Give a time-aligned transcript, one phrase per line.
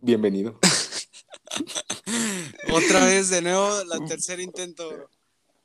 [0.00, 0.58] bienvenido.
[2.72, 5.08] Otra vez, de nuevo, la tercer intento.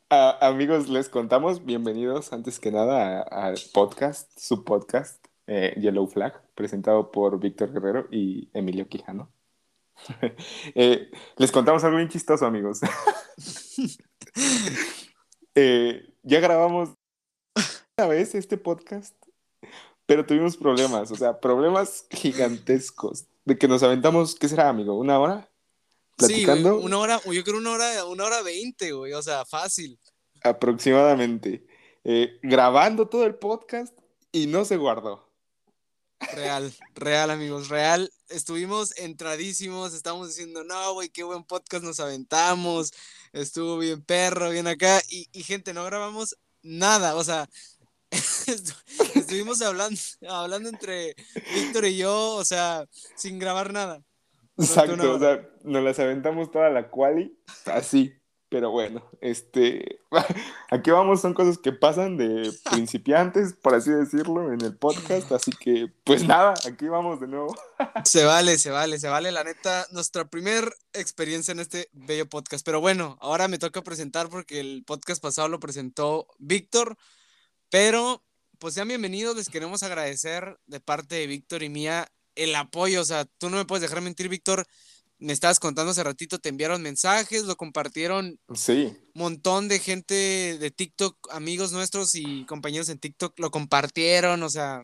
[0.10, 7.12] amigos, les contamos, bienvenidos antes que nada al podcast, su podcast, eh, Yellow Flag, presentado
[7.12, 9.32] por Víctor Guerrero y Emilio Quijano.
[10.76, 12.80] Eh, les contamos algo bien chistoso, amigos.
[15.58, 16.90] Eh, ya grabamos
[17.98, 19.16] una vez este podcast,
[20.06, 23.26] pero tuvimos problemas, o sea, problemas gigantescos.
[23.46, 24.98] De que nos aventamos, ¿qué será, amigo?
[24.98, 25.52] ¿Una hora?
[26.16, 26.80] ¿Platicando?
[26.80, 30.00] Sí, una hora, yo creo una hora, una hora veinte, güey, o sea, fácil.
[30.44, 31.66] Aproximadamente.
[32.04, 33.98] Eh, grabando todo el podcast
[34.32, 35.32] y no se guardó.
[36.34, 38.12] Real, real, amigos, real.
[38.30, 42.94] Estuvimos entradísimos, estábamos diciendo, no, güey, qué buen podcast nos aventamos,
[43.32, 47.48] estuvo bien perro, bien acá, y, y gente, no grabamos nada, o sea,
[49.16, 50.00] estuvimos hablando,
[50.30, 51.16] hablando entre
[51.54, 54.04] Víctor y yo, o sea, sin grabar nada.
[54.58, 58.14] Exacto, o sea, nos las aventamos toda la quali, así.
[58.48, 60.00] Pero bueno, este,
[60.72, 65.52] aquí vamos, son cosas que pasan de principiantes, por así decirlo, en el podcast, así
[65.52, 67.56] que, pues nada, aquí vamos de nuevo.
[68.06, 72.64] Se vale, se vale, se vale, la neta, nuestra primera experiencia en este bello podcast.
[72.64, 76.98] Pero bueno, ahora me toca presentar porque el podcast pasado lo presentó Víctor,
[77.70, 78.25] pero
[78.60, 83.06] pues sean bienvenidos, les queremos agradecer de parte de Víctor y mía el apoyo, o
[83.06, 84.66] sea, tú no me puedes dejar mentir, Víctor,
[85.18, 88.38] me estabas contando hace ratito, te enviaron mensajes, lo compartieron.
[88.54, 88.98] Sí.
[89.14, 94.50] Un montón de gente de TikTok, amigos nuestros y compañeros en TikTok lo compartieron, o
[94.50, 94.84] sea.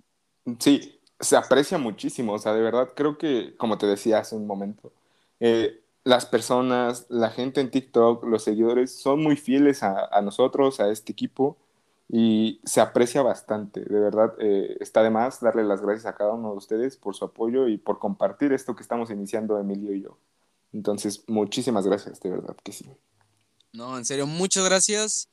[0.60, 4.48] Sí, se aprecia muchísimo, o sea, de verdad creo que, como te decía hace un
[4.48, 4.94] momento,
[5.40, 10.80] eh, las personas, la gente en TikTok, los seguidores son muy fieles a, a nosotros,
[10.80, 11.58] a este equipo
[12.14, 14.34] y se aprecia bastante, de verdad.
[14.38, 17.70] Eh, está de más darle las gracias a cada uno de ustedes por su apoyo
[17.70, 20.18] y por compartir esto que estamos iniciando Emilio y yo.
[20.74, 22.86] Entonces, muchísimas gracias, de verdad que sí.
[23.72, 25.30] No, en serio, muchas gracias.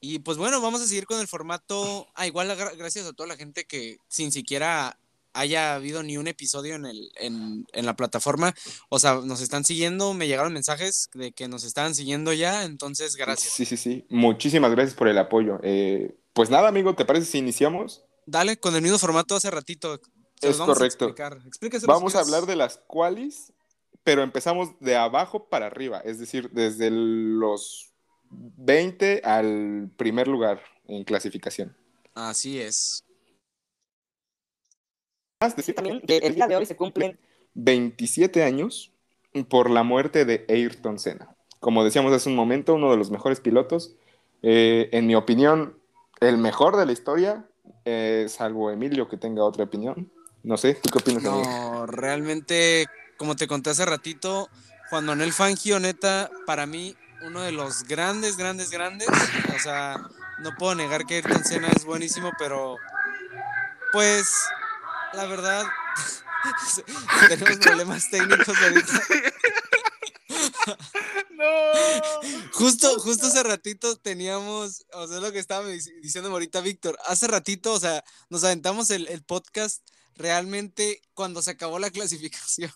[0.00, 2.06] Y pues bueno, vamos a seguir con el formato.
[2.14, 4.98] Ah, igual gracias a toda la gente que sin siquiera
[5.34, 8.54] haya habido ni un episodio en, el, en, en, la plataforma.
[8.88, 13.16] O sea, nos están siguiendo, me llegaron mensajes de que nos estaban siguiendo ya, entonces
[13.16, 13.52] gracias.
[13.52, 14.06] Sí, sí, sí.
[14.08, 15.60] Muchísimas gracias por el apoyo.
[15.62, 18.04] Eh, pues nada, amigo, ¿te parece si iniciamos?
[18.26, 20.00] Dale, con el mismo formato hace ratito.
[20.40, 21.14] Es correcto.
[21.86, 23.52] Vamos a hablar de las cuales,
[24.02, 27.92] pero empezamos de abajo para arriba, es decir, desde los
[28.30, 31.76] 20 al primer lugar en clasificación.
[32.14, 33.04] Así es.
[35.56, 37.18] Decir también que el día de hoy se cumplen
[37.54, 38.92] 27 años
[39.48, 41.34] por la muerte de Ayrton Senna.
[41.58, 43.96] Como decíamos hace un momento, uno de los mejores pilotos.
[44.42, 45.78] Eh, en mi opinión,
[46.28, 47.44] el mejor de la historia,
[47.84, 50.10] eh, salvo Emilio que tenga otra opinión.
[50.44, 51.22] No sé, ¿tú qué opinas?
[51.22, 54.48] No, realmente, como te conté hace ratito,
[54.90, 59.08] Juan Manuel Fangio, neta, para mí, uno de los grandes, grandes, grandes.
[59.54, 59.96] O sea,
[60.38, 62.76] no puedo negar que Ayrton Senna es buenísimo, pero
[63.92, 64.44] pues,
[65.14, 65.64] la verdad,
[67.28, 69.00] tenemos problemas técnicos ahorita.
[72.52, 77.72] Justo, justo hace ratito teníamos, o sea, lo que estaba diciendo ahorita Víctor, hace ratito,
[77.72, 82.70] o sea, nos aventamos el, podcast realmente cuando se acabó la clasificación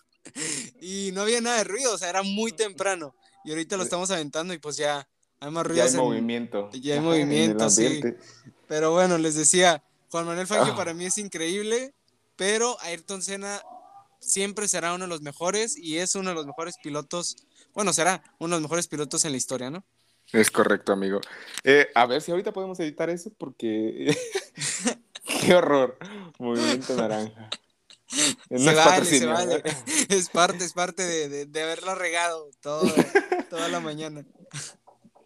[0.80, 3.14] y no había nada de ruido, o sea, era muy temprano
[3.44, 5.06] y ahorita lo estamos aventando y pues ya
[5.38, 5.84] hay más ruido.
[5.84, 6.70] Ya hay movimiento.
[6.72, 8.00] Ya hay movimiento, sí.
[8.66, 10.76] Pero bueno, les decía, Juan Manuel Fangio ah.
[10.76, 11.94] para mí es increíble,
[12.36, 13.62] pero Ayrton Senna
[14.18, 17.36] siempre será uno de los mejores y es uno de los mejores pilotos
[17.76, 19.84] bueno, será uno de los mejores pilotos en la historia, ¿no?
[20.32, 21.20] Es correcto, amigo.
[21.62, 24.16] Eh, a ver si ahorita podemos editar eso porque...
[25.42, 25.98] ¡Qué horror!
[26.38, 27.50] Movimiento naranja.
[28.48, 29.62] se vale, se vale.
[30.08, 32.90] Es parte, es parte de, de, haberla regado todo,
[33.50, 34.24] toda la mañana.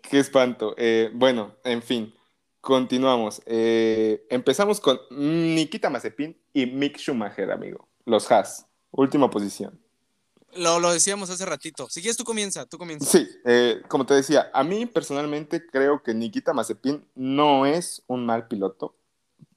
[0.02, 0.74] Qué espanto.
[0.76, 2.12] Eh, bueno, en fin,
[2.60, 3.42] continuamos.
[3.46, 7.88] Eh, empezamos con Nikita Mazepin y Mick Schumacher, amigo.
[8.06, 8.66] Los Haas.
[8.90, 9.80] Última posición.
[10.54, 11.88] Lo, lo, decíamos hace ratito.
[11.88, 13.06] Si quieres, tú comienza, tú comienza.
[13.06, 18.26] Sí, eh, como te decía, a mí personalmente creo que Nikita Mazepin no es un
[18.26, 18.96] mal piloto.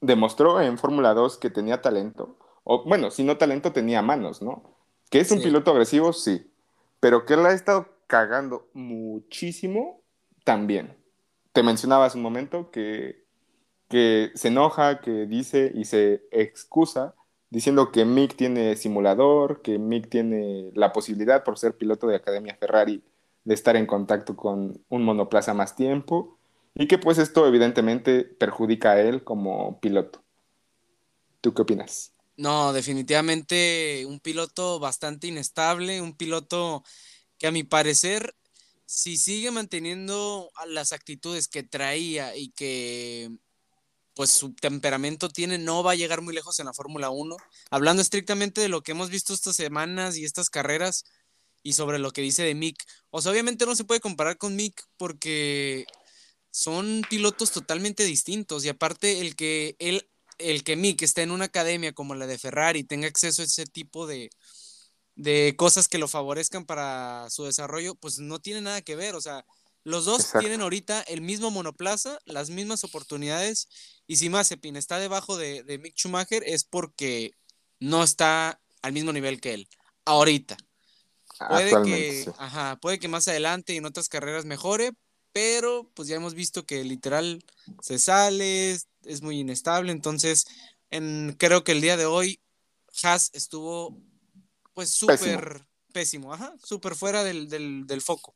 [0.01, 2.37] Demostró en Fórmula 2 que tenía talento.
[2.63, 4.77] O, bueno, si no talento, tenía manos, ¿no?
[5.09, 6.51] Que es un piloto agresivo, sí.
[6.99, 10.01] Pero que él ha estado cagando muchísimo
[10.43, 10.97] también.
[11.51, 13.25] Te mencionaba hace un momento que,
[13.89, 17.15] que se enoja, que dice y se excusa
[17.53, 22.57] diciendo que Mick tiene simulador, que Mick tiene la posibilidad, por ser piloto de Academia
[22.59, 23.03] Ferrari,
[23.43, 26.39] de estar en contacto con un monoplaza más tiempo,
[26.73, 30.23] y que pues esto evidentemente perjudica a él como piloto.
[31.41, 32.13] ¿Tú qué opinas?
[32.37, 36.83] No, definitivamente un piloto bastante inestable, un piloto
[37.37, 38.33] que a mi parecer,
[38.87, 43.29] si sigue manteniendo las actitudes que traía y que
[44.15, 47.35] pues su temperamento tiene, no va a llegar muy lejos en la Fórmula 1.
[47.71, 51.05] Hablando estrictamente de lo que hemos visto estas semanas y estas carreras
[51.63, 52.83] y sobre lo que dice de Mick.
[53.09, 55.85] O sea, obviamente no se puede comparar con Mick porque
[56.51, 60.07] son pilotos totalmente distintos y aparte el que él
[60.39, 63.65] el que Mick esté en una academia como la de Ferrari tenga acceso a ese
[63.65, 64.29] tipo de,
[65.15, 69.15] de cosas que lo favorezcan para su desarrollo, pues no tiene nada que ver.
[69.15, 69.45] O sea,
[69.83, 73.67] los dos tienen ahorita el mismo monoplaza, las mismas oportunidades,
[74.07, 77.31] y si Mazepin está debajo de, de Mick Schumacher es porque
[77.79, 79.67] no está al mismo nivel que él.
[80.05, 80.57] Ahorita.
[81.49, 84.93] Puede que, ajá, puede que más adelante y en otras carreras mejore,
[85.31, 87.43] pero pues ya hemos visto que literal
[87.81, 90.45] se sale, es, muy inestable, entonces
[90.89, 92.39] en, creo que el día de hoy
[93.01, 93.97] Haas estuvo
[94.73, 96.33] pues súper pésimo.
[96.33, 98.35] ajá, súper fuera del, foco.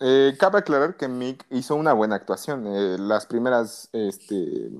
[0.00, 2.66] Eh, cabe aclarar que Mick hizo una buena actuación.
[2.66, 4.70] Eh, las primeras este,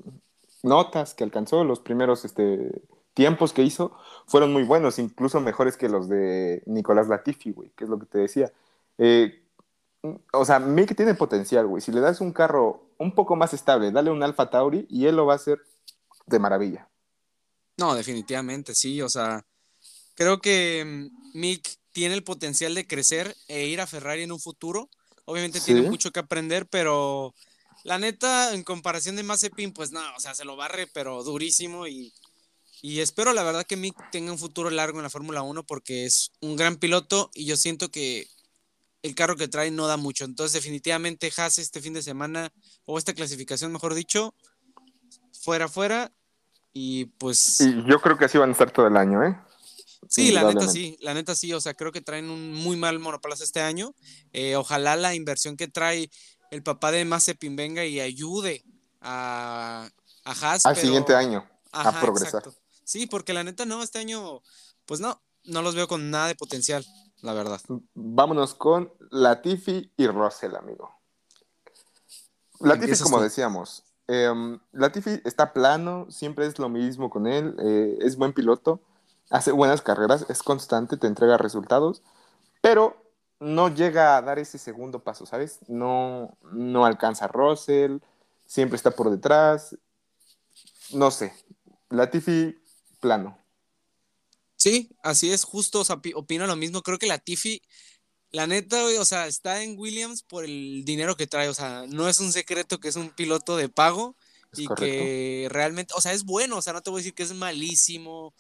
[0.63, 2.71] notas que alcanzó, los primeros este,
[3.15, 3.97] tiempos que hizo,
[4.27, 8.07] fueron muy buenos, incluso mejores que los de Nicolás Latifi, güey, que es lo que
[8.07, 8.53] te decía.
[8.99, 9.43] Eh,
[10.33, 11.83] o sea, Mick tiene potencial, güey.
[11.83, 15.17] Si le das un carro un poco más estable, dale un Alfa Tauri y él
[15.17, 15.61] lo va a hacer
[16.27, 16.89] de maravilla.
[17.77, 19.01] No, definitivamente, sí.
[19.03, 19.45] O sea,
[20.15, 24.39] creo que mm, Mick tiene el potencial de crecer e ir a Ferrari en un
[24.39, 24.89] futuro.
[25.25, 27.35] Obviamente tiene mucho que aprender, pero
[27.83, 31.89] la neta, en comparación de Mazepin, pues no, o sea, se lo barre, pero durísimo.
[31.89, 32.15] Y,
[32.83, 36.07] y espero, la verdad, que Mick tenga un futuro largo en la Fórmula 1 porque
[36.07, 38.29] es un gran piloto y yo siento que
[39.03, 40.25] el carro que trae no da mucho.
[40.25, 42.53] Entonces, definitivamente, Haas este fin de semana,
[42.85, 44.37] o esta clasificación, mejor dicho,
[45.33, 46.13] fuera, fuera.
[46.73, 47.61] Y pues.
[47.61, 49.37] Y yo creo que así van a estar todo el año, ¿eh?
[50.09, 52.99] Sí, la neta sí, la neta sí, o sea, creo que traen un muy mal
[52.99, 53.95] monoplaza este año.
[54.33, 56.11] Eh, ojalá la inversión que trae
[56.51, 58.65] el papá de Mazepin venga y ayude
[59.01, 59.89] a,
[60.25, 60.67] a Haas.
[60.67, 62.45] Al siguiente año, a progresar.
[62.85, 64.43] Sí, porque la neta no, este año,
[64.87, 66.87] pues no, no los veo con nada de potencial
[67.23, 67.61] la verdad.
[67.95, 70.95] Vámonos con Latifi y Russell, amigo.
[72.61, 78.17] Latifi, como decíamos, em, Latifi está plano, siempre es lo mismo con él, eh, es
[78.17, 78.81] buen piloto,
[79.31, 82.03] hace buenas carreras, es constante, te entrega resultados,
[82.61, 82.97] pero
[83.41, 85.61] no llega a dar ese segundo paso, ¿sabes?
[85.69, 87.99] No, no alcanza a Russell,
[88.47, 89.77] siempre está por detrás,
[90.93, 91.33] no sé,
[91.91, 92.59] Latifi
[93.01, 93.39] plano.
[94.57, 95.83] Sí, así es, justo,
[96.17, 96.83] opino lo mismo.
[96.83, 97.63] Creo que la Tiffy,
[98.33, 101.49] la neta, o sea, está en Williams por el dinero que trae.
[101.49, 104.17] O sea, no es un secreto que es un piloto de pago
[104.57, 106.57] y que realmente, o sea, es bueno.
[106.57, 108.35] O sea, no te voy a decir que es malísimo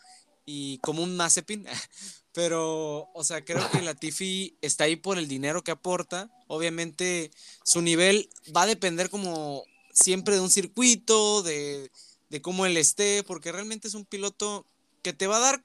[0.51, 1.67] y como un Mazepin,
[2.33, 6.31] pero, o sea, creo que la Tiffy está ahí por el dinero que aporta.
[6.47, 7.31] Obviamente,
[7.65, 9.63] su nivel va a depender como
[9.93, 11.91] siempre de un circuito, de,
[12.31, 14.65] de cómo él esté, porque realmente es un piloto
[15.03, 15.65] que te va a dar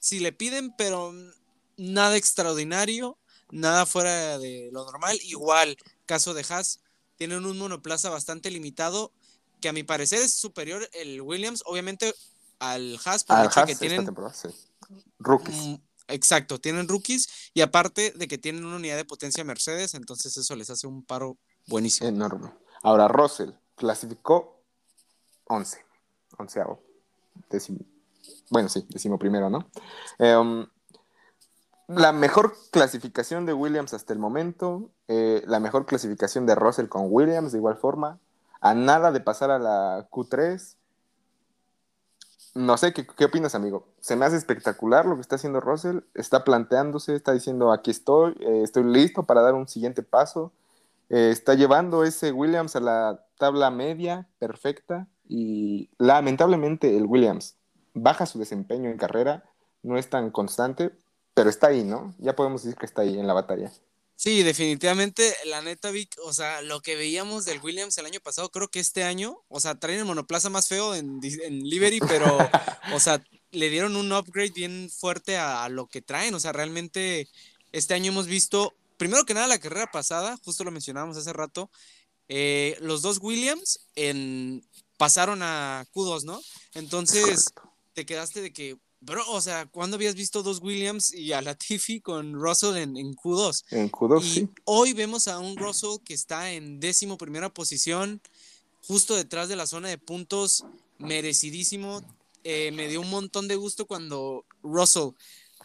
[0.00, 1.14] si le piden, pero
[1.76, 3.16] nada extraordinario,
[3.52, 5.16] nada fuera de lo normal.
[5.22, 5.76] Igual,
[6.06, 6.80] caso de Haas,
[7.16, 9.12] tienen un monoplaza bastante limitado,
[9.60, 12.12] que a mi parecer es superior el Williams, obviamente
[12.72, 14.08] al Haas, por el que tienen
[15.18, 15.56] rookies.
[15.56, 15.74] Mm,
[16.08, 20.56] exacto, tienen rookies y aparte de que tienen una unidad de potencia Mercedes, entonces eso
[20.56, 22.08] les hace un paro buenísimo.
[22.08, 22.52] Enorme.
[22.82, 24.62] Ahora, Russell clasificó
[25.46, 25.84] 11,
[26.38, 26.82] onceavo,
[27.50, 27.80] décimo,
[28.50, 29.70] bueno, sí, decimos primero, ¿no?
[30.18, 30.66] Em,
[31.88, 37.06] la mejor clasificación de Williams hasta el momento, eh, la mejor clasificación de Russell con
[37.08, 38.18] Williams de igual forma,
[38.60, 40.76] a nada de pasar a la Q3.
[42.54, 43.88] No sé, ¿qué, qué opinas, amigo?
[44.00, 48.36] Se me hace espectacular lo que está haciendo Russell, está planteándose, está diciendo, aquí estoy,
[48.40, 50.52] eh, estoy listo para dar un siguiente paso,
[51.10, 57.56] eh, está llevando ese Williams a la tabla media perfecta y lamentablemente el Williams
[57.94, 59.44] baja su desempeño en carrera,
[59.82, 60.92] no es tan constante,
[61.34, 62.14] pero está ahí, ¿no?
[62.18, 63.70] Ya podemos decir que está ahí en la batalla.
[64.16, 68.48] Sí, definitivamente, la neta, Vic, o sea, lo que veíamos del Williams el año pasado,
[68.50, 72.38] creo que este año, o sea, traen el monoplaza más feo en, en Liberty, pero,
[72.94, 77.28] o sea, le dieron un upgrade bien fuerte a, lo que traen, o sea, realmente
[77.72, 81.70] este año hemos visto, primero que nada, la carrera pasada, justo lo mencionábamos hace rato,
[82.28, 84.62] eh, los dos Williams en,
[84.96, 86.40] pasaron a Q2, ¿no?
[86.74, 87.52] Entonces,
[87.94, 92.00] te quedaste de que, bro, o sea, ¿cuándo habías visto dos Williams y a Latifi
[92.00, 93.64] con Russell en, en Q2?
[93.70, 98.20] En Q2, y Hoy vemos a un Russell que está en décimo primera posición,
[98.86, 100.64] justo detrás de la zona de puntos,
[100.98, 102.02] merecidísimo.
[102.44, 105.10] eh, me dio un montón de gusto cuando Russell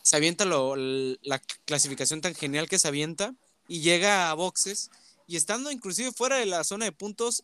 [0.02, 3.36] se avienta lo, la clasificación tan genial que se avienta
[3.68, 4.90] y llega a boxes
[5.28, 7.44] y estando inclusive fuera de la zona de puntos,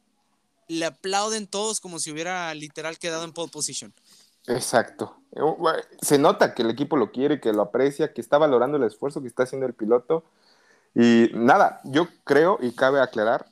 [0.68, 3.94] le aplauden todos como si hubiera literal quedado en pole position.
[4.48, 5.18] Exacto.
[6.02, 9.22] Se nota que el equipo lo quiere, que lo aprecia, que está valorando el esfuerzo
[9.22, 10.24] que está haciendo el piloto.
[10.94, 13.48] Y nada, yo creo y cabe aclarar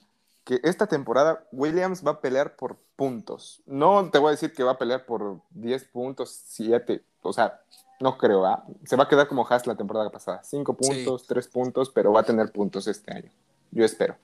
[0.46, 3.62] que esta temporada Williams va a pelear por puntos.
[3.66, 7.04] No te voy a decir que va a pelear por 10 puntos, 7.
[7.22, 7.62] O sea,
[8.00, 8.66] no creo, ¿ah?
[8.86, 10.42] Se va a quedar como Haas la temporada pasada.
[10.44, 13.32] 5 puntos, 3 puntos, pero va a tener puntos este año.
[13.72, 14.16] Yo espero.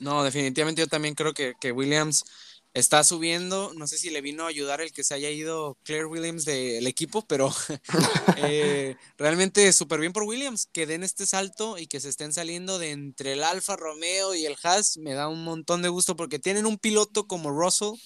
[0.00, 2.24] No, definitivamente yo también creo que, que Williams
[2.74, 3.72] está subiendo.
[3.74, 6.86] No sé si le vino a ayudar el que se haya ido Claire Williams del
[6.86, 7.52] equipo, pero
[8.36, 10.68] eh, realmente súper bien por Williams.
[10.72, 14.46] Que den este salto y que se estén saliendo de entre el Alfa Romeo y
[14.46, 14.96] el Haas.
[14.98, 17.98] Me da un montón de gusto porque tienen un piloto como Russell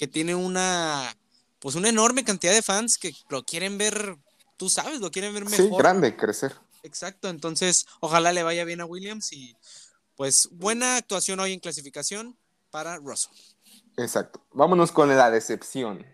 [0.00, 1.14] que tiene una,
[1.58, 4.16] pues una enorme cantidad de fans que lo quieren ver,
[4.56, 5.66] tú sabes, lo quieren ver mejor.
[5.66, 6.54] Sí, grande, crecer.
[6.82, 9.54] Exacto, entonces ojalá le vaya bien a Williams y
[10.16, 12.38] pues buena actuación hoy en clasificación
[12.70, 13.36] para Russell.
[14.00, 14.40] Exacto.
[14.52, 16.04] Vámonos con la decepción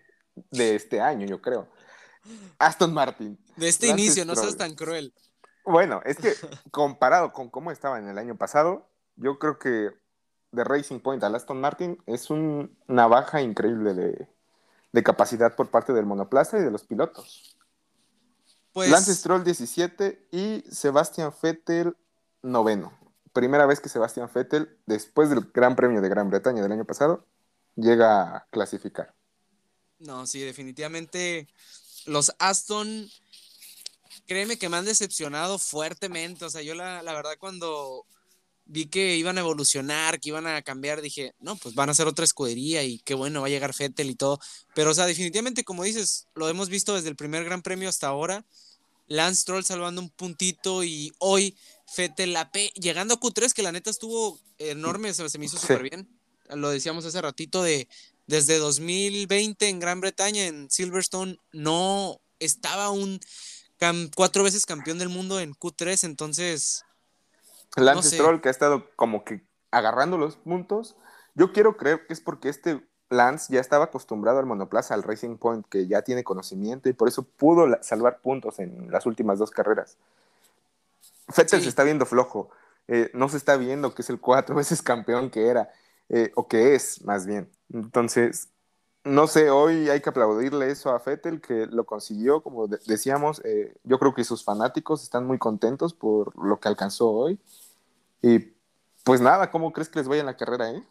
[0.51, 1.67] de este año, yo creo.
[2.59, 3.39] Aston Martin.
[3.55, 5.13] De este inicio, no seas tan cruel.
[5.65, 6.33] Bueno, es que
[6.71, 9.91] comparado con cómo estaba en el año pasado, yo creo que
[10.51, 14.27] de Racing Point al Aston Martin es una baja increíble de,
[15.03, 17.55] capacidad por parte del monoplaza y de los pilotos.
[18.73, 18.89] Pues...
[18.89, 21.95] Lance Stroll 17 y Sebastian Vettel
[22.41, 22.97] noveno.
[23.31, 27.25] Primera vez que Sebastian Vettel, después del Gran Premio de Gran Bretaña del año pasado,
[27.77, 29.13] llega a clasificar.
[29.99, 31.47] No, sí, definitivamente
[32.05, 33.09] los Aston,
[34.25, 36.45] créeme que me han decepcionado fuertemente.
[36.45, 38.05] O sea, yo la, verdad cuando
[38.65, 42.07] vi que iban a evolucionar, que iban a cambiar, dije, no, pues van a ser
[42.07, 44.39] otra escudería y qué bueno, va a llegar Fettel y todo.
[44.75, 48.07] Pero, o sea, definitivamente, como dices, lo hemos visto desde el primer Gran Premio hasta
[48.07, 48.45] ahora.
[49.07, 51.57] Lance Stroll salvando un puntito y hoy
[51.87, 55.83] Fettel la P, llegando a Q3, que la neta estuvo enorme, se, me hizo súper
[55.83, 56.16] bien
[56.49, 57.87] lo decíamos hace ratito, de
[58.27, 63.19] desde 2020 en Gran Bretaña, en Silverstone, no estaba un
[64.15, 66.83] cuatro veces campeón del mundo en Q3, entonces...
[67.75, 70.95] Lance Stroll que ha estado como que agarrando los puntos,
[71.35, 75.37] yo quiero creer que es porque este Lance ya estaba acostumbrado al monoplaza, al Racing
[75.37, 79.51] Point, que ya tiene conocimiento y por eso pudo salvar puntos en las últimas dos
[79.51, 79.97] carreras.
[81.29, 82.49] Fettel se está viendo flojo,
[82.87, 85.69] eh, no se está viendo que es el cuatro veces campeón que era.
[86.09, 87.49] Eh, o que es más bien.
[87.73, 88.49] Entonces,
[89.03, 93.73] no sé, hoy hay que aplaudirle eso a Fettel, que lo consiguió, como decíamos, eh,
[93.83, 97.39] yo creo que sus fanáticos están muy contentos por lo que alcanzó hoy.
[98.21, 98.39] Y
[99.03, 100.83] pues nada, ¿cómo crees que les vaya en la carrera, eh?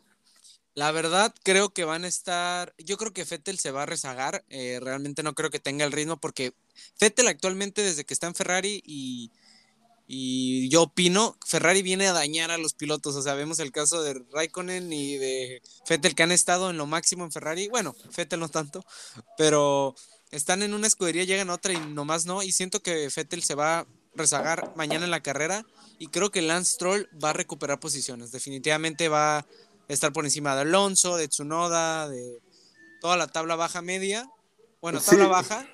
[0.74, 2.74] La verdad, creo que van a estar.
[2.76, 4.44] Yo creo que Fettel se va a rezagar.
[4.50, 6.52] Eh, realmente no creo que tenga el ritmo porque
[6.96, 9.32] Fettel actualmente, desde que está en Ferrari y
[10.08, 13.16] y yo opino, Ferrari viene a dañar a los pilotos.
[13.16, 16.86] O sea, vemos el caso de Raikkonen y de Fettel que han estado en lo
[16.86, 17.68] máximo en Ferrari.
[17.68, 18.84] Bueno, Fettel no tanto,
[19.36, 19.96] pero
[20.30, 22.42] están en una escudería, llegan a otra y nomás no.
[22.42, 25.66] Y siento que Fettel se va a rezagar mañana en la carrera.
[25.98, 28.30] Y creo que Lance Stroll va a recuperar posiciones.
[28.30, 29.46] Definitivamente va a
[29.88, 32.40] estar por encima de Alonso, de Tsunoda, de
[33.00, 34.30] toda la tabla baja media.
[34.80, 35.68] Bueno, tabla baja.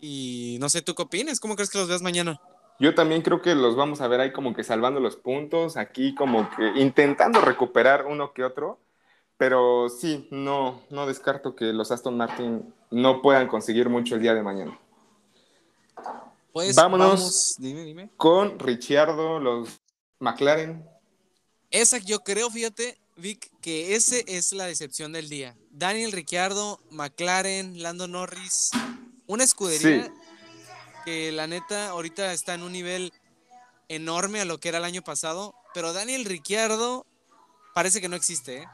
[0.00, 1.38] Y no sé, ¿tú qué opinas?
[1.38, 2.40] ¿Cómo crees que los veas mañana?
[2.80, 6.14] Yo también creo que los vamos a ver ahí como que salvando los puntos, aquí
[6.14, 8.80] como que intentando recuperar uno que otro,
[9.36, 14.32] pero sí, no, no descarto que los Aston Martin no puedan conseguir mucho el día
[14.32, 14.80] de mañana.
[16.54, 18.08] Pues vámonos dime, dime.
[18.16, 19.78] con Ricciardo, los
[20.18, 20.82] McLaren.
[21.70, 25.54] Esa yo creo, fíjate, Vic, que ese es la decepción del día.
[25.70, 28.70] Daniel Ricciardo, McLaren, Lando Norris,
[29.26, 30.10] una escudería
[31.04, 33.12] que la neta ahorita está en un nivel
[33.88, 37.06] enorme a lo que era el año pasado, pero Daniel Ricciardo
[37.74, 38.58] parece que no existe.
[38.58, 38.66] ¿eh?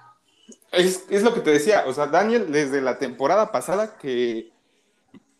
[0.73, 4.53] Es, lo que te decía, o sea, Daniel desde la temporada pasada que,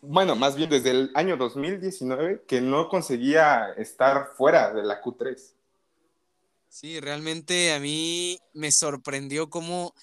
[0.01, 5.53] bueno, más bien desde el año 2019, que no conseguía estar fuera de la Q3.
[6.69, 9.93] Sí, realmente a mí me sorprendió cómo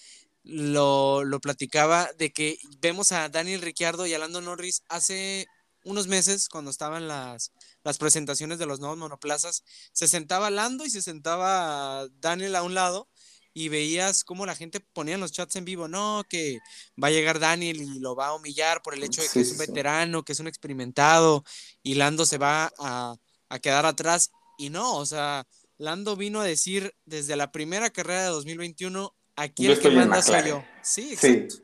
[0.45, 5.49] lo, lo platicaba de que vemos a Daniel Ricciardo y a Lando Norris hace
[5.85, 7.53] unos meses, cuando estaban las,
[7.85, 9.63] las presentaciones de los nuevos monoplazas,
[9.93, 13.09] se sentaba Lando y se sentaba Daniel a un lado
[13.57, 16.59] y veías cómo la gente ponía en los chats en vivo, no, que
[17.03, 19.53] va a llegar Daniel y lo va a humillar por el hecho de que es
[19.53, 21.45] un veterano, que es un experimentado,
[21.83, 23.17] y Lando se va a,
[23.63, 24.33] quedar atrás.
[24.59, 25.47] Y no, o sea,
[25.79, 30.49] Lando vino a decir desde la primera carrera de 2021, aquí el que manda soy
[30.49, 30.65] yo.
[30.83, 31.64] Sí, exacto.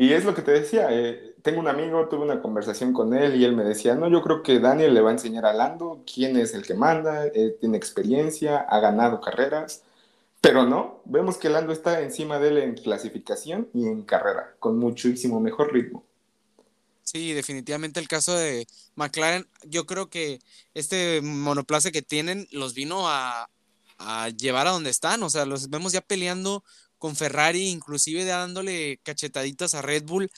[0.00, 3.36] Y es lo que te decía, eh, tengo un amigo, tuve una conversación con él
[3.36, 6.02] y él me decía, no, yo creo que Daniel le va a enseñar a Lando
[6.10, 7.30] quién es el que manda,
[7.60, 9.82] tiene experiencia, ha ganado carreras,
[10.40, 14.78] pero no, vemos que Lando está encima de él en clasificación y en carrera, con
[14.78, 16.02] muchísimo mejor ritmo.
[17.02, 20.40] Sí, definitivamente el caso de McLaren, yo creo que
[20.72, 23.50] este monoplaza que tienen los vino a,
[23.98, 26.64] a llevar a donde están, o sea, los vemos ya peleando
[27.00, 30.30] con Ferrari, inclusive dándole cachetaditas a Red Bull,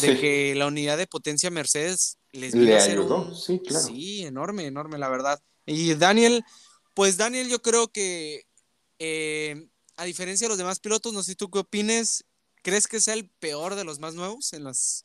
[0.00, 3.84] de que la unidad de potencia Mercedes les Le ayudó, sí, claro.
[3.84, 5.40] Sí, enorme, enorme, la verdad.
[5.66, 6.44] Y Daniel,
[6.94, 8.44] pues Daniel, yo creo que
[8.98, 12.24] eh, a diferencia de los demás pilotos, no sé tú qué opines,
[12.62, 15.04] ¿crees que sea el peor de los más nuevos en las...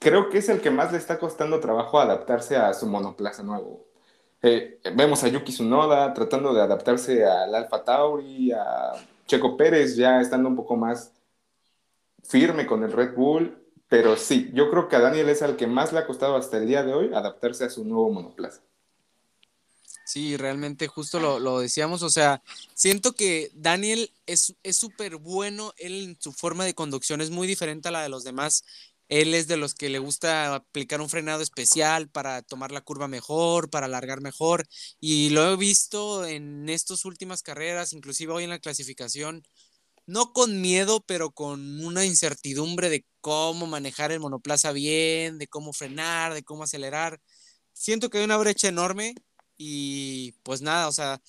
[0.00, 3.88] Creo que es el que más le está costando trabajo adaptarse a su monoplaza nuevo.
[4.42, 8.92] Eh, vemos a Yuki Tsunoda tratando de adaptarse al Alfa Tauri, a
[9.28, 11.12] Checo Pérez ya estando un poco más
[12.24, 13.56] firme con el Red Bull,
[13.88, 16.58] pero sí, yo creo que a Daniel es al que más le ha costado hasta
[16.58, 18.60] el día de hoy adaptarse a su nuevo monoplaza.
[20.04, 22.42] Sí, realmente justo lo, decíamos, o sea,
[22.72, 27.88] siento que Daniel es súper bueno, él en su forma de conducción es muy diferente
[27.88, 28.64] a la de los demás.
[29.08, 33.08] Él es de los que le gusta aplicar un frenado especial para tomar la curva
[33.08, 34.66] mejor, para alargar mejor.
[35.00, 39.42] Y lo he visto en estas últimas carreras, inclusive hoy en la clasificación,
[40.06, 45.72] no con miedo, pero con una incertidumbre de cómo manejar el monoplaza bien, de cómo
[45.72, 47.20] frenar, de cómo acelerar.
[47.72, 49.14] Siento que hay una brecha enorme
[49.56, 51.20] y pues nada, o sea,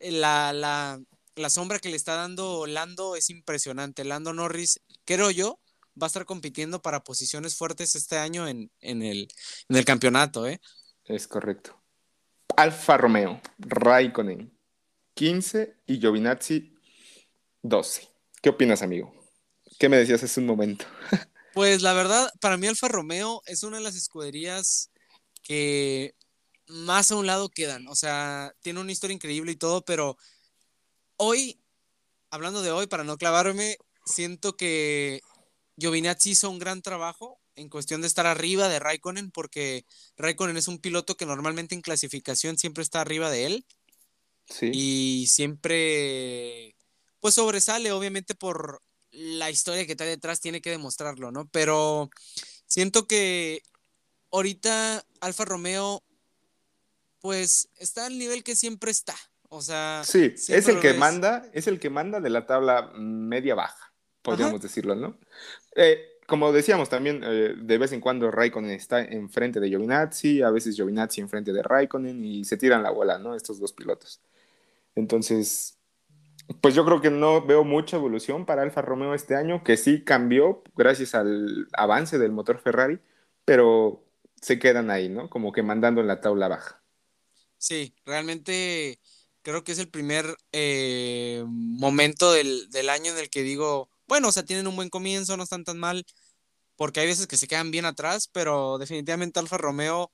[0.00, 1.00] la, la,
[1.36, 4.04] la sombra que le está dando Lando es impresionante.
[4.04, 5.60] Lando Norris, creo yo,
[6.00, 9.28] va a estar compitiendo para posiciones fuertes este año en, en, el,
[9.68, 10.60] en el campeonato, ¿eh?
[11.04, 11.80] Es correcto.
[12.56, 14.52] Alfa Romeo, Raikkonen,
[15.14, 16.74] 15 y Giovinazzi,
[17.62, 18.08] 12.
[18.42, 19.12] ¿Qué opinas, amigo?
[19.78, 20.84] ¿Qué me decías hace un momento?
[21.54, 24.90] pues la verdad, para mí Alfa Romeo es una de las escuderías
[25.42, 26.14] que
[26.66, 27.86] más a un lado quedan.
[27.88, 30.16] O sea, tiene una historia increíble y todo, pero
[31.16, 31.60] hoy,
[32.30, 35.20] hablando de hoy, para no clavarme, siento que
[35.78, 39.84] Giovinazzi hizo un gran trabajo en cuestión de estar arriba de Raikkonen, porque
[40.16, 43.66] Raikkonen es un piloto que normalmente en clasificación siempre está arriba de él.
[44.46, 44.70] Sí.
[44.72, 46.74] Y siempre,
[47.20, 51.48] pues sobresale, obviamente por la historia que está detrás, tiene que demostrarlo, ¿no?
[51.48, 52.10] Pero
[52.66, 53.62] siento que
[54.30, 56.02] ahorita Alfa Romeo
[57.20, 59.16] pues está al nivel que siempre está.
[59.50, 63.54] O sea, sí, es el que manda, es el que manda de la tabla media
[63.54, 65.18] baja, podríamos decirlo, ¿no?
[65.78, 70.50] Eh, como decíamos también, eh, de vez en cuando Raikkonen está enfrente de Giovinazzi, a
[70.50, 73.34] veces Giovinazzi enfrente de Raikkonen y se tiran la bola, ¿no?
[73.34, 74.20] Estos dos pilotos.
[74.94, 75.78] Entonces,
[76.60, 80.02] pues yo creo que no veo mucha evolución para Alfa Romeo este año, que sí
[80.02, 82.98] cambió gracias al avance del motor Ferrari,
[83.44, 84.04] pero
[84.40, 85.30] se quedan ahí, ¿no?
[85.30, 86.82] Como que mandando en la tabla baja.
[87.56, 88.98] Sí, realmente
[89.42, 94.32] creo que es el primer eh, momento del, año en el que digo, bueno, o
[94.32, 96.04] sea, tienen un buen comienzo, no están tan mal,
[96.76, 100.12] porque hay veces que se quedan bien atrás, pero definitivamente Alfa Romeo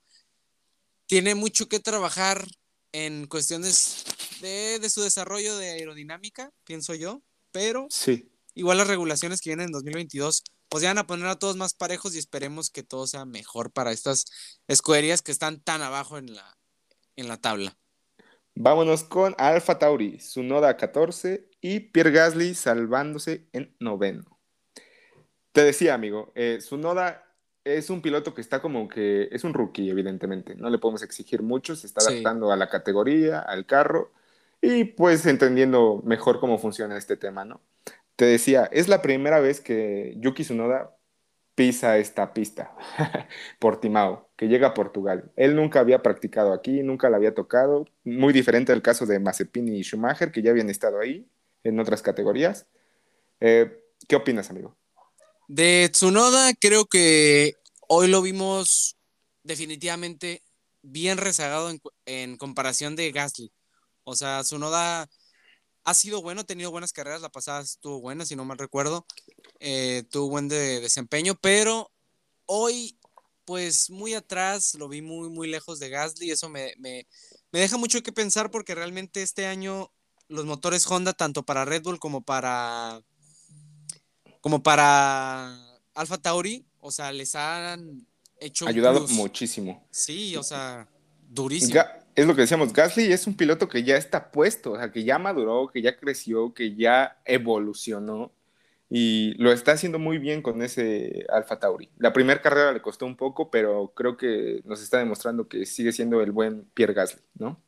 [1.07, 2.47] tiene mucho que trabajar
[2.93, 4.05] en cuestiones
[4.41, 8.31] de, de su desarrollo de aerodinámica, pienso yo, pero sí.
[8.55, 11.75] igual las regulaciones que vienen en 2022 pues ya van a poner a todos más
[11.75, 14.25] parejos y esperemos que todo sea mejor para estas
[14.67, 16.59] escuderías que están tan abajo en la,
[17.15, 17.79] en la tabla.
[18.57, 24.39] Vámonos con Alfa Tauri, su noda 14 y Pierre Gasly salvándose en noveno.
[25.51, 27.25] Te decía, amigo, eh, su noda
[27.65, 30.55] es un piloto que está como que es un rookie, evidentemente.
[30.55, 34.13] No le podemos exigir mucho, se está adaptando a la categoría, al carro
[34.61, 37.61] y pues entendiendo mejor cómo funciona este tema, ¿no?
[38.17, 40.97] Te decía, es la primera vez que Yuki Tsunoda
[41.57, 42.75] pisa esta pista,
[43.59, 45.31] Portimao, que llega a Portugal.
[45.37, 49.69] Él nunca había practicado aquí, nunca la había tocado, muy diferente al caso de Mazepin
[49.69, 51.29] y Schumacher, que ya habían estado ahí
[51.63, 52.67] en otras categorías.
[53.41, 54.77] Eh, ¿Qué opinas, amigo?
[55.49, 57.55] De Tsunoda, creo que
[57.89, 58.97] hoy lo vimos
[59.43, 60.43] definitivamente
[60.83, 61.71] bien rezagado
[62.07, 63.53] en, comparación de Gasly.
[64.05, 65.09] O sea, Tsunoda
[65.85, 69.07] ha sido bueno, ha tenido buenas carreras, la pasada estuvo buena, si no mal recuerdo,
[69.61, 71.91] eh, tuvo buen de desempeño, pero
[72.47, 72.99] hoy,
[73.45, 77.07] pues muy atrás, lo vi muy, muy lejos de Gasly, eso me, me,
[77.53, 79.91] me deja mucho que pensar porque realmente este año
[80.29, 83.03] los motores Honda, tanto para Red Bull como para,
[84.41, 85.57] como para
[85.95, 88.07] Alfa Tauri, o sea, les han
[88.41, 88.67] hecho...
[88.67, 89.87] Ayudado muchísimo.
[89.91, 90.89] Sí, o sea,
[91.29, 91.81] durísimo
[92.15, 95.03] es lo que decíamos, Gasly es un piloto que ya está puesto, o sea, que
[95.03, 98.33] ya maduró, que ya creció, que ya evolucionó.
[98.91, 101.89] Y lo está haciendo muy bien con ese Alfa Tauri.
[101.99, 105.93] La primera carrera le costó un poco, pero creo que nos está demostrando que sigue
[105.93, 107.61] siendo el buen Pierre Gasly, ¿no?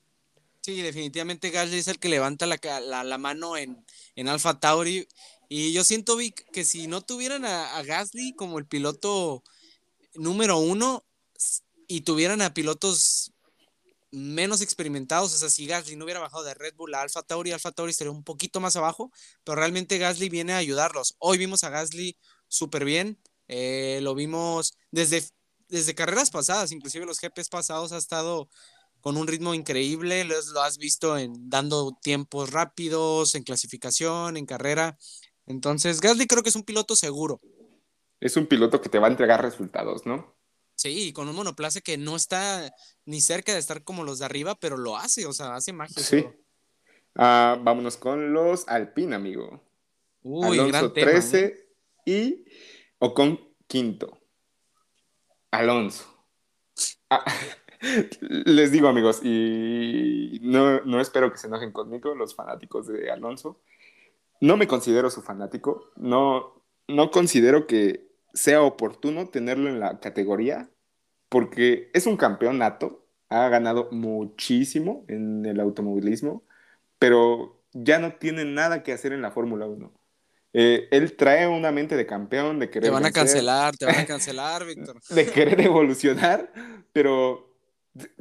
[0.60, 2.58] Sí, definitivamente Gasly es el que levanta la,
[3.04, 3.84] la, mano en,
[4.16, 5.06] en Alfa Tauri.
[5.48, 9.44] Y yo siento, Vic, que si no tuvieran a, a Gasly como el piloto
[10.14, 11.04] número uno
[11.86, 13.32] y tuvieran a pilotos
[14.16, 15.34] menos experimentados.
[15.34, 17.90] O sea, si Gasly no hubiera bajado de Red Bull a Alfa Tauri, Alfa Tauri
[17.90, 19.12] estaría un poquito más abajo,
[19.44, 21.16] pero realmente Gasly viene a ayudarlos.
[21.18, 22.16] Hoy vimos a Gasly
[22.48, 25.22] súper bien, eh, lo vimos desde,
[25.68, 28.48] desde carreras pasadas, inclusive los GPs pasados ha estado
[29.00, 34.46] con un ritmo increíble, lo, lo has visto en dando tiempos rápidos, en clasificación, en
[34.46, 34.96] carrera.
[35.46, 37.40] Entonces, Gasly creo que es un piloto seguro.
[38.18, 40.34] Es un piloto que te va a entregar resultados, ¿no?
[40.76, 42.72] Sí, con un monoplaza que no está
[43.06, 46.02] ni cerca de estar como los de arriba, pero lo hace, o sea, hace magia.
[46.02, 46.26] Sí.
[47.14, 49.62] Ah, vámonos con los Alpine, amigo.
[50.22, 51.68] Uy, Alonso 13 ¿eh?
[52.04, 52.44] y
[52.98, 54.18] Ocon quinto.
[55.50, 56.04] Alonso.
[57.08, 57.24] Ah,
[58.20, 63.62] les digo, amigos, y no, no espero que se enojen conmigo los fanáticos de Alonso.
[64.42, 68.05] No me considero su fanático, no, no considero que
[68.36, 70.68] sea oportuno tenerlo en la categoría
[71.28, 76.44] porque es un campeón nato, ha ganado muchísimo en el automovilismo,
[76.98, 79.92] pero ya no tiene nada que hacer en la Fórmula 1.
[80.52, 82.84] Eh, él trae una mente de campeón, de querer.
[82.84, 85.00] Te van a cancelar, te van a cancelar, Víctor.
[85.10, 86.52] de querer evolucionar,
[86.92, 87.58] pero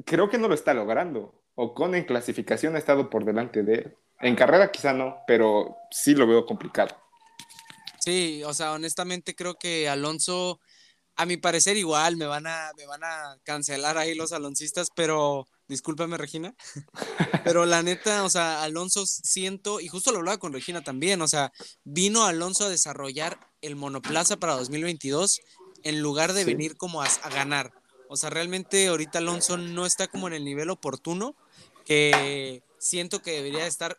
[0.05, 1.43] creo que no lo está logrando.
[1.55, 3.95] Ocon en clasificación ha estado por delante de él.
[4.19, 6.95] En carrera quizá no, pero sí lo veo complicado.
[8.05, 10.59] Sí, o sea, honestamente creo que Alonso,
[11.15, 15.47] a mi parecer igual, me van a, me van a cancelar ahí los aloncistas, pero
[15.67, 16.53] discúlpame Regina,
[17.43, 21.27] pero la neta, o sea, Alonso siento, y justo lo hablaba con Regina también, o
[21.27, 21.51] sea,
[21.83, 25.39] vino Alonso a desarrollar el monoplaza para 2022
[25.81, 27.73] en lugar de venir como a, a ganar.
[28.07, 31.35] O sea, realmente ahorita Alonso no está como en el nivel oportuno
[31.87, 33.97] que siento que debería estar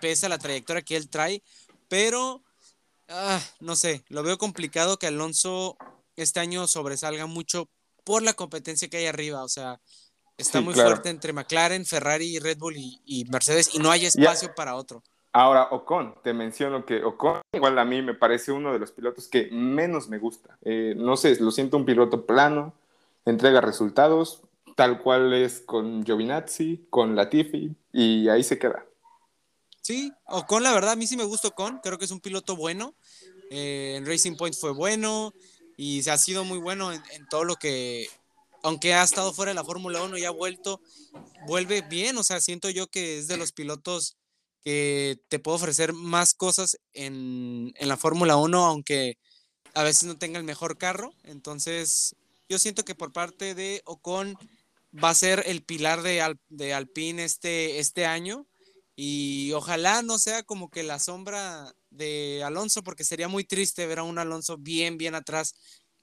[0.00, 1.44] pese a la trayectoria que él trae,
[1.88, 2.42] pero
[3.14, 5.76] ah, no sé, lo veo complicado que Alonso
[6.16, 7.68] este año sobresalga mucho
[8.04, 9.42] por la competencia que hay arriba.
[9.42, 9.80] O sea,
[10.36, 14.74] está muy fuerte entre McLaren, Ferrari, Red Bull y, Mercedes y no hay espacio para
[14.74, 15.02] otro.
[15.32, 19.26] Ahora, Ocon, te menciono que Ocon, igual a mí me parece uno de los pilotos
[19.26, 20.56] que menos me gusta.
[20.62, 22.72] Eh, no sé, lo siento un piloto plano,
[23.24, 24.42] entrega resultados,
[24.76, 28.86] tal cual es con Giovinazzi, con Latifi, y ahí se queda.
[29.82, 32.54] Sí, Ocon, la verdad, a mí sí me gusta Ocon, creo que es un piloto
[32.54, 32.94] bueno.
[33.50, 35.32] Eh, en Racing Point fue bueno
[35.76, 38.08] y se ha sido muy bueno en, todo lo que,
[38.62, 40.80] aunque ha estado fuera de la Fórmula 1 y ha vuelto,
[41.46, 44.16] vuelve bien, o sea, siento yo que es de los pilotos
[44.64, 49.18] que te puedo ofrecer más cosas en, en la Fórmula 1, aunque
[49.74, 51.12] a veces no tenga el mejor carro.
[51.24, 52.16] Entonces,
[52.48, 54.38] yo siento que por parte de Ocon
[55.02, 58.46] va a ser el pilar de, de Alpine este, este año
[58.96, 63.98] y ojalá no sea como que la sombra de Alonso, porque sería muy triste ver
[63.98, 65.54] a un Alonso bien, bien atrás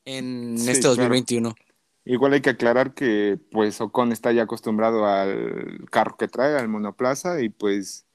[0.06, 1.56] en este 2021.
[2.04, 6.68] Igual hay que aclarar que pues Ocon está ya acostumbrado al carro que trae, al
[6.68, 8.06] monoplaza, y pues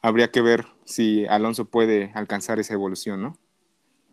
[0.00, 3.38] habría que ver si Alonso puede alcanzar esa evolución, ¿no?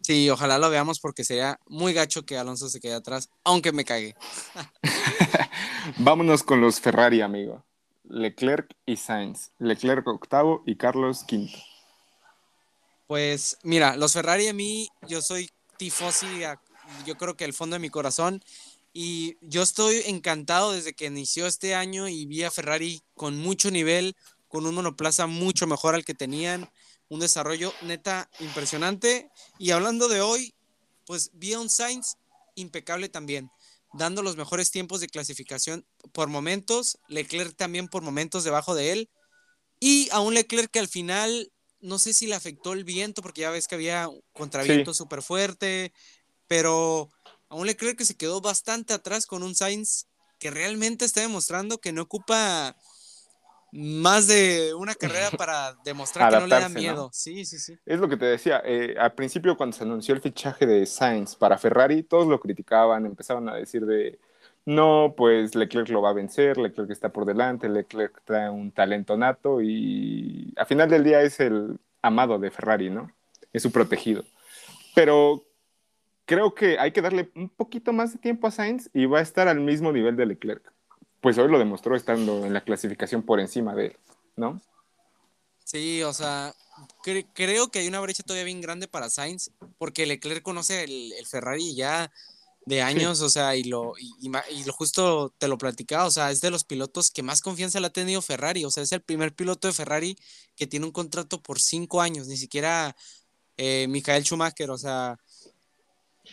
[0.02, 3.86] Sí, ojalá lo veamos porque sería muy gacho que Alonso se quede atrás, aunque me
[3.86, 4.16] cague.
[5.98, 7.66] Vámonos con los Ferrari, amigo.
[8.14, 9.52] Leclerc y Sainz.
[9.58, 11.58] Leclerc octavo y Carlos quinto.
[13.08, 16.28] Pues mira, los Ferrari a mí, yo soy tifosi,
[17.06, 18.44] yo creo que el fondo de mi corazón.
[18.94, 23.72] Y yo estoy encantado desde que inició este año y vi a Ferrari con mucho
[23.72, 24.16] nivel,
[24.48, 26.70] con un monoplaza mucho mejor al que tenían,
[27.10, 29.32] un desarrollo neta impresionante.
[29.58, 30.54] Y hablando de hoy,
[31.08, 32.18] pues vi a un Sainz
[32.56, 33.50] impecable también
[33.94, 39.10] dando los mejores tiempos de clasificación por momentos, Leclerc también por momentos debajo de él,
[39.80, 43.42] y a un Leclerc que al final, no sé si le afectó el viento, porque
[43.42, 45.94] ya ves que había contraviento súper fuerte,
[46.48, 47.10] pero
[47.50, 50.08] a un Leclerc que se quedó bastante atrás con un Sainz
[50.40, 52.76] que realmente está demostrando que no ocupa
[53.74, 57.10] más de una carrera para demostrar que no le da miedo.
[57.12, 57.78] Sí, sí, sí.
[57.86, 58.62] Es lo que te decía.
[58.64, 63.06] Eh, al principio, cuando se anunció el fichaje de Sainz para Ferrari, todos lo criticaban,
[63.06, 64.20] empezaban a decir de
[64.66, 69.18] no, pues Leclerc lo va a vencer, Leclerc está por delante, Leclerc trae un talento
[69.18, 73.12] nato y a final del día es el amado de Ferrari, ¿no?
[73.52, 74.24] Es su protegido.
[74.96, 75.44] Pero
[76.26, 79.24] creo que hay que darle un poquito más de tiempo a Sainz y va a
[79.24, 80.74] estar al mismo nivel de Leclerc
[81.24, 83.98] pues hoy lo demostró estando en la clasificación por encima de él,
[84.36, 84.62] ¿no?
[85.64, 86.54] Sí, o sea,
[87.34, 91.76] creo que hay una brecha todavía bien grande para Sainz, porque Leclerc conoce el, Ferrari
[91.76, 92.12] ya
[92.66, 94.30] de años, o sea, y lo, y,
[94.66, 97.88] lo justo te lo platicaba, o sea, es de los pilotos que más confianza le
[97.88, 100.18] ha tenido Ferrari, o sea, es el primer piloto de Ferrari
[100.58, 102.98] que tiene un contrato por cinco años, ni siquiera
[103.56, 105.18] eh, Michael Schumacher, o sea,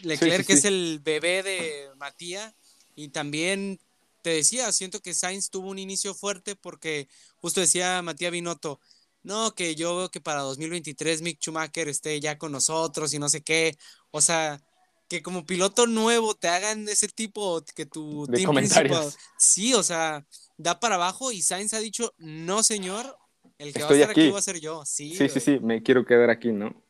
[0.03, 2.53] Leclerc que es el bebé de Matías,
[2.97, 3.79] y también
[4.23, 8.81] te decía, siento que Sainz tuvo un inicio fuerte porque justo decía Matías Binotto,
[9.23, 13.29] no, que yo veo que para 2023 Mick Schumacher esté ya con nosotros y no
[13.29, 13.77] sé qué.
[14.11, 14.63] O sea,
[15.09, 19.19] que como piloto nuevo te hagan ese tipo, que tu de comentarios.
[19.39, 20.25] sí, o sea,
[20.57, 23.17] da para abajo y Sainz ha dicho, no señor,
[23.59, 24.31] el que va a estar aquí.
[24.31, 24.85] va a ser yo.
[24.87, 26.83] Sí, sí, sí, sí, me quiero quedar aquí, ¿no?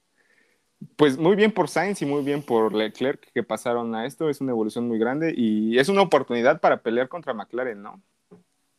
[0.96, 4.40] Pues muy bien por Sainz y muy bien por Leclerc que pasaron a esto, es
[4.40, 8.02] una evolución muy grande y es una oportunidad para pelear contra McLaren, ¿no?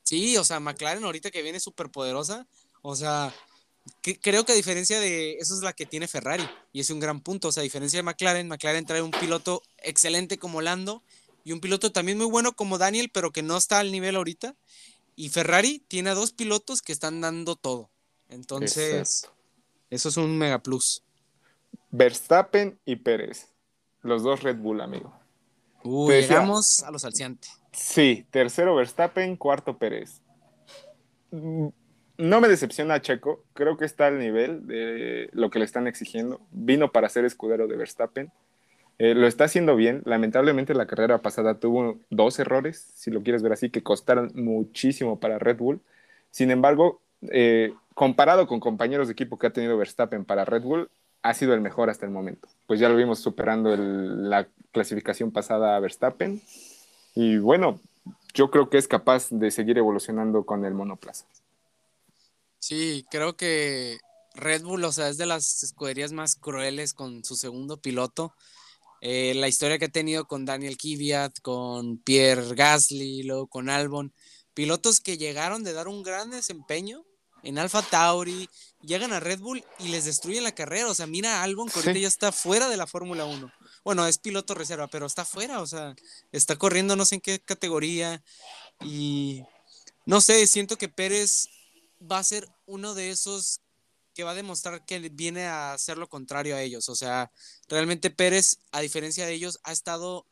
[0.03, 2.47] Sí, o sea, McLaren ahorita que viene súper poderosa,
[2.81, 3.31] o sea,
[4.21, 7.21] creo que a diferencia de eso es la que tiene Ferrari y es un gran
[7.21, 7.49] punto.
[7.49, 11.03] O sea, a diferencia de McLaren, McLaren trae un piloto excelente como Lando
[11.43, 14.55] y un piloto también muy bueno como Daniel, pero que no está al nivel ahorita.
[15.15, 17.89] Y Ferrari tiene a dos pilotos que están dando todo.
[18.29, 19.27] Entonces,
[19.89, 21.03] eso es un mega plus.
[21.89, 23.49] Verstappen y Pérez,
[24.01, 25.13] los dos Red Bull, amigo.
[25.83, 27.51] Uy, llegamos a los alciantes.
[27.71, 30.21] Sí, tercero Verstappen, cuarto Pérez
[32.21, 36.39] no me decepciona Checo, creo que está al nivel de lo que le están exigiendo.
[36.51, 38.31] Vino para ser escudero de Verstappen.
[38.99, 40.03] Eh, lo está haciendo bien.
[40.05, 45.19] Lamentablemente la carrera pasada tuvo dos errores, si lo quieres ver así, que costaron muchísimo
[45.19, 45.81] para Red Bull.
[46.29, 50.91] Sin embargo, eh, comparado con compañeros de equipo que ha tenido Verstappen para Red Bull,
[51.23, 52.47] ha sido el mejor hasta el momento.
[52.67, 56.41] Pues ya lo vimos superando la clasificación pasada a Verstappen.
[57.15, 57.79] Y bueno,
[58.33, 61.25] yo creo que es capaz de seguir evolucionando con el monoplaza.
[62.59, 63.99] Sí, creo que
[64.35, 68.33] Red Bull, o sea, es de las escuderías más crueles con su segundo piloto.
[69.01, 74.13] Eh, la historia que ha tenido con Daniel Kvyat, con Pierre Gasly, luego con Albon,
[74.53, 77.03] pilotos que llegaron de dar un gran desempeño
[77.43, 78.49] en Alfa Tauri,
[78.81, 80.89] llegan a Red Bull y les destruyen la carrera.
[80.89, 83.51] O sea, mira a Albon que ahorita ya está fuera de la Fórmula 1.
[83.83, 85.95] Bueno, es piloto reserva, pero está fuera, o sea,
[86.31, 88.23] está corriendo no sé en qué categoría.
[88.83, 89.43] Y
[90.05, 91.47] no sé, siento que Pérez
[91.99, 93.61] va a ser uno de esos
[94.13, 96.89] que va a demostrar que viene a hacer lo contrario a ellos.
[96.89, 97.31] O sea,
[97.67, 100.27] realmente Pérez, a diferencia de ellos, ha estado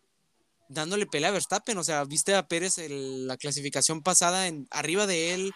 [0.67, 1.77] dándole pelea a Verstappen.
[1.77, 5.53] O sea, viste a Pérez en la clasificación pasada en, arriba de él.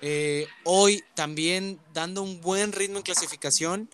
[0.00, 3.88] Eh, hoy también dando un buen ritmo en clasificación.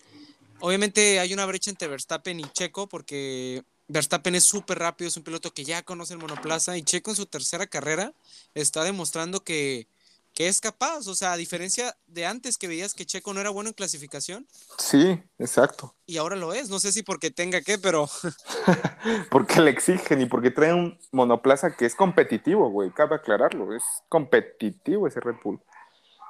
[0.59, 5.23] Obviamente hay una brecha entre Verstappen y Checo porque Verstappen es súper rápido, es un
[5.23, 8.13] piloto que ya conoce el monoplaza y Checo en su tercera carrera
[8.53, 9.87] está demostrando que,
[10.33, 13.49] que es capaz, o sea, a diferencia de antes que veías que Checo no era
[13.49, 14.47] bueno en clasificación.
[14.77, 15.95] Sí, exacto.
[16.05, 18.09] Y ahora lo es, no sé si porque tenga que, pero...
[19.31, 23.83] porque le exigen y porque trae un monoplaza que es competitivo, güey, cabe aclararlo, es
[24.07, 25.59] competitivo ese Red Bull.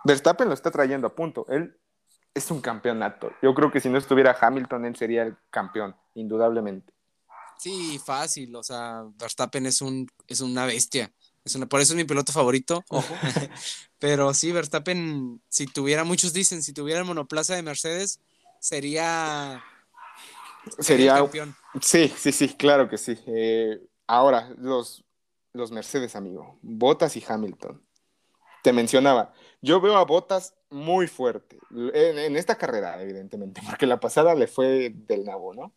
[0.06, 1.78] Verstappen lo está trayendo a punto, él
[2.34, 3.32] es un campeonato.
[3.42, 6.94] Yo creo que si no estuviera Hamilton, él sería el campeón, indudablemente.
[7.58, 11.12] Sí, fácil, o sea, Verstappen es, un, es una bestia
[11.70, 13.14] por eso es mi piloto favorito, ojo.
[14.00, 18.22] Pero sí, Verstappen, si tuviera, muchos dicen, si tuviera el monoplaza de Mercedes,
[18.60, 19.64] sería.
[20.80, 21.16] Sería.
[21.16, 21.56] campeón.
[21.82, 23.18] Sí, sí, sí, claro que sí.
[23.28, 25.04] Eh, ahora, los,
[25.54, 26.58] los Mercedes, amigo.
[26.62, 27.82] Bottas y Hamilton.
[28.64, 34.36] Te mencionaba, yo veo a Bottas muy fuerte en, esta carrera, evidentemente, porque la pasada
[34.36, 35.74] le fue del nabo, ¿no?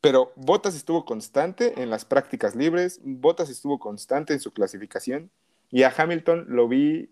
[0.00, 5.30] Pero Bottas estuvo constante en las prácticas libres, Bottas estuvo constante en su clasificación
[5.70, 7.10] y a Hamilton lo vi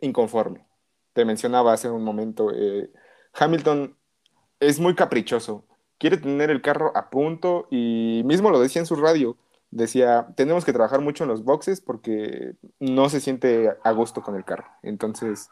[0.00, 0.66] inconforme.
[1.12, 2.90] Te mencionaba hace un momento, eh,
[3.34, 3.96] Hamilton
[4.60, 5.64] es muy caprichoso,
[5.98, 9.36] quiere tener el carro a punto y mismo lo decía en su radio,
[9.70, 14.36] decía, tenemos que trabajar mucho en los boxes porque no se siente a gusto con
[14.36, 14.66] el carro.
[14.82, 15.50] Entonces,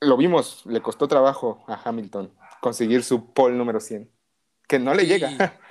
[0.00, 4.10] lo vimos, le costó trabajo a Hamilton conseguir su pole número 100,
[4.68, 5.30] que no le llega.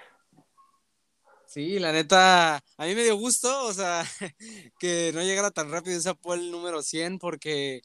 [1.47, 4.03] Sí, la neta, a mí me dio gusto, o sea,
[4.77, 7.81] que no llegara tan rápido esa pole número 100 porque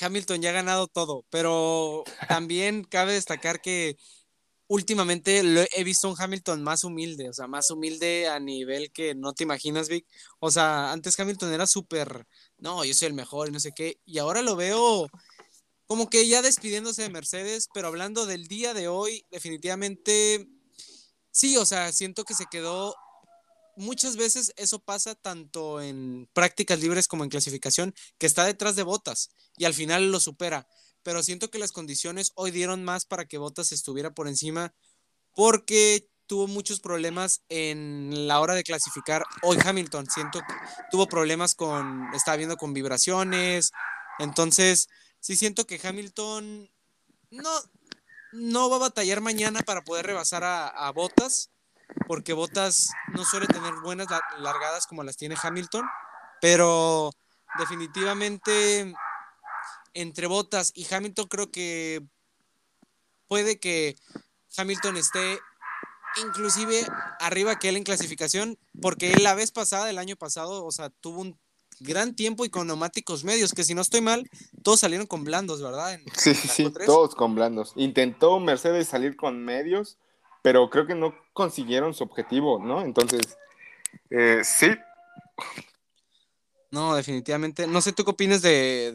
[0.00, 3.96] Hamilton ya ha ganado todo, pero también cabe destacar que
[4.70, 9.14] últimamente lo he visto un Hamilton más humilde, o sea, más humilde a nivel que
[9.14, 10.06] no te imaginas, Vic.
[10.38, 12.26] O sea, antes Hamilton era súper,
[12.58, 15.08] no, yo soy el mejor y no sé qué, y ahora lo veo
[15.86, 20.48] como que ya despidiéndose de Mercedes, pero hablando del día de hoy, definitivamente
[21.32, 22.94] Sí, o sea, siento que se quedó.
[23.76, 28.82] Muchas veces eso pasa tanto en prácticas libres como en clasificación, que está detrás de
[28.82, 30.66] botas y al final lo supera.
[31.02, 34.72] Pero siento que las condiciones hoy dieron más para que Bottas estuviera por encima
[35.34, 40.08] porque tuvo muchos problemas en la hora de clasificar hoy Hamilton.
[40.08, 40.54] Siento que
[40.90, 43.72] tuvo problemas con, estaba viendo con vibraciones.
[44.20, 46.70] Entonces, sí siento que Hamilton
[47.30, 47.50] no,
[48.32, 51.50] no va a batallar mañana para poder rebasar a, a Bottas,
[52.06, 54.06] porque Bottas no suele tener buenas
[54.38, 55.84] largadas como las tiene Hamilton,
[56.40, 57.10] pero
[57.58, 58.94] definitivamente
[59.94, 62.02] entre Bottas y Hamilton creo que
[63.28, 63.96] puede que
[64.56, 65.38] Hamilton esté
[66.16, 66.86] inclusive
[67.20, 70.90] arriba que él en clasificación, porque él la vez pasada, el año pasado, o sea,
[70.90, 71.38] tuvo un
[71.78, 74.28] gran tiempo y con neumáticos medios, que si no estoy mal,
[74.62, 75.98] todos salieron con blandos, ¿verdad?
[76.14, 77.72] sí, sí, sí, todos con blandos.
[77.76, 79.98] Intentó Mercedes salir con medios,
[80.42, 82.82] pero creo que no consiguieron su objetivo, ¿no?
[82.82, 83.38] Entonces,
[84.10, 84.68] eh, sí.
[86.70, 87.66] No, definitivamente.
[87.66, 88.92] No sé, ¿tú qué opinas de,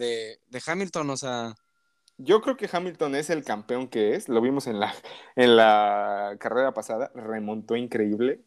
[0.49, 1.09] de Hamilton?
[1.09, 1.55] O sea...
[2.17, 4.29] Yo creo que Hamilton es el campeón que es.
[4.29, 4.93] Lo vimos en la,
[5.35, 7.11] en la carrera pasada.
[7.13, 8.39] Remontó increíble.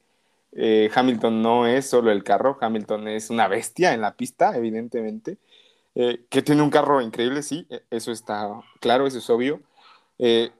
[0.52, 2.56] Eh, Hamilton no es solo el carro.
[2.60, 5.38] Hamilton es una bestia en la pista, evidentemente.
[5.94, 7.66] Eh, que tiene un carro increíble, sí.
[7.68, 8.48] E, eso está
[8.80, 9.60] claro, eso es obvio.
[10.18, 10.50] Eh,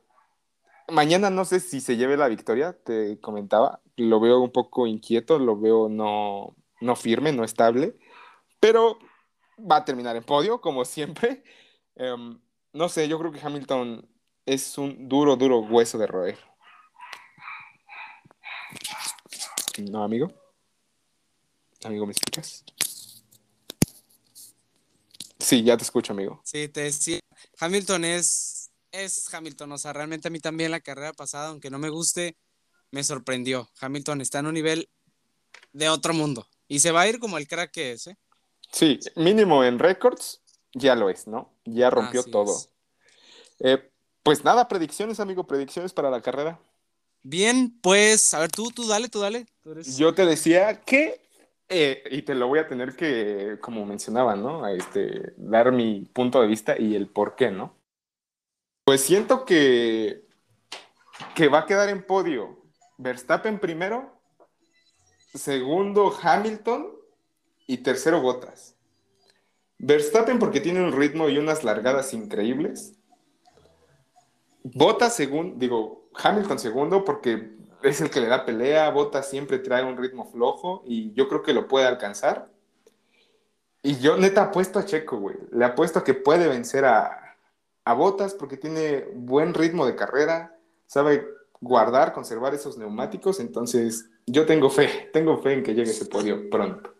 [0.88, 3.80] mañana no sé si se lleve la victoria, te comentaba.
[3.96, 7.96] Lo veo un poco inquieto, lo veo no, no firme, no estable.
[8.60, 8.98] Pero
[9.58, 11.42] va a terminar en podio, como siempre.
[11.96, 12.40] Em,
[12.72, 14.08] no sé, yo creo que Hamilton
[14.46, 16.38] es un duro, duro hueso de roer.
[19.90, 20.28] ¿No, amigo?
[21.84, 22.64] Amigo, ¿me escuchas?
[25.38, 26.40] Sí, ya te escucho, amigo.
[26.44, 27.20] Sí, te decía,
[27.60, 31.78] Hamilton es, es Hamilton, o sea, realmente a mí también la carrera pasada, aunque no
[31.78, 32.36] me guste,
[32.90, 33.70] me sorprendió.
[33.80, 34.88] Hamilton está en un nivel
[35.72, 38.18] de otro mundo y se va a ir como el crack que es, ¿eh?
[38.70, 41.52] Sí, mínimo en récords ya lo es, ¿no?
[41.64, 42.54] Ya rompió todo.
[43.60, 43.90] Eh,
[44.22, 46.60] pues nada, predicciones, amigo, predicciones para la carrera.
[47.22, 49.46] Bien, pues, a ver, tú, tú dale, tú dale.
[49.96, 51.20] Yo te decía que,
[51.68, 54.66] eh, y te lo voy a tener que, como mencionaba, ¿no?
[54.66, 57.76] este, dar mi punto de vista y el por qué, ¿no?
[58.84, 60.26] Pues siento que,
[61.34, 62.62] que va a quedar en podio
[62.96, 64.18] Verstappen primero,
[65.34, 66.97] segundo Hamilton
[67.68, 68.74] y tercero Bottas.
[69.78, 72.94] Verstappen porque tiene un ritmo y unas largadas increíbles.
[74.64, 77.52] Bottas según, digo, Hamilton segundo porque
[77.82, 81.42] es el que le da pelea, Bottas siempre trae un ritmo flojo y yo creo
[81.42, 82.50] que lo puede alcanzar.
[83.82, 85.36] Y yo neta apuesto a Checo, güey.
[85.52, 87.36] Le apuesto a que puede vencer a,
[87.84, 91.24] a Bottas porque tiene buen ritmo de carrera, sabe
[91.60, 96.48] guardar, conservar esos neumáticos, entonces yo tengo fe, tengo fe en que llegue ese podio
[96.48, 96.97] pronto.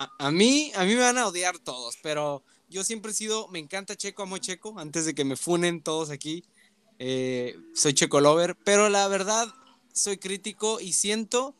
[0.00, 3.58] A, mí, a mí me van a odiar todos, pero yo siempre he sido, me
[3.58, 6.42] encanta Checo, amo Checo, antes de que me funen todos aquí.
[6.98, 9.52] Eh, soy Checo Lover, pero la verdad
[9.92, 11.54] soy crítico y siento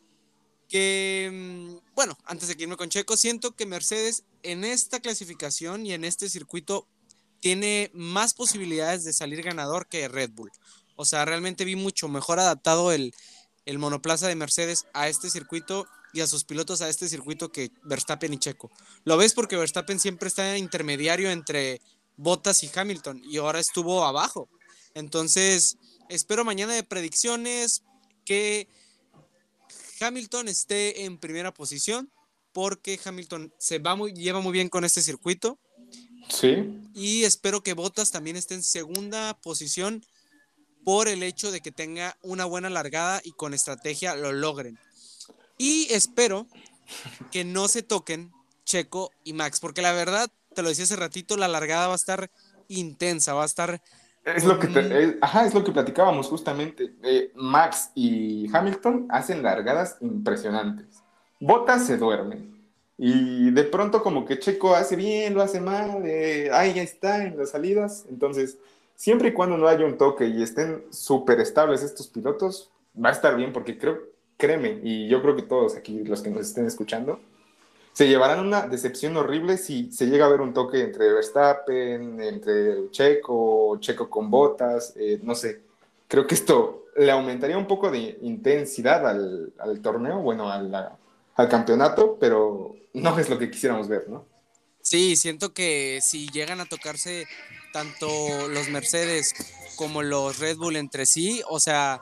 [0.67, 5.85] que, mm, bueno, antes de que irme con Checo, siento que Mercedes en esta clasificación
[5.85, 6.87] y en este circuito
[7.41, 10.51] tiene más posibilidades de salir ganador que Red Bull.
[10.95, 13.13] O sea, realmente vi mucho mejor adaptado el,
[13.65, 17.71] el monoplaza de Mercedes a este circuito y a sus pilotos a este circuito que
[17.83, 18.71] Verstappen y Checo.
[19.03, 21.81] Lo ves porque Verstappen siempre está intermediario entre
[22.17, 24.49] Bottas y Hamilton y ahora estuvo abajo.
[24.93, 25.77] Entonces,
[26.09, 27.83] espero mañana de predicciones
[28.25, 28.67] que
[29.99, 32.11] Hamilton esté en primera posición
[32.53, 35.57] porque Hamilton se va muy, lleva muy bien con este circuito.
[36.29, 36.79] Sí.
[36.93, 40.05] Y espero que Bottas también esté en segunda posición
[40.83, 44.79] por el hecho de que tenga una buena largada y con estrategia lo logren.
[45.61, 46.47] Y espero
[47.31, 48.31] que no se toquen
[48.65, 51.97] Checo y Max, porque la verdad, te lo decía hace ratito, la largada va a
[51.97, 52.31] estar
[52.67, 53.79] intensa, va a estar...
[54.25, 56.95] Es lo que, es, ajá, es lo que platicábamos justamente.
[57.03, 61.03] Eh, Max y Hamilton hacen largadas impresionantes.
[61.39, 62.39] Bottas se duerme.
[62.97, 67.23] Y de pronto como que Checo hace bien, lo hace mal, eh, ahí ya está
[67.23, 68.07] en las salidas.
[68.09, 68.57] Entonces,
[68.95, 73.13] siempre y cuando no haya un toque y estén súper estables estos pilotos, va a
[73.13, 74.10] estar bien porque creo
[74.41, 77.19] créeme, y yo creo que todos aquí, los que nos estén escuchando,
[77.93, 82.89] se llevarán una decepción horrible si se llega a ver un toque entre Verstappen, entre
[82.89, 85.61] Checo, Checo con botas, eh, no sé.
[86.07, 92.75] Creo que esto le aumentaría un poco de intensidad al, torneo, bueno, al campeonato, pero
[92.93, 94.25] no es lo que quisiéramos ver, ¿no?
[94.81, 97.27] Sí, siento que si llegan a tocarse
[97.71, 98.07] tanto
[98.49, 99.35] los Mercedes
[99.75, 102.01] como los Red Bull entre sí, o sea,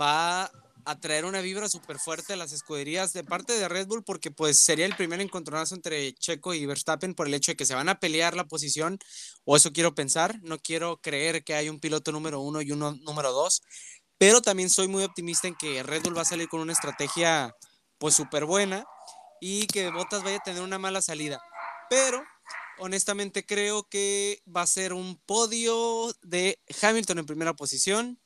[0.00, 0.50] va
[0.96, 4.58] traer una vibra súper fuerte a las escuderías de parte de Red Bull, porque pues
[4.58, 7.88] sería el primer encontronazo entre Checo y Verstappen por el hecho de que se van
[7.88, 8.98] a pelear la posición,
[9.44, 12.92] o eso quiero pensar, no quiero creer que hay un piloto número uno y uno
[13.02, 13.62] número dos,
[14.18, 17.54] pero también soy muy optimista en que Red Bull va a salir con una estrategia
[17.98, 18.84] pues súper buena
[19.40, 21.40] y que Bottas vaya a tener una mala salida.
[21.88, 22.22] Pero
[22.78, 28.18] honestamente creo que va a ser un podio de Hamilton en primera posición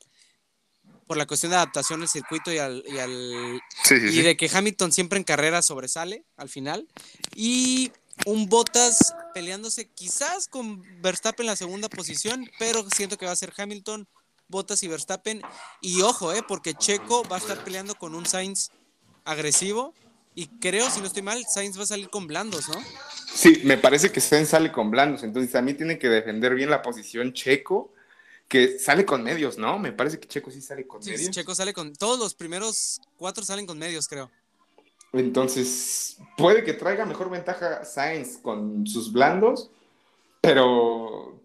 [1.07, 5.23] por la cuestión de adaptación al circuito y al, y, de que Hamilton siempre en
[5.23, 6.87] carrera sobresale al final.
[7.35, 7.91] Y
[8.25, 13.35] un Bottas peleándose quizás con Verstappen en la segunda posición, pero siento que va a
[13.35, 14.07] ser Hamilton,
[14.47, 15.41] Bottas y Verstappen.
[15.81, 18.69] Y ojo, eh, porque Checo va a estar peleando con un Sainz
[19.25, 19.93] agresivo
[20.35, 22.81] y creo, si no estoy mal, Sainz va a salir con blandos, ¿no?
[23.33, 26.69] Sí, me parece que Sainz sale con blandos, entonces a mí tiene que defender bien
[26.69, 27.93] la posición Checo,
[28.47, 29.79] que sale con medios, ¿no?
[29.79, 31.21] Me parece que Checo sí sale con medios.
[31.21, 34.29] Sí, Checo sale con, todos los primeros cuatro salen con medios, creo.
[35.11, 39.69] Entonces, puede que traiga mejor ventaja Sainz con sus blandos,
[40.41, 41.39] pero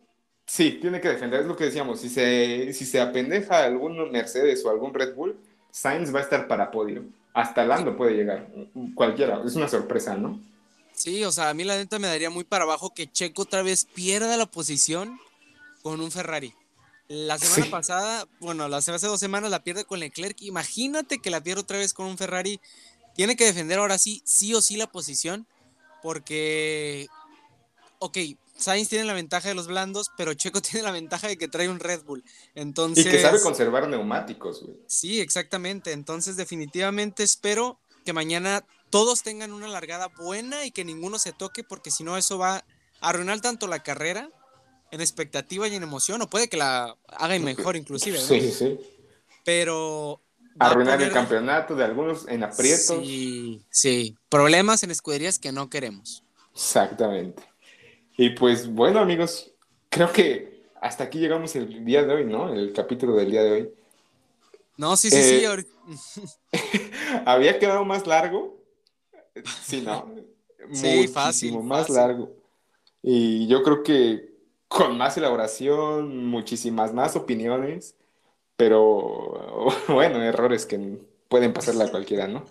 [0.47, 4.65] sí, tiene que defender, es lo que decíamos, si se, si se apendeja algún Mercedes
[4.65, 5.39] o algún Red Bull,
[5.71, 7.05] Sainz va a estar para podio
[7.39, 8.49] hasta Lando puede llegar,
[8.97, 10.41] cualquiera, es una sorpresa, ¿no?
[10.93, 13.63] Sí, o sea, a mí la neta me daría muy para abajo que Checo otra
[13.63, 15.21] vez pierda la posición
[15.83, 16.53] con un Ferrari.
[17.09, 20.43] La semana pasada, bueno, hace dos semanas la pierde con Leclerc.
[20.43, 22.61] Imagínate que la pierde otra vez con un Ferrari.
[23.15, 25.47] Tiene que defender ahora sí, sí o sí la posición,
[26.03, 27.09] porque,
[27.99, 28.19] ok,
[28.59, 31.71] Sainz tiene la ventaja de los blandos, pero Checo tiene la ventaja de que trae
[31.71, 32.23] un Red Bull.
[32.55, 34.77] Entonces, y que sabe conservar neumáticos, güey.
[34.87, 35.93] Sí, exactamente.
[35.93, 41.65] Entonces, definitivamente espero que mañana todos tengan una largada buena y que ninguno se toque,
[41.65, 42.65] porque si no, eso va a
[43.01, 44.29] arruinar tanto la carrera
[44.91, 48.19] en expectativa y en emoción, o puede que la haga mejor inclusive.
[48.19, 48.25] ¿no?
[48.25, 48.79] Sí, sí.
[49.45, 50.21] Pero...
[50.61, 52.99] Arruinar el campeonato de algunos en aprietos.
[53.07, 54.17] Sí, sí.
[54.29, 56.25] Problemas en escuderías que no queremos.
[56.53, 57.45] Exactamente.
[58.17, 59.53] Y pues bueno, amigos,
[59.89, 62.53] creo que hasta aquí llegamos el día de hoy, ¿no?
[62.53, 63.71] El capítulo del día de hoy.
[64.77, 65.45] No, sí, sí, sí.
[65.45, 65.65] Eh,
[67.25, 68.61] había quedado más largo.
[69.65, 70.13] Sí, ¿no?
[70.73, 71.63] sí, fácil.
[71.63, 72.33] Más largo.
[73.03, 74.38] Y yo creo que
[74.69, 77.97] con más elaboración, muchísimas más opiniones,
[78.57, 80.99] pero bueno, errores que
[81.29, 82.45] pueden pasarle a cualquiera, ¿no?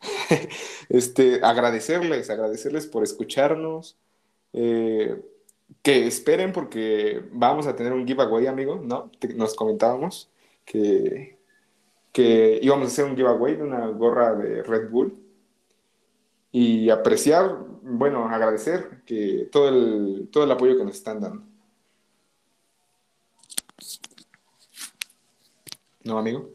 [0.90, 3.96] Este, agradecerles, agradecerles por escucharnos,
[4.52, 5.22] eh,
[5.82, 9.10] que esperen porque vamos a tener un giveaway, amigo, ¿no?
[9.34, 10.30] Nos comentábamos
[10.64, 11.38] que,
[12.12, 15.14] que íbamos a hacer un giveaway de una gorra de Red Bull
[16.52, 21.53] y apreciar, bueno, agradecer que todo el, todo el apoyo que nos están dando.
[26.04, 26.50] ¿No, amigo?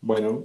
[0.00, 0.44] Bueno,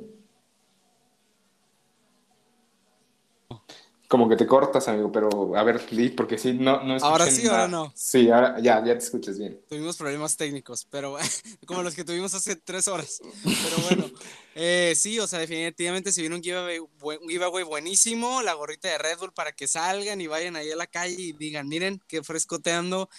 [4.11, 5.79] Como que te cortas, amigo, pero a ver,
[6.17, 7.93] porque sí, no, no Ahora sí, ahora no.
[7.95, 9.61] Sí, ahora ya, ya te escuchas bien.
[9.69, 11.15] Tuvimos problemas técnicos, pero
[11.65, 13.21] como los que tuvimos hace tres horas.
[13.41, 14.11] Pero bueno,
[14.55, 18.97] eh, sí, o sea, definitivamente se viene un giveaway, un giveaway buenísimo, la gorrita de
[18.97, 22.21] Red Bull para que salgan y vayan ahí a la calle y digan, miren, qué
[22.21, 23.09] frescoteando.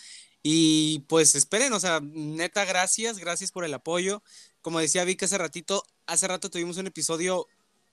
[0.42, 4.22] Y pues esperen, o sea, neta, gracias, gracias por el apoyo.
[4.60, 7.46] Como decía Vic hace ratito, hace rato tuvimos un episodio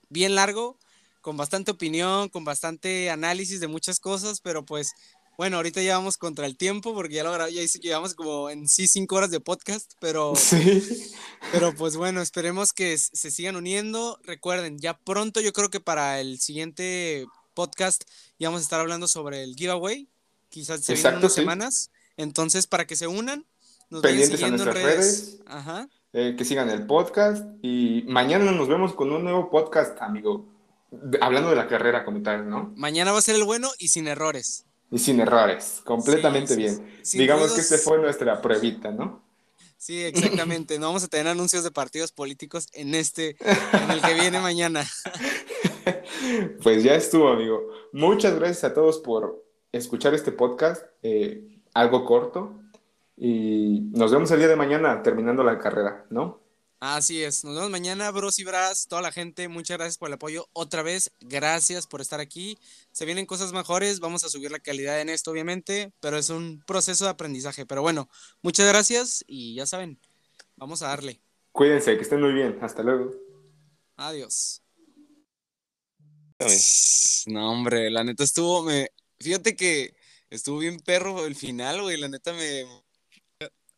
[0.09, 0.77] bien largo
[1.21, 4.93] con bastante opinión, con bastante análisis de muchas cosas, pero pues
[5.37, 8.87] bueno, ahorita ya vamos contra el tiempo porque ya lo ya llevamos como en sí
[8.87, 11.13] cinco horas de podcast, pero sí.
[11.51, 14.19] pero pues bueno, esperemos que se sigan uniendo.
[14.23, 18.03] Recuerden, ya pronto yo creo que para el siguiente podcast
[18.37, 20.09] ya vamos a estar hablando sobre el giveaway,
[20.49, 21.91] quizás se vienen unas semanas.
[22.19, 23.45] Entonces, para que se unan,
[23.89, 25.87] nos pendientes a nuestras redes, Ajá.
[26.11, 30.45] Eh, que sigan el podcast y mañana nos vemos con un nuevo podcast, amigo.
[31.21, 32.73] Hablando de la carrera como tal, ¿no?
[32.75, 34.65] Mañana va a ser el bueno y sin errores.
[34.91, 36.93] Y sin errores, completamente bien.
[37.13, 39.23] Digamos que este fue nuestra pruebita, ¿no?
[39.77, 40.77] Sí, exactamente.
[40.77, 43.37] No vamos a tener anuncios de partidos políticos en este,
[43.71, 44.85] en el que viene mañana.
[46.63, 47.61] pues ya estuvo, amigo.
[47.93, 49.41] Muchas gracias a todos por
[49.71, 52.59] escuchar este podcast, eh, algo corto.
[53.17, 56.39] Y nos vemos el día de mañana terminando la carrera, ¿no?
[56.79, 60.13] Así es, nos vemos mañana, bros y bras, toda la gente, muchas gracias por el
[60.13, 60.47] apoyo.
[60.53, 62.57] Otra vez, gracias por estar aquí.
[62.93, 66.63] Se vienen cosas mejores, vamos a subir la calidad en esto, obviamente, pero es un
[66.65, 67.65] proceso de aprendizaje.
[67.65, 68.07] Pero bueno,
[68.41, 69.99] muchas gracias y ya saben,
[70.55, 71.19] vamos a darle.
[71.51, 72.57] Cuídense, que estén muy bien.
[72.61, 73.11] Hasta luego.
[73.97, 74.61] Adiós.
[77.25, 78.87] No, hombre, la neta estuvo, me,
[79.19, 79.98] fíjate que
[80.29, 82.65] estuvo bien perro el final, güey, la neta me,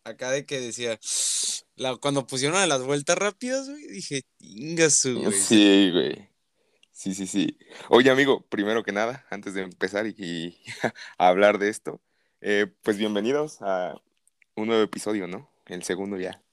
[0.04, 1.00] acá de que decía,
[1.76, 5.34] la, cuando pusieron a las vueltas rápidas, güey, dije, ingasu, güey.
[5.34, 6.30] Sí, güey.
[6.92, 7.58] Sí, sí, sí.
[7.90, 10.60] Oye, amigo, primero que nada, antes de empezar y, y
[11.18, 12.00] a hablar de esto,
[12.42, 13.96] eh, pues bienvenidos a
[14.56, 15.50] un nuevo episodio, ¿no?
[15.66, 16.44] El segundo ya.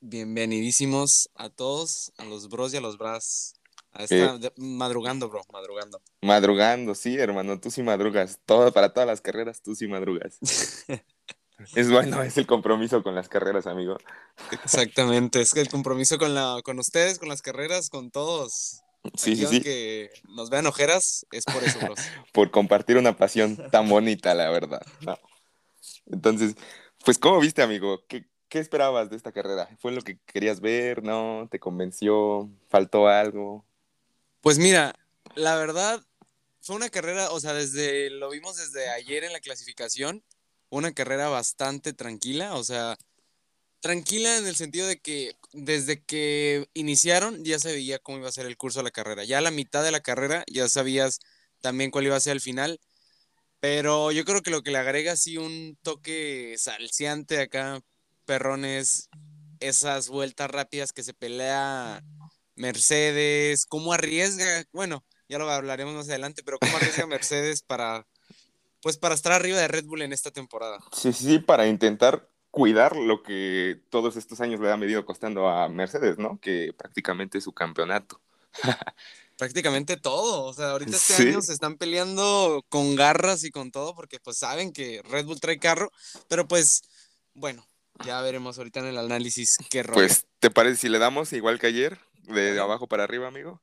[0.00, 3.54] Bienvenidísimos a todos, a los bros y a los bras.
[4.08, 6.00] De- madrugando, bro, madrugando.
[6.22, 8.38] Madrugando, sí, hermano, tú sí madrugas.
[8.44, 10.38] Todo, para todas las carreras, tú sí madrugas.
[11.74, 13.96] es bueno, es el compromiso con las carreras, amigo.
[14.52, 18.82] Exactamente, es que el compromiso con, la, con ustedes, con las carreras, con todos.
[19.14, 19.54] Sí, Aquí sí, sí.
[19.54, 21.98] aunque nos vean ojeras, es por eso, bros.
[22.32, 24.82] Por compartir una pasión tan bonita, la verdad.
[25.04, 25.18] ¿no?
[26.06, 26.56] Entonces,
[27.04, 28.04] pues, ¿cómo viste, amigo?
[28.06, 29.68] ¿Qué, qué esperabas de esta carrera?
[29.80, 31.02] ¿Fue lo que querías ver?
[31.02, 31.48] ¿No?
[31.50, 32.48] ¿Te convenció?
[32.68, 33.64] ¿Faltó algo?
[34.40, 34.94] Pues mira,
[35.34, 36.04] la verdad,
[36.60, 40.22] fue una carrera, o sea, desde, lo vimos desde ayer en la clasificación,
[40.70, 42.96] una carrera bastante tranquila, o sea,
[43.80, 48.32] tranquila en el sentido de que desde que iniciaron ya se veía cómo iba a
[48.32, 49.24] ser el curso de la carrera.
[49.24, 51.20] Ya a la mitad de la carrera ya sabías
[51.60, 52.80] también cuál iba a ser el final,
[53.60, 57.80] pero yo creo que lo que le agrega así un toque salseante acá,
[58.24, 59.08] perrones,
[59.60, 62.04] esas vueltas rápidas que se pelea
[62.58, 68.06] Mercedes, cómo arriesga, bueno, ya lo hablaremos más adelante, pero cómo arriesga Mercedes para,
[68.82, 70.78] pues para estar arriba de Red Bull en esta temporada.
[70.92, 75.68] Sí, sí, para intentar cuidar lo que todos estos años le ha venido costando a
[75.68, 76.38] Mercedes, ¿no?
[76.40, 78.20] Que prácticamente es su campeonato.
[79.36, 81.22] Prácticamente todo, o sea, ahorita este Sí.
[81.28, 85.40] año se están peleando con garras y con todo porque pues saben que Red Bull
[85.40, 85.92] trae carro,
[86.26, 86.82] pero pues
[87.34, 87.64] bueno,
[88.04, 89.94] ya veremos ahorita en el análisis qué rollo.
[90.00, 92.00] Pues, ¿te parece si le damos igual que ayer?
[92.28, 93.60] De abajo para arriba, amigo.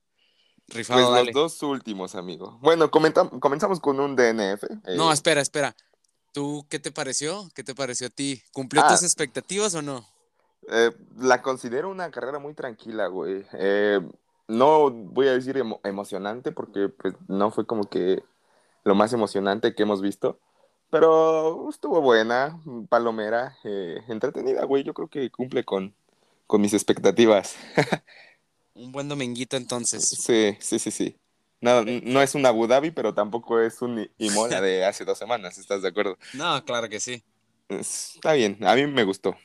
[0.67, 1.25] Rifado, Pues dale.
[1.31, 2.57] los dos últimos, amigo.
[2.61, 4.63] Bueno, comenzamos con un DNF.
[4.85, 5.75] eh, No, espera, espera.
[6.31, 7.49] ¿Tú qué te pareció?
[7.53, 8.41] ¿Qué te pareció a ti?
[8.51, 8.89] ¿Cumplió Ah.
[8.89, 10.05] tus expectativas o no?
[10.69, 13.45] Eh, la considero una carrera muy tranquila, güey.
[13.53, 13.99] Eh,
[14.47, 18.23] no voy a decir emo- emocionante porque pues, no fue como que
[18.83, 20.39] lo más emocionante que hemos visto,
[20.89, 22.59] pero estuvo buena,
[22.89, 24.83] palomera, eh, entretenida, güey.
[24.83, 25.93] Yo creo que cumple con,
[26.47, 27.55] con mis expectativas.
[28.75, 30.07] Un buen dominguito entonces.
[30.07, 31.17] Sí, sí, sí, sí.
[31.61, 35.57] No, no es un Abu Dhabi, pero tampoco es un Imola de hace dos semanas,
[35.57, 36.17] ¿estás de acuerdo?
[36.33, 37.23] No, claro que sí.
[37.69, 39.35] Está bien, a mí me gustó.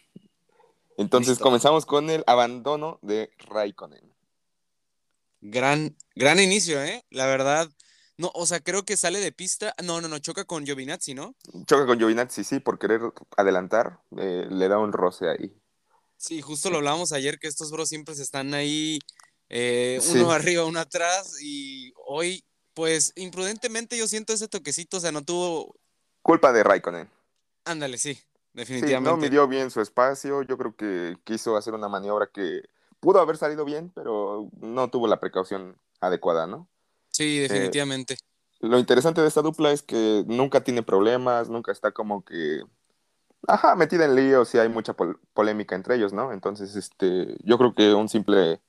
[0.98, 1.44] Entonces Listo.
[1.44, 4.12] comenzamos con el abandono de Raikkonen.
[5.40, 7.02] Gran, gran inicio, ¿eh?
[7.10, 7.70] La verdad.
[8.18, 9.74] No, o sea, creo que sale de pista.
[9.82, 11.34] No, no, no, choca con Giovinazzi, ¿no?
[11.66, 13.00] Choca con Giovinazzi, sí, por querer
[13.36, 15.56] adelantar, eh, le da un roce ahí.
[16.18, 18.98] Sí, justo lo hablábamos ayer, que estos bros siempre se están ahí,
[19.50, 20.18] eh, Sí.
[20.18, 22.42] uno arriba, uno atrás, y hoy,
[22.74, 25.74] pues, imprudentemente yo siento ese toquecito, o sea, no tuvo,
[26.22, 27.10] Culpa de Raikkonen.
[27.64, 28.22] ándale, sí, Sí,
[28.52, 29.10] definitivamente.
[29.10, 32.62] no midió bien su espacio, yo creo que quiso hacer una maniobra que
[33.00, 36.68] pudo haber salido bien, pero no tuvo la precaución adecuada, ¿no?
[37.10, 38.16] Sí, definitivamente.
[38.60, 42.60] Lo interesante de esta dupla es que nunca tiene problemas, nunca está como que,
[43.48, 46.32] ajá, metida en líos y hay mucha pol- polémica entre ellos, ¿no?
[46.32, 48.60] Entonces, este, yo creo que un simple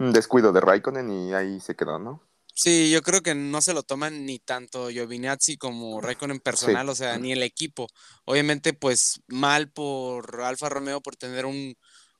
[0.00, 2.22] descuido de Raikkonen y ahí se quedó, ¿no?
[2.54, 6.94] Sí, yo creo que no se lo toman ni tanto Giovinazzi como Raikkonen personal, o
[6.94, 7.86] sea, ni el equipo.
[8.26, 11.74] Obviamente, pues mal por Alfa Romeo por tener un,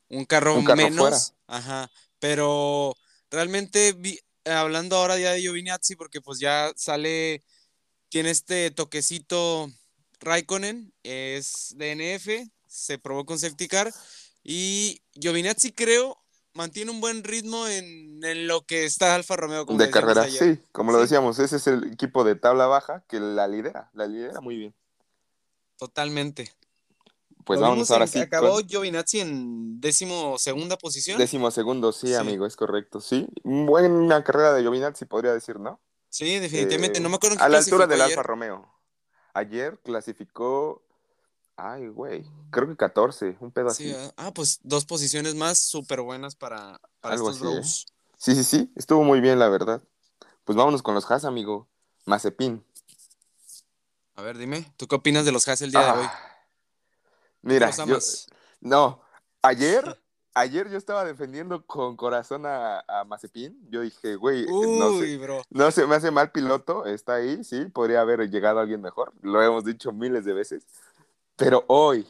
[0.09, 1.35] un carro, Un carro menos, fuera.
[1.47, 2.95] ajá, pero
[3.31, 7.45] realmente vi- hablando ahora ya de Giovinazzi, porque pues ya sale,
[8.09, 9.69] tiene este toquecito
[10.21, 13.93] Raikkonen, es DNF, se probó con safety car
[14.43, 16.20] y Giovinazzi creo
[16.55, 20.57] mantiene un buen ritmo en, en lo que está Alfa Romeo como de carrera, ayer.
[20.57, 24.07] sí, como lo decíamos, ese es el equipo de tabla baja que la lidera, la
[24.07, 24.75] lidera muy bien.
[25.77, 26.53] Totalmente.
[27.45, 28.19] Pues Lo vamos ahora en- sí.
[28.21, 31.19] Acabó con Giovinazzi en décimo segunda posición.
[31.19, 32.15] décimo segundo, sí, Sí.
[32.15, 33.27] amigo, es correcto, sí.
[33.45, 35.81] Buena carrera de Giovinazzi, podría decir, ¿no?
[36.11, 36.99] Sí, definitivamente.
[36.99, 38.19] Eh, no me acuerdo en qué A la altura del ayer.
[38.19, 38.69] Alfa Romeo.
[39.33, 40.83] Ayer clasificó,
[41.61, 43.97] ay, güey, creo que 14, un pedo Sí, así.
[43.99, 47.63] ah, ah, pues dos posiciones más súper buenas para, para Algo estos así, ¿eh?
[48.17, 49.83] Sí, sí, sí, estuvo muy bien, la verdad.
[50.45, 51.69] Pues vámonos con los Haas, amigo.
[52.07, 52.65] Mazepin.
[54.15, 56.07] A ver, dime, ¿tú qué opinas de los Haas el día de hoy?
[56.07, 56.21] Ah,
[57.43, 57.99] ¿Tú que Mira, yo,
[58.61, 59.01] no,
[59.41, 59.99] ayer,
[60.35, 63.59] ayer yo estaba defendiendo con corazón a, a Mazepin.
[63.71, 65.43] Yo dije, güey, no sé, bro.
[65.49, 69.13] no se me hace mal piloto, está ahí, sí, podría haber llegado alguien mejor.
[69.23, 70.67] Lo hemos dicho miles de veces.
[71.41, 72.07] Pero hoy,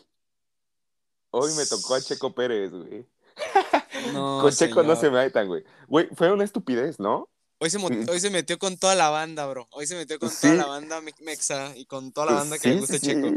[1.31, 3.07] hoy me tocó a Checo Pérez, güey.
[4.13, 5.63] No, con Checo no se me metan, güey.
[5.87, 7.29] Güey, fue una estupidez, ¿no?
[7.59, 9.69] Hoy se, hoy se metió con toda la banda, bro.
[9.73, 10.49] Hoy se metió con Sí.
[10.49, 13.07] toda la banda me- mexa y con toda la banda que le Sí, gusta sí,
[13.07, 13.29] Checo.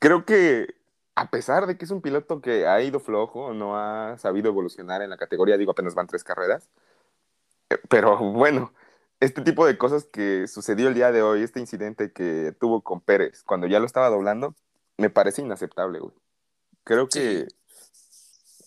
[0.00, 0.74] Creo que
[1.14, 5.02] a pesar de que es un piloto que ha ido flojo, no ha sabido evolucionar
[5.02, 6.68] en la categoría, digo, apenas van tres carreras,
[7.70, 8.72] eh, pero bueno,
[9.20, 13.00] este tipo de cosas que sucedió el día de hoy, este incidente que tuvo con
[13.00, 14.54] Pérez cuando ya lo estaba doblando,
[14.98, 16.12] me parece inaceptable, güey.
[16.84, 17.46] Creo que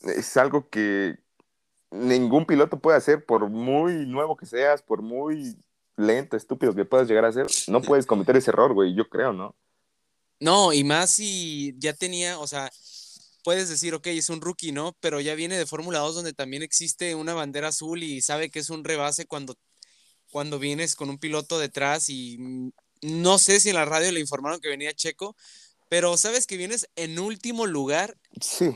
[0.03, 1.19] es algo que
[1.91, 5.57] ningún piloto puede hacer, por muy nuevo que seas, por muy
[5.97, 9.33] lento, estúpido que puedas llegar a ser, no puedes cometer ese error, güey, yo creo,
[9.33, 9.55] ¿no?
[10.39, 12.71] No, y más si ya tenía, o sea,
[13.43, 14.95] puedes decir, ok, es un rookie, ¿no?
[14.99, 18.59] Pero ya viene de Fórmula 2 donde también existe una bandera azul y sabe que
[18.59, 19.55] es un rebase cuando,
[20.31, 22.71] cuando vienes con un piloto detrás y mm,
[23.01, 25.35] no sé si en la radio le informaron que venía Checo,
[25.91, 28.15] pero sabes que vienes en último lugar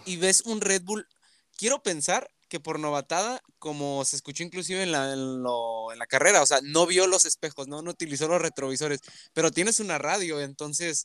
[0.03, 1.07] y ves un Red Bull.
[1.55, 6.45] Quiero pensar que por novatada, como se escuchó inclusive en la, en, la carrera, o
[6.45, 7.81] sea, no vio los espejos, ¿no?
[7.81, 8.99] no utilizó los retrovisores,
[9.33, 11.03] pero tienes una radio, entonces...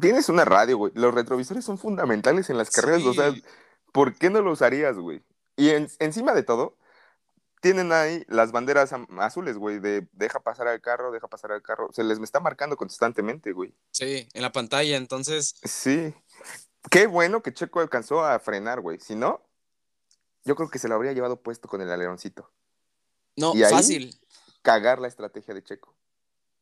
[0.00, 0.92] Tienes una radio, güey.
[0.94, 3.34] Los retrovisores son fundamentales en las carreras, o sea,
[3.92, 5.20] ¿por qué no lo usarías, güey?
[5.58, 6.78] Y encima de todo,
[7.62, 11.90] tienen ahí las banderas azules, güey, de deja pasar al carro, deja pasar al carro.
[11.92, 13.72] Se les me está marcando constantemente, güey.
[13.92, 15.54] Sí, en la pantalla, entonces.
[15.62, 16.12] Sí.
[16.90, 18.98] Qué bueno que Checo alcanzó a frenar, güey.
[18.98, 19.40] Si no,
[20.44, 22.50] yo creo que se lo habría llevado puesto con el aleroncito.
[23.36, 24.18] No, fácil.
[24.62, 25.96] Cagar la estrategia de Checo.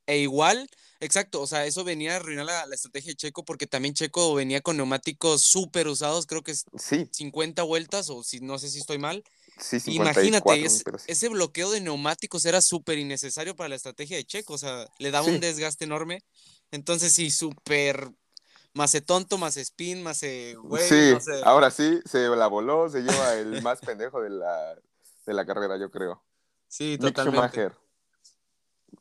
[0.07, 0.69] E igual,
[1.01, 4.61] exacto, o sea, eso venía a arruinar la, estrategia de Checo porque también Checo venía
[4.61, 7.09] con neumáticos súper usados, creo que es sí.
[7.11, 9.25] 50 vueltas o si no sé si estoy mal.
[9.87, 10.65] Imagínate,
[11.07, 15.11] ese bloqueo de neumáticos era súper innecesario para la estrategia de Checo, o sea, le
[15.11, 16.25] daba un desgaste enorme.
[16.71, 18.11] Entonces, sí, súper
[18.75, 20.21] más tonto, más spin, más
[20.63, 20.89] güey.
[20.89, 24.77] Sí, ahora sí, se la voló, se lleva el más pendejo de la,
[25.27, 26.23] de la carrera, yo creo.
[26.69, 27.73] Sí, totalmente.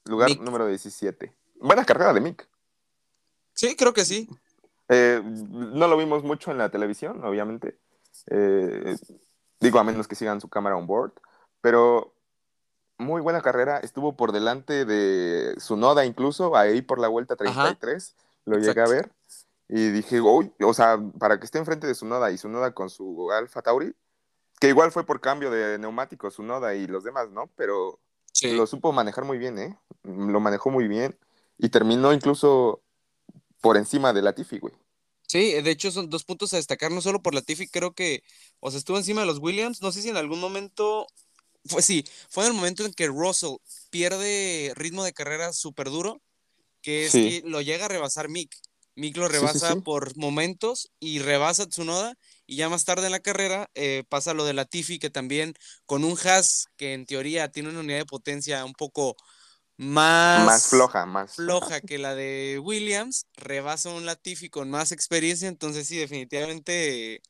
[0.06, 1.36] lugar número 17.
[1.62, 2.48] Buena carrera de Mick.
[3.54, 4.28] Sí, creo que sí.
[4.88, 7.78] Eh, no lo vimos mucho en la televisión, obviamente.
[8.28, 8.98] Eh,
[9.60, 11.14] Digo, a menos que sigan su cámara on board.
[11.62, 12.14] Pero
[12.98, 13.78] muy buena carrera.
[13.80, 18.16] Estuvo por delante de su noda incluso, ahí por la vuelta 33.
[18.46, 19.12] Lo llegué a ver.
[19.68, 22.74] Y dije, uy, o sea, para que esté enfrente de su noda y su noda
[22.74, 23.96] con su Alfa Tauri,
[24.60, 27.50] que igual fue por cambio de neumáticos su noda y los demás, ¿no?
[27.56, 28.00] Pero
[28.42, 29.78] lo supo manejar muy bien, ¿eh?
[30.04, 31.18] Lo manejó muy bien.
[31.58, 32.82] Y terminó incluso
[33.62, 34.74] por encima de la Tiffy, güey.
[35.30, 38.24] Sí, de hecho son dos puntos a destacar, no solo por la Tiffy, creo que,
[38.60, 41.06] o sea, estuvo encima de los Williams, no sé si en algún momento,
[41.66, 43.58] fue sí, fue en el momento en que Russell
[43.92, 46.20] pierde ritmo de carrera súper duro,
[46.82, 48.56] que es que lo llega a rebasar Mick.
[48.96, 52.16] Mick lo rebasa por momentos y rebasa Tsunoda
[52.48, 55.54] y ya más tarde en la carrera eh, pasa lo de la Tiffy que también
[55.86, 59.16] con un Haas que en teoría tiene una unidad de potencia un poco
[59.80, 65.88] más, floja, más floja que la de Williams, rebasa un Latifi con más experiencia, entonces
[65.88, 67.22] sí, definitivamente...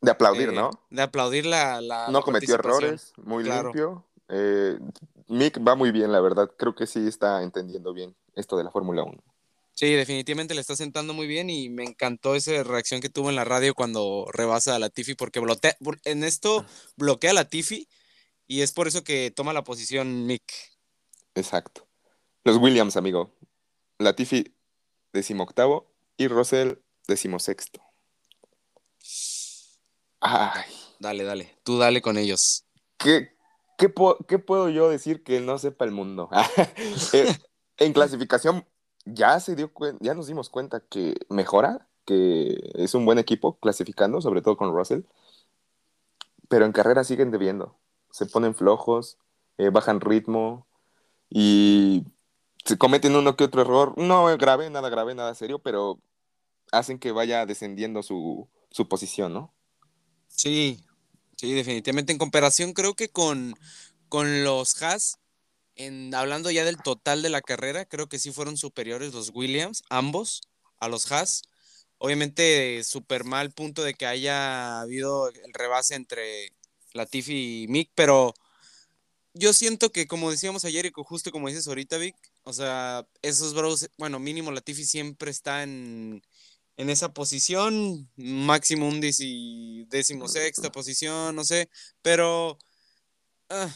[0.00, 0.70] De aplaudir, ¿no?
[0.70, 1.80] Eh, de aplaudir la...
[1.80, 4.04] la no cometió errores, muy limpio.
[4.28, 4.76] Eh,
[5.28, 8.72] Mick va muy bien, la verdad, creo que sí está entendiendo bien esto de la
[8.72, 9.22] Fórmula 1.
[9.74, 13.36] Sí, definitivamente le está sentando muy bien y me encantó esa reacción que tuvo en
[13.36, 15.40] la radio cuando rebasa a Latifi, porque
[16.04, 16.64] en esto
[16.96, 17.88] bloquea a Latifi
[18.48, 20.42] y es por eso que toma la posición Mick.
[21.34, 21.83] Exacto.
[22.44, 23.30] Los Williams, amigo.
[23.98, 24.54] Latifi,
[25.14, 25.90] decimoctavo.
[26.18, 26.74] Y Russell,
[27.08, 27.80] decimosexto.
[30.20, 30.64] Ay.
[30.98, 31.58] Dale, dale.
[31.64, 32.64] Tú dale con ellos.
[32.98, 33.30] ¿Qué,
[33.78, 36.28] qué, puedo yo decir que no sepa el mundo?
[37.12, 37.34] Eh,
[37.78, 38.66] en clasificación,
[39.04, 44.20] ya se dio ya nos dimos cuenta que mejora, que es un buen equipo clasificando,
[44.20, 45.02] sobre todo con Russell.
[46.48, 47.76] Pero en carrera siguen debiendo.
[48.10, 49.18] Se ponen flojos,
[49.58, 50.66] eh, bajan ritmo,
[51.28, 52.04] y
[52.64, 56.00] se cometen uno que otro error, no grave, nada grave, nada serio, pero
[56.72, 58.48] hacen que vaya descendiendo su,
[58.88, 59.54] posición, ¿no?
[60.28, 60.80] Sí,
[61.36, 62.12] sí, definitivamente.
[62.12, 63.54] En comparación, creo que con,
[64.08, 65.18] con los Haas,
[65.76, 69.84] en, hablando ya del total de la carrera, creo que sí fueron superiores los Williams,
[69.90, 70.42] ambos,
[70.78, 71.42] a los Haas.
[71.98, 76.52] Obviamente, súper mal punto de que haya habido el rebase entre
[76.92, 78.34] Latifi y Mick, pero
[79.34, 83.54] yo siento que, como decíamos ayer y justo como dices ahorita, Vic, o sea, esos
[83.54, 86.22] bros, bueno, mínimo Latifi siempre está en,
[86.76, 91.70] esa posición, máximo un décimo sexta posición, no sé,
[92.02, 92.58] pero
[93.48, 93.74] ah,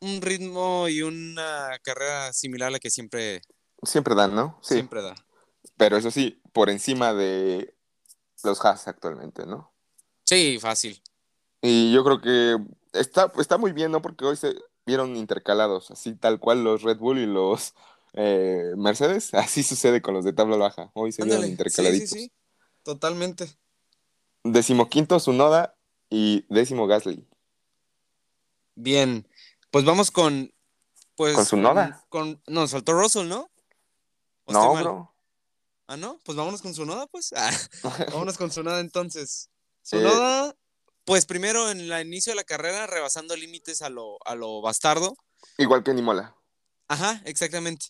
[0.00, 3.42] un ritmo y una carrera similar a la que siempre...
[3.82, 4.58] Siempre dan, ¿no?
[4.62, 4.74] Sí.
[4.74, 5.14] Siempre da.
[5.76, 7.74] Pero eso sí, por encima de
[8.44, 9.72] los Haas actualmente, ¿no?
[10.24, 11.02] Sí, fácil.
[11.62, 12.56] Y yo creo que
[12.92, 14.02] está, está muy bien, ¿no?
[14.02, 14.54] Porque hoy se,
[14.86, 17.74] vieron intercalados, así tal cual los Red Bull y los
[18.16, 22.08] eh, Mercedes, así sucede con los de tabla baja, hoy se vieron intercaladitos.
[22.10, 22.32] Sí, sí, sí,
[22.82, 23.46] totalmente.
[24.42, 25.76] Decimoquinto Sunoda
[26.08, 27.26] y décimo Gasly.
[28.74, 29.28] Bien,
[29.70, 30.52] pues vamos con.
[31.16, 32.04] Pues, ¿Con Tsunoda?
[32.08, 33.50] Con, no, saltó Russell, ¿no?
[34.44, 35.14] ¿O estoy No, bro.
[35.86, 37.32] Ah, no, pues vámonos con Tsunoda, pues.
[37.34, 37.50] Ah,
[38.12, 39.48] vámonos con Tsunoda entonces.
[39.48, 40.54] Eh, Tsunoda,
[41.04, 45.16] pues primero en el inicio de la carrera, rebasando límites a lo, a lo bastardo.
[45.58, 46.36] Igual que Nimola.
[46.88, 47.86] Ajá, exactamente.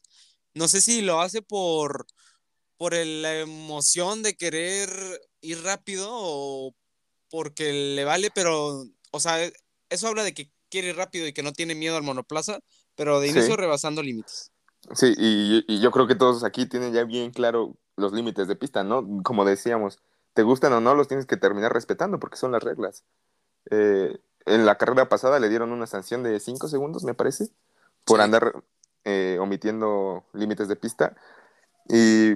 [0.54, 2.06] No sé si lo hace por,
[2.78, 4.88] por el- la emoción de querer
[5.40, 6.74] ir rápido o
[7.30, 9.38] porque le vale, pero, o sea,
[9.90, 12.60] eso habla de que quiere ir rápido y que no tiene miedo al monoplaza,
[12.94, 13.34] pero de Sí.
[13.38, 14.50] inicio rebasando límites.
[14.94, 18.56] Sí, y, y yo creo que todos aquí tienen ya bien claro los límites de
[18.56, 19.04] pista, ¿no?
[19.24, 19.98] Como decíamos,
[20.32, 23.04] te gustan o no, los tienes que terminar respetando porque son las reglas.
[23.70, 27.48] Eh, en la carrera pasada le dieron una sanción de 5 segundos, me parece,
[28.04, 28.24] por Sí.
[28.24, 28.62] andar
[29.06, 31.14] eh, omitiendo límites de pista.
[31.88, 32.34] Y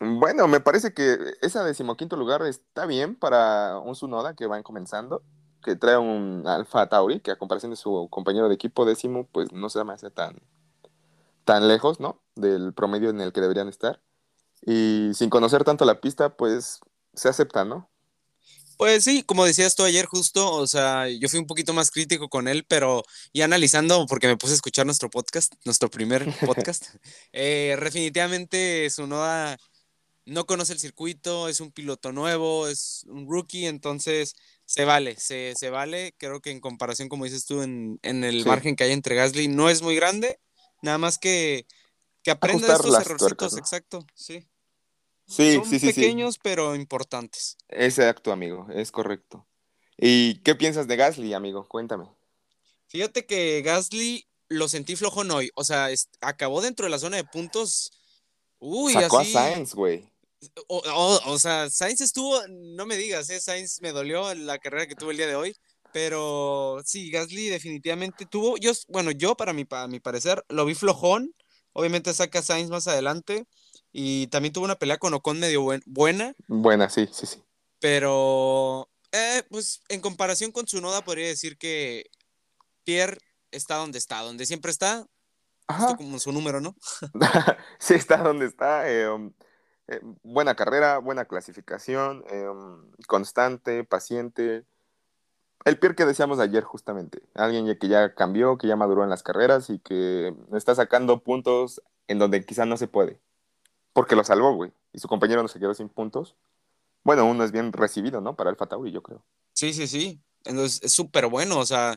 [0.00, 5.22] bueno, me parece que ese decimoquinto lugar está bien para un Tsunoda que va comenzando,
[5.62, 9.52] que trae un Alfa Tauri, que a comparación de su compañero de equipo décimo, pues
[9.52, 10.40] no se me hace tan,
[11.44, 12.22] tan lejos, ¿no?
[12.34, 14.00] Del promedio en el que deberían estar.
[14.62, 16.80] Y sin conocer tanto la pista, pues
[17.12, 17.89] se acepta, ¿no?
[18.80, 22.30] Pues sí, como decías tú ayer justo, o sea, yo fui un poquito más crítico
[22.30, 23.02] con él, pero
[23.34, 26.86] ya analizando, porque me puse a escuchar nuestro podcast, nuestro primer podcast,
[27.30, 29.58] eh, definitivamente Tsunoda
[30.24, 35.52] no conoce el circuito, es un piloto nuevo, es un rookie, entonces se vale, se,
[35.56, 38.48] se vale, creo que en comparación, como dices tú, en, en el Sí.
[38.48, 40.40] margen que hay entre Gasly no es muy grande,
[40.80, 41.66] nada más que,
[42.22, 43.58] que aprenda estos errorcitos, tuercas, ¿no?
[43.58, 44.48] exacto, sí.
[45.30, 46.00] Sí, Son sí, sí, sí.
[46.00, 47.56] pequeños, pero importantes.
[47.68, 49.46] Exacto, amigo, es correcto.
[49.96, 51.68] ¿Y qué piensas de Gasly, amigo?
[51.68, 52.08] Cuéntame.
[52.88, 55.50] Fíjate que Gasly lo sentí flojón hoy.
[55.54, 55.88] O sea,
[56.20, 57.92] acabó dentro de la zona de puntos.
[58.58, 59.36] Uy, Sacó así.
[59.36, 60.10] a Sainz, güey.
[60.68, 63.40] O, o- o sea, Sainz estuvo, no me digas, ¿eh?
[63.40, 65.54] Sainz me dolió la carrera que tuve el día de hoy.
[65.92, 68.56] Pero sí, Gasly definitivamente tuvo.
[68.56, 71.34] Yo, bueno, yo para mi, para mi parecer lo vi flojón.
[71.72, 73.44] Obviamente saca Sainz más adelante.
[73.92, 76.34] Y también tuvo una pelea con Ocon medio buen- buena.
[76.48, 77.42] Buena, sí, sí, sí.
[77.80, 82.10] Pero, eh, pues en comparación con Tsunoda, podría decir que
[82.84, 83.18] Pierre
[83.50, 85.06] está donde está, donde siempre está,
[85.66, 85.96] Ajá.
[85.96, 86.76] como su número, ¿no?
[87.78, 88.90] sí, está donde está.
[88.90, 89.32] eh, um,
[89.88, 94.64] eh, buena carrera, buena clasificación, um, constante, paciente.
[95.64, 97.22] El Pierre que decíamos ayer, justamente.
[97.34, 101.82] Alguien que ya cambió, que ya maduró en las carreras y que está sacando puntos
[102.06, 103.18] en donde quizá no se puede.
[103.92, 104.72] Porque lo salvó, güey.
[104.92, 106.34] Y su compañero no se quedó sin puntos.
[107.02, 108.36] Bueno, uno es bien recibido, ¿no?
[108.36, 109.24] Para Alfa Tauri, yo creo.
[109.52, 110.20] Sí, sí, sí.
[110.44, 111.96] Entonces es súper bueno, o sea,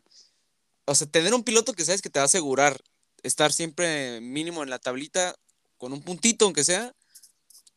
[0.85, 2.81] o sea, tener un piloto que sabes que te va a asegurar
[3.21, 5.35] estar siempre mínimo en la tablita
[5.77, 6.93] con un puntito, aunque sea.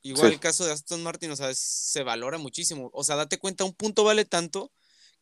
[0.02, 0.34] Igual Sí.
[0.34, 2.90] el caso de Aston Martin, o sea, es- se valora muchísimo.
[2.92, 4.70] O sea, date cuenta, un punto vale tanto.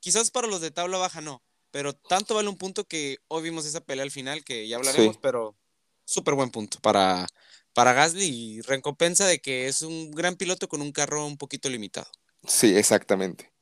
[0.00, 3.64] Quizás para los de tabla baja no, pero tanto vale un punto que hoy vimos
[3.66, 5.20] esa pelea al final, que ya hablaremos, Sí.
[5.22, 5.56] pero
[6.04, 7.26] súper buen punto para,
[7.74, 12.06] para Gasly recompensa de que es un gran piloto con un carro un poquito limitado.
[12.46, 13.52] Sí, exactamente.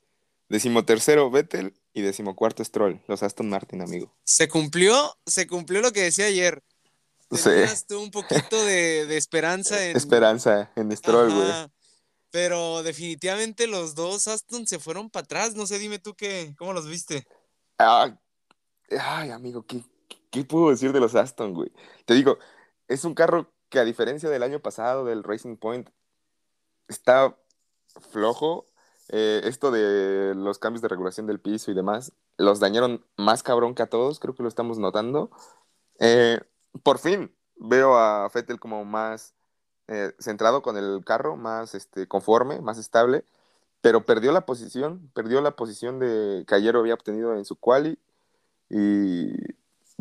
[0.48, 4.14] Decimotercero Vettel y decimocuarto Stroll, los Aston Martin, amigo.
[4.24, 6.62] Se cumplió, se cumplió lo que decía ayer.
[7.30, 7.44] Sí.
[7.44, 9.96] Tenías tú un poquito de, de esperanza en.
[9.96, 11.50] Esperanza en Stroll, güey.
[12.30, 15.54] Pero definitivamente los dos Aston se fueron para atrás.
[15.54, 17.26] No sé, dime tú qué, cómo los viste.
[17.78, 18.14] Ah,
[18.90, 19.82] ay, amigo, ¿qué,
[20.30, 21.72] qué puedo decir de los Aston, güey?
[22.04, 22.38] Te digo,
[22.88, 25.88] es un carro que a diferencia del año pasado, del Racing Point,
[26.88, 27.36] está
[28.12, 28.66] flojo.
[29.08, 33.74] Eh, esto de los cambios de regulación del piso y demás, los dañaron más cabrón
[33.74, 35.30] que a todos, creo que lo estamos notando.
[35.98, 36.40] Eh,
[36.82, 39.34] por fin veo a Fettel como más
[39.88, 43.24] eh, centrado con el carro, más este, conforme, más estable,
[43.80, 47.98] pero perdió la posición, perdió la posición de que ayer había obtenido en su quali
[48.70, 49.32] y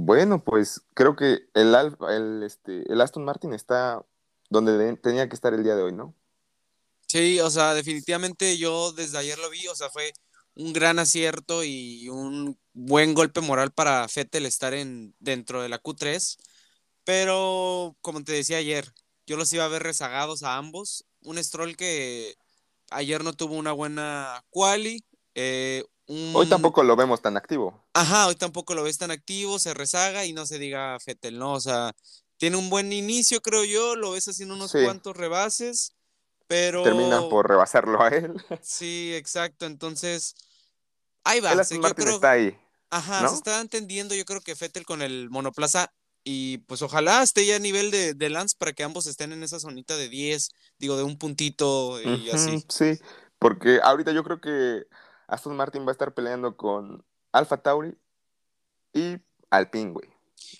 [0.05, 1.75] bueno, pues creo que el,
[2.09, 4.05] el, este, el Aston Martin está
[4.49, 6.15] donde de- tenía que estar el día de hoy, ¿no?
[7.07, 9.67] Sí, o sea, definitivamente yo desde ayer lo vi.
[9.67, 10.13] O sea, fue
[10.55, 15.79] un gran acierto y un buen golpe moral para Fettel estar en, dentro de la
[15.79, 16.37] Q3.
[17.03, 18.93] Pero, como te decía ayer,
[19.27, 21.05] yo los iba a ver rezagados a ambos.
[21.23, 22.35] Un Stroll que
[22.91, 25.03] ayer no tuvo una buena quali.
[25.35, 27.83] eh, un- Hoy tampoco lo vemos tan activo.
[27.93, 31.53] Ajá, hoy tampoco lo ves tan activo, se rezaga y no se diga Fettel, ¿no?
[31.53, 31.93] O sea,
[32.37, 34.79] tiene un buen inicio, creo yo, lo ves haciendo unos Sí.
[34.83, 35.93] cuantos rebases,
[36.47, 36.83] pero...
[36.83, 38.33] Terminan por rebasarlo a él.
[38.61, 40.35] Sí, exacto, entonces...
[41.23, 42.15] Ahí va, Aston yo Martin creo...
[42.15, 42.57] está ahí.
[42.89, 43.29] Ajá, ¿no?
[43.29, 45.93] se está entendiendo, yo creo que Fettel con el monoplaza
[46.25, 49.43] y pues ojalá esté ya a nivel de, de Lance para que ambos estén en
[49.43, 52.63] esa zonita de 10, digo, de un puntito y así.
[52.67, 52.99] Sí,
[53.39, 54.83] Porque ahorita yo creo que
[55.31, 57.97] Aston Martin va a estar peleando con Alfa Tauri
[58.93, 59.17] y
[59.49, 60.09] Alpine, güey.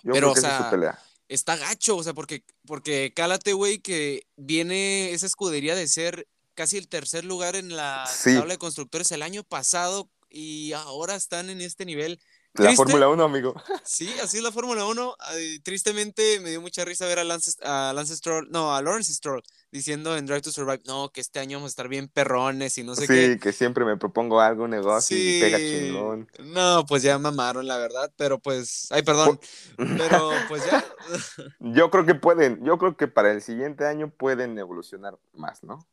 [0.03, 0.99] Yo Pero, creo que o esa es sea, su pelea.
[1.28, 6.78] está gacho, o sea, porque, porque cálate, güey, que viene esa escudería de ser casi
[6.78, 8.34] el tercer lugar en la Sí.
[8.36, 12.19] tabla de constructores el año pasado y ahora están en este nivel.
[12.54, 13.54] La Fórmula 1, amigo.
[13.84, 15.16] Sí, así es la Fórmula 1.
[15.20, 19.14] Ay, Tristemente me dio mucha risa ver a Lance, a Lance Stroll, no, a Lawrence
[19.14, 19.41] Stroll
[19.72, 22.84] diciendo en Drive to Survive, no, que este año vamos a estar bien perrones y
[22.84, 23.39] no sé sí, qué.
[23.41, 26.28] que siempre me propongo algo, un negocio y pega chingón.
[26.43, 29.39] No, pues ya mamaron, la verdad, pero pues, ay, perdón,
[29.78, 30.84] pero pues ya.
[31.60, 35.88] Yo creo que pueden, yo creo que para el siguiente año pueden evolucionar más, ¿no?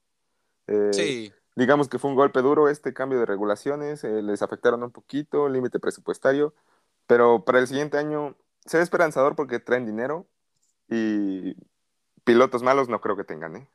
[0.67, 4.85] Eh, Sí, Digamos que fue un golpe duro este cambio de regulaciones, eh, les afectaron
[4.85, 6.55] un poquito, límite presupuestario,
[7.09, 10.29] pero para el siguiente año se ve esperanzador porque traen dinero
[10.89, 11.57] y
[12.23, 13.69] pilotos malos no creo que tengan, ¿eh?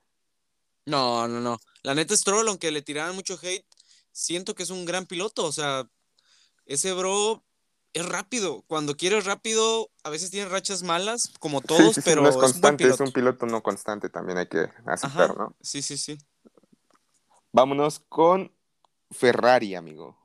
[0.85, 1.59] no, no, no.
[1.81, 3.65] La neta Stroll, aunque le tiraran mucho hate,
[4.13, 5.85] siento que es un gran piloto, o sea,
[6.65, 7.43] ese bro
[7.91, 8.63] es rápido.
[8.67, 12.37] Cuando quiere rápido, a veces tiene rachas malas, como todos, sí, sí, pero no es
[12.37, 13.03] es un buen constante, es piloto.
[13.03, 15.57] un piloto no constante, también hay que aceptar, Ajá, ¿no?
[15.61, 16.17] sí, sí, sí.
[17.55, 18.51] Vámonos con
[19.11, 20.17] Ferrari, amigo.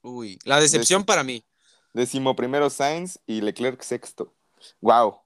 [0.00, 1.44] Uy, la decepción para mí.
[1.92, 4.32] Décimo primero Sainz y Leclerc sexto.
[4.80, 5.20] Wow.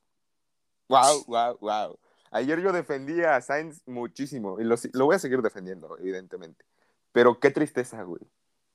[0.88, 1.98] Wow, wow, wow.
[2.32, 6.64] Ayer yo defendía a Sainz muchísimo y lo, lo voy a seguir defendiendo, evidentemente.
[7.12, 8.22] Pero qué tristeza, güey.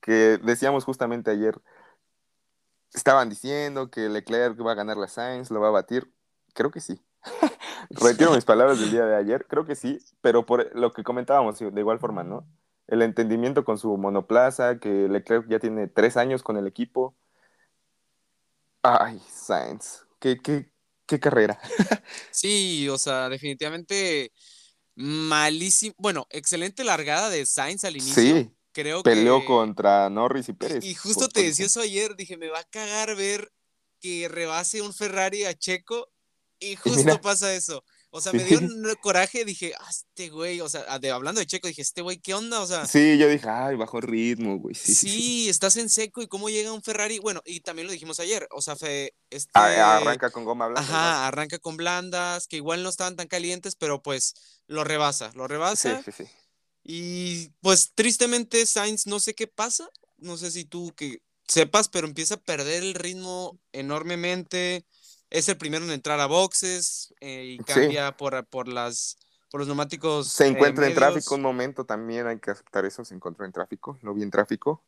[0.00, 1.60] Que decíamos justamente ayer,
[2.94, 6.10] estaban diciendo que Leclerc va a ganar la Sainz, lo va a batir.
[6.54, 7.02] Creo que sí.
[7.90, 11.58] Retiro mis palabras del día de ayer, creo que sí, pero por lo que comentábamos
[11.58, 12.46] de igual forma, ¿no?
[12.88, 17.14] El entendimiento con su monoplaza, que Leclerc ya tiene tres años con el equipo.
[18.82, 20.70] Ay, Sainz, qué, qué,
[21.06, 21.58] qué carrera.
[22.30, 24.32] Sí, o sea, definitivamente
[24.94, 25.94] malísimo.
[25.98, 28.14] Bueno, excelente largada de Sainz al inicio.
[28.14, 29.46] Sí, Creo peleó que.
[29.46, 30.84] contra Norris y Pérez.
[30.84, 33.52] Y justo te decía eso ayer, dije, me va a cagar ver
[34.00, 36.10] que rebase un Ferrari a Checo
[36.58, 37.20] y justo mira.
[37.20, 37.84] pasa eso.
[38.14, 38.36] O sea, Sí.
[38.38, 41.80] me dio un coraje, dije, ah, este güey, o sea, de, hablando de Checo, dije,
[41.80, 42.60] este güey, ¿qué onda?
[42.60, 44.74] O sea, Sí, yo dije, ay, bajó el ritmo, güey.
[44.74, 47.18] Sí, sí, sí, estás en seco y cómo llega un Ferrari.
[47.20, 49.50] Bueno, y también lo dijimos ayer, o sea, fe, este...
[49.54, 50.82] Ah, Arranca con goma blanca.
[50.82, 54.34] Ajá, arranca con blandas, que igual no estaban tan calientes, pero pues
[54.66, 56.02] lo rebasa, lo rebasa.
[56.04, 56.30] Sí, sí, sí.
[56.84, 59.88] Y pues tristemente Sainz, no sé qué pasa,
[60.18, 64.84] no sé si tú que sepas, pero empieza a perder el ritmo enormemente.
[65.32, 67.64] Es el primero en entrar a boxes eh, y Sí.
[67.64, 69.16] cambia por, por las
[69.50, 70.28] por los neumáticos.
[70.28, 73.52] Se eh, encuentra en tráfico un momento también, hay que aceptar eso, se encontró en
[73.52, 74.82] tráfico, lo vi en tráfico.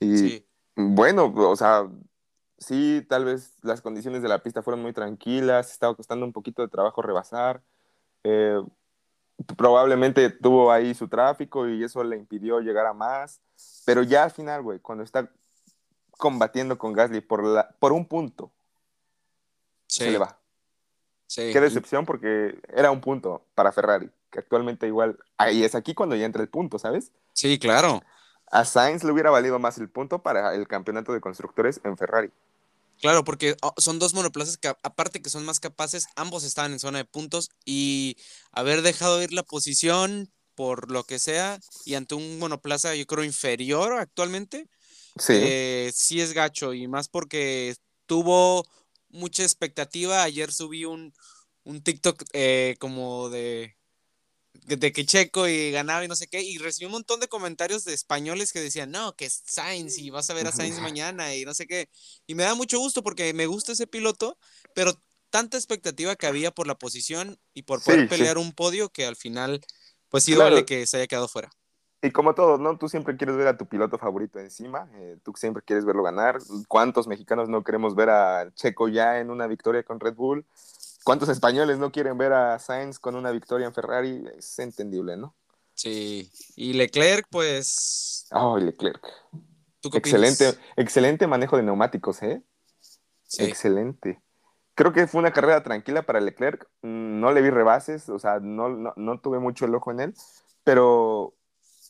[0.00, 1.88] Y Sí, bueno, o sea,
[2.58, 6.62] sí, tal vez las condiciones de la pista fueron muy tranquilas, estaba costando un poquito
[6.62, 7.62] de trabajo rebasar.
[8.24, 8.62] eh,
[9.56, 13.40] probablemente tuvo ahí su tráfico y eso le impidió llegar a más.
[13.84, 15.30] Pero ya al final, güey, cuando está
[16.10, 18.52] combatiendo con Gasly por, la, por un punto,
[19.92, 20.38] sí, se le va.
[21.26, 21.50] sí.
[21.52, 26.16] Qué decepción porque era un punto para Ferrari, que actualmente igual, ahí es aquí cuando
[26.16, 27.12] ya entra el punto, ¿sabes?
[27.34, 28.02] Sí, claro.
[28.50, 32.30] A Sainz le hubiera valido más el punto para el campeonato de constructores en Ferrari.
[33.00, 36.78] Claro, porque oh, son dos monoplazas que aparte que son más capaces, ambos estaban en
[36.78, 38.16] zona de puntos y
[38.52, 43.24] haber dejado ir la posición por lo que sea y ante un monoplaza yo creo
[43.24, 44.68] inferior actualmente,
[45.18, 47.74] Sí, eh, sí es gacho y más porque
[48.06, 48.64] tuvo
[49.12, 50.22] mucha expectativa.
[50.24, 51.12] Ayer subí un,
[51.64, 53.76] un TikTok eh, como de,
[54.52, 57.84] de que Checo y ganaba y no sé qué, y recibí un montón de comentarios
[57.84, 61.34] de españoles que decían, no, que es Sainz y vas a ver a Sainz mañana
[61.34, 61.88] y no sé qué.
[62.26, 64.38] Y me da mucho gusto porque me gusta ese piloto,
[64.74, 65.00] pero
[65.30, 68.08] tanta expectativa que había por la posición y por poder Sí, sí.
[68.10, 69.60] pelear un podio que al final,
[70.10, 70.50] pues sí Claro.
[70.50, 71.50] duele que se haya quedado fuera.
[72.02, 72.76] Y como todo, ¿no?
[72.76, 76.38] Tú siempre quieres ver a tu piloto favorito encima, eh, tú siempre quieres verlo ganar.
[76.68, 80.44] ¿Cuántos mexicanos no queremos ver a Checo ya en una victoria con Red Bull?
[81.04, 84.24] ¿Cuántos españoles no quieren ver a Sainz con una victoria en Ferrari?
[84.36, 85.34] Es entendible, ¿no?
[85.74, 86.30] Sí.
[86.56, 89.04] Y Leclerc, pues, Oh, Leclerc.
[89.80, 90.22] ¿tú qué opinas?
[90.22, 92.42] Excelente, excelente manejo de neumáticos, ¿eh?
[93.24, 93.44] Sí.
[93.44, 94.20] Excelente.
[94.74, 96.68] Creo que fue una carrera tranquila para Leclerc.
[96.82, 100.00] Mm, No le vi rebases, o sea, no, no, no tuve mucho el ojo en
[100.00, 100.14] él,
[100.64, 101.34] pero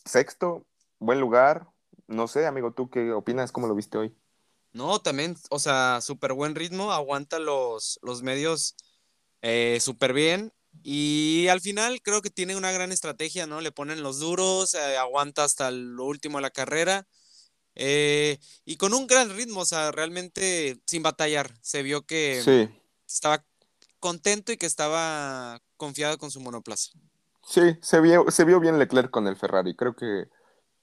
[0.05, 0.67] sexto,
[0.99, 1.69] buen lugar.
[2.07, 3.53] No sé, amigo, ¿tú qué opinas?
[3.53, 4.15] ¿Cómo lo viste hoy?
[4.73, 8.75] No, también, o sea, súper buen ritmo, aguanta los, los medios
[9.43, 10.53] eh, súper bien.
[10.83, 13.61] Y al final creo que tiene una gran estrategia, ¿no?
[13.61, 17.07] Le ponen los duros, eh, aguanta hasta lo último de la carrera.
[17.77, 21.55] eh, y con un gran ritmo, o sea, realmente sin batallar.
[21.63, 22.69] Se vio que Sí,
[23.09, 23.45] estaba
[24.01, 26.93] contento y que estaba confiado con su monoplaza.
[27.43, 29.75] Sí, se vio, se vio bien Leclerc con el Ferrari.
[29.75, 30.29] Creo que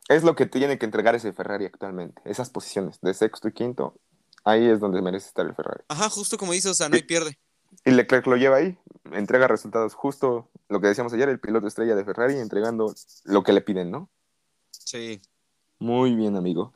[0.07, 2.21] es lo que tiene que entregar ese Ferrari actualmente.
[2.25, 3.95] Esas posiciones de sexto y quinto,
[4.43, 5.83] ahí es donde merece estar el Ferrari.
[5.87, 7.37] Ajá, justo como dice, o sea, no hay pierde.
[7.85, 8.77] Y Leclerc lo lleva ahí,
[9.11, 12.93] entrega resultados justo lo que decíamos ayer, el piloto estrella de Ferrari, entregando
[13.25, 14.09] lo que le piden, ¿no?
[14.71, 15.21] Sí.
[15.77, 16.73] Muy bien, amigo.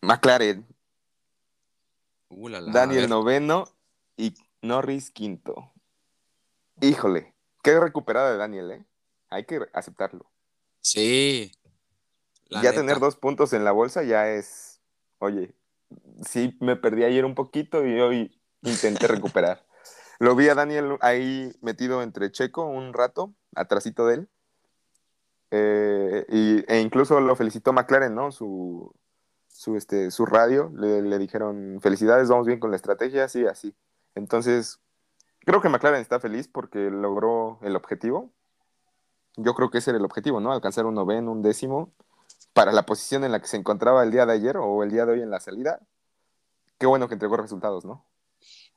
[0.00, 0.66] McLaren,
[2.34, 3.68] Uh, la, la, a Daniel noveno
[4.16, 5.70] y Norris quinto.
[6.80, 8.84] Híjole, qué recuperada de Daniel, ¿eh?
[9.32, 10.30] Hay que aceptarlo.
[10.80, 11.52] Sí.
[12.48, 12.82] La ya neta.
[12.82, 14.80] tener dos puntos en la bolsa ya es,
[15.18, 15.54] oye,
[16.26, 19.64] sí me perdí ayer un poquito y hoy intenté recuperar.
[20.18, 24.28] Lo vi a Daniel ahí metido entre Checo un rato, atrasito de él.
[25.50, 28.30] Eh, y, e incluso lo felicitó McLaren, ¿no?
[28.30, 28.94] Su,
[29.48, 33.74] su, este, su radio, le, le dijeron, felicidades, vamos bien con la estrategia, así, así.
[34.14, 34.80] Entonces,
[35.40, 38.32] creo que McLaren está feliz porque logró el objetivo.
[39.36, 40.52] Yo creo que ese era el objetivo, ¿no?
[40.52, 41.92] Alcanzar un noveno, un décimo,
[42.52, 45.06] para la posición en la que se encontraba el día de ayer o el día
[45.06, 45.80] de hoy en la salida.
[46.78, 48.04] Qué bueno que entregó resultados, ¿no?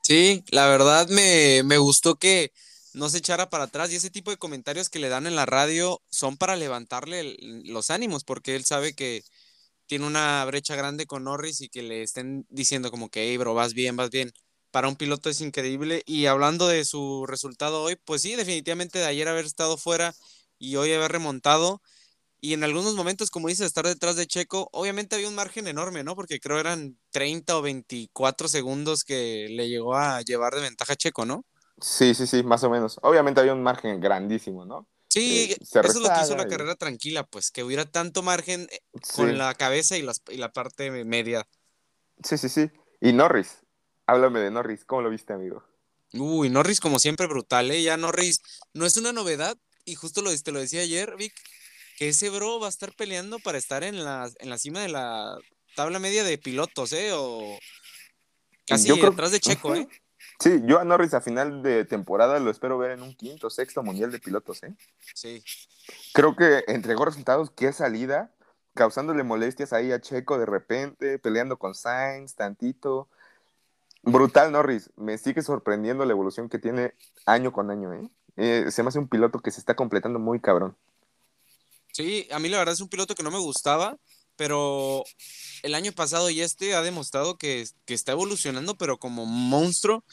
[0.04, 2.54] Sí, la verdad me, me gustó que
[2.94, 5.46] no se echara para atrás y ese tipo de comentarios que le dan en la
[5.46, 7.36] radio son para levantarle
[7.66, 9.24] los ánimos porque él sabe que
[9.86, 13.54] tiene una brecha grande con Norris y que le estén diciendo como que, hey, bro,
[13.54, 14.32] vas bien, vas bien.
[14.72, 19.06] Para un piloto es increíble y hablando de su resultado hoy, pues sí, definitivamente de
[19.06, 20.16] ayer haber estado fuera
[20.66, 21.82] y hoy haber remontado
[22.42, 26.04] y en algunos momentos, como dices, estar detrás de Checo, obviamente había un margen enorme,
[26.04, 26.16] ¿no?
[26.16, 30.96] Porque creo eran 30 o 24 segundos que le llegó a llevar de ventaja a
[30.98, 31.46] Checo, ¿no?
[31.82, 33.00] Sí, sí, sí, más o menos.
[33.04, 34.88] Obviamente había un margen grandísimo, ¿no?
[35.10, 38.22] Sí, Eh, eso es lo que hizo la y- carrera tranquila, pues que hubiera tanto
[38.22, 41.48] margen eh, Sí, con la cabeza y, las, y la parte media.
[42.24, 42.72] sí, sí, sí.
[43.02, 43.64] Y Norris,
[44.06, 45.64] háblame de Norris, ¿cómo lo viste, amigo?
[46.14, 47.84] Uy, Norris como siempre brutal, ¿eh?
[47.84, 48.42] Ya Norris
[48.74, 51.34] no es una novedad y justo lo, te lo decía ayer, Vic,
[51.98, 54.90] que ese bro va a estar peleando para estar en la, en la cima de
[54.90, 55.38] la
[55.76, 57.12] tabla media de pilotos, ¿eh?
[57.14, 57.58] O
[58.68, 59.88] casi Yo creo- detrás de Checo, ¿eh?
[60.40, 63.84] Sí, yo a Norris a final de temporada lo espero ver en un quinto, sexto
[63.84, 64.76] mundial de pilotos, ¿eh?
[65.14, 65.42] Sí.
[66.14, 68.34] Creo que entregó resultados, qué salida,
[68.74, 73.08] causándole molestias ahí a Checo de repente, peleando con Sainz tantito.
[74.04, 76.94] Brutal Norris, me sigue sorprendiendo la evolución que tiene
[77.26, 78.10] año con año, ¿eh?
[78.38, 80.76] Eh, se me hace un piloto que se está completando muy cabrón.
[81.94, 83.98] Sí, a mí la verdad es un piloto que no me gustaba,
[84.36, 85.04] pero
[85.64, 90.04] el año pasado y este ha demostrado que, que está evolucionando, pero como monstruo.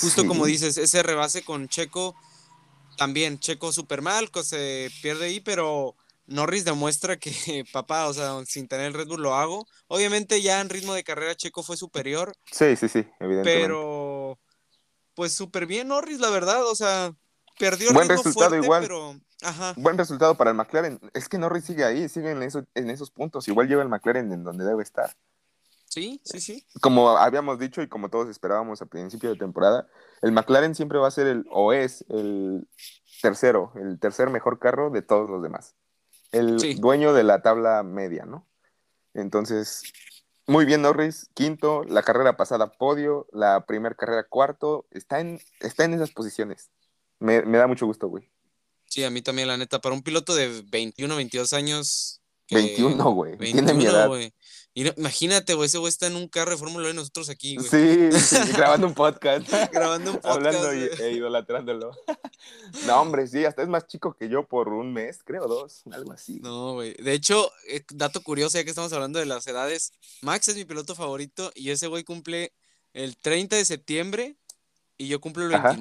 [0.00, 0.26] Justo Sí.
[0.26, 2.16] como dices, ese rebase con Checo,
[2.96, 5.94] también Checo súper mal, co- se pierde ahí, pero
[6.26, 7.30] Norris demuestra que,
[7.72, 9.64] papá, o sea, sin tener el Red Bull lo hago.
[9.86, 13.44] Obviamente ya en ritmo de carrera Checo fue superior, Sí, sí, sí, evidentemente.
[13.68, 14.40] pero
[15.14, 17.12] pues súper bien Norris, la verdad, o sea,
[17.58, 18.82] perdió Buen ritmo resultado fuerte, igual.
[18.82, 21.00] pero, ajá, Buen resultado para el McLaren.
[21.14, 23.48] Es que Norris sigue ahí, sigue en, eso- en esos puntos.
[23.48, 25.14] Igual lleva el McLaren en donde debe estar.
[25.86, 26.64] sí, sí, sí.
[26.82, 29.88] Como habíamos dicho y como todos esperábamos a principio de temporada,
[30.22, 32.68] el McLaren siempre va a ser el, o es el
[33.22, 35.74] tercero, el tercer mejor carro de todos los demás.
[36.30, 36.74] El Sí.
[36.74, 38.46] dueño de la tabla media, ¿no?
[39.14, 39.82] Entonces,
[40.46, 45.84] muy bien Norris, quinto, la carrera pasada podio, la primera carrera cuarto, está en, está
[45.84, 46.70] en esas posiciones.
[47.20, 48.28] Me, me da mucho gusto, güey.
[48.86, 52.20] Sí, a mí también, la neta, para un piloto de 21, 22 años.
[52.46, 53.36] que- 21, güey.
[53.36, 54.32] Tiene mi 21, edad.
[54.96, 57.68] imagínate, güey, ese güey está en un carro de Fórmula 1 y nosotros aquí, güey.
[57.70, 59.46] Sí, sí, grabando un podcast.
[59.72, 60.36] Grabando un podcast.
[60.36, 61.90] Hablando y, e idolatrándolo.
[62.86, 66.12] no, hombre, sí, hasta es más chico que yo por un mes, creo, dos, algo
[66.12, 66.40] así.
[66.40, 66.94] No, güey.
[66.94, 69.92] De hecho, eh, dato curioso, ya que estamos hablando de las edades,
[70.22, 72.54] Max es mi piloto favorito y ese güey cumple
[72.94, 74.36] el 30 de septiembre
[74.96, 75.76] y yo cumplo el Ajá.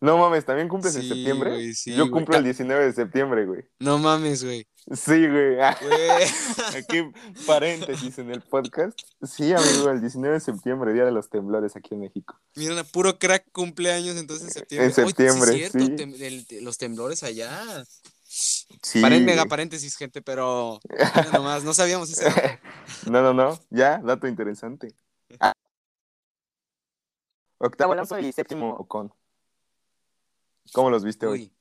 [0.00, 0.18] 29.
[0.18, 1.50] No mames, ¿también cumples en septiembre?
[1.50, 2.10] güey, sí, yo güey.
[2.10, 3.64] cumplo el 19 de septiembre, güey.
[3.78, 4.66] No mames, güey.
[4.92, 5.60] Sí, güey.
[5.62, 7.10] Aquí
[7.46, 8.98] paréntesis en el podcast.
[9.22, 12.38] Sí, amigo, el 19 de septiembre, Día de los Temblores aquí en México.
[12.56, 14.86] Mira, puro crack cumpleaños entonces en septiembre.
[14.86, 15.78] En septiembre, Oye, sí.
[15.78, 17.62] cierto, tem- los temblores allá.
[18.26, 19.00] Sí.
[19.00, 22.60] Mega paréntesis, gente, pero mira nomás, no sabíamos dato.
[23.10, 23.58] no, no, no.
[23.70, 24.94] Ya, dato interesante.
[25.40, 25.52] Ah.
[27.58, 29.12] Octavo y séptimo Ocon.
[30.72, 31.52] ¿Cómo los viste hoy?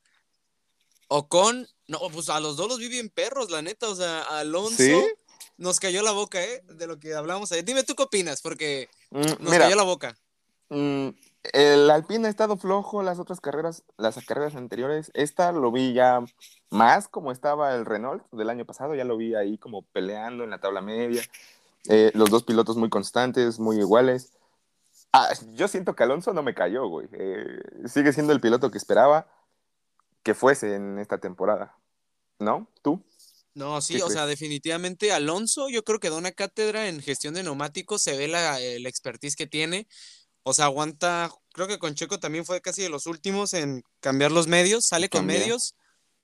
[1.07, 4.77] Ocon, no, pues a los dos los vi bien perros, la neta, o sea, Alonso
[4.77, 5.05] ¿Sí?
[5.57, 6.63] nos cayó la boca, ¿eh?
[6.69, 7.63] De lo que hablamos ayer.
[7.63, 10.17] Dime tú qué opinas, porque Mm, nos mira, cayó la boca.
[10.69, 11.09] mm,
[11.53, 15.11] el Alpine ha estado flojo las otras carreras, las carreras anteriores.
[15.13, 16.23] Esta lo vi ya
[16.71, 20.49] más como estaba el Renault del año pasado, ya lo vi ahí como peleando en
[20.49, 21.21] la tabla media.
[21.89, 24.31] Eh, los dos pilotos muy constantes, muy iguales.
[25.13, 27.07] Ah, yo siento que Alonso no me cayó, güey.
[27.13, 29.27] Eh, sigue siendo el piloto que esperaba
[30.23, 31.77] que fuese en esta temporada.
[32.39, 32.67] ¿No?
[32.81, 33.01] ¿Tú?
[33.53, 37.35] No, sí, ¿Qué o sea, definitivamente Alonso, yo creo que da una cátedra en gestión
[37.35, 39.87] de neumáticos, se ve la, el expertise que tiene,
[40.41, 44.31] o sea, aguanta, creo que con Checo también fue casi de los últimos en cambiar
[44.31, 45.75] los medios, sale con medios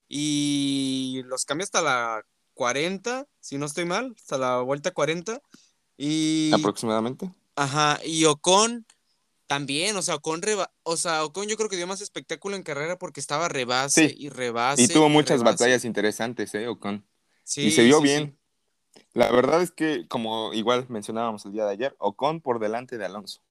[0.08, 2.26] y los cambia hasta la
[2.56, 5.40] 40, si no estoy mal, hasta la vuelta 40
[5.98, 7.32] y, Aproximadamente.
[7.64, 8.86] Ajá, y Ocon
[9.48, 12.64] también, o sea, Ocon, reba- o sea, Ocon yo creo que dio más espectáculo en
[12.64, 15.64] carrera porque estaba rebase Sí, y rebase Y tuvo muchas rebase.
[15.64, 16.68] batallas interesantes, ¿eh?
[16.68, 17.06] Ocon.
[17.44, 18.40] Sí, y se vio sí, bien.
[19.14, 23.06] La verdad es que, como igual mencionábamos el día de ayer, Ocon por delante de
[23.06, 23.42] Alonso.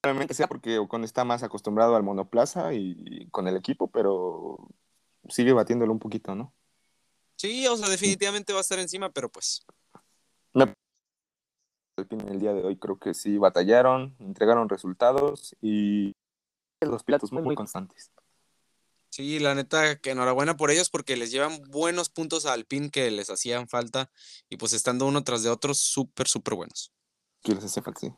[0.00, 4.58] Probablemente sea porque Ocon está más acostumbrado al monoplaza y, y con el equipo, pero
[5.28, 6.54] sigue batiéndolo un poquito, ¿no?
[7.36, 9.64] Sí, o sea, definitivamente va a estar encima, pero pues.
[11.96, 16.12] Alpine el día de hoy creo que sí batallaron, entregaron resultados y
[16.80, 18.12] los pilotos muy, muy constantes.
[19.10, 23.10] Sí, la neta, que enhorabuena por ellos porque les llevan buenos puntos a Alpine que
[23.12, 24.10] les hacían falta
[24.48, 26.92] y pues estando uno tras de otro, súper, súper buenos.
[27.42, 28.00] ¿Qué les hace falta?
[28.00, 28.12] Sí.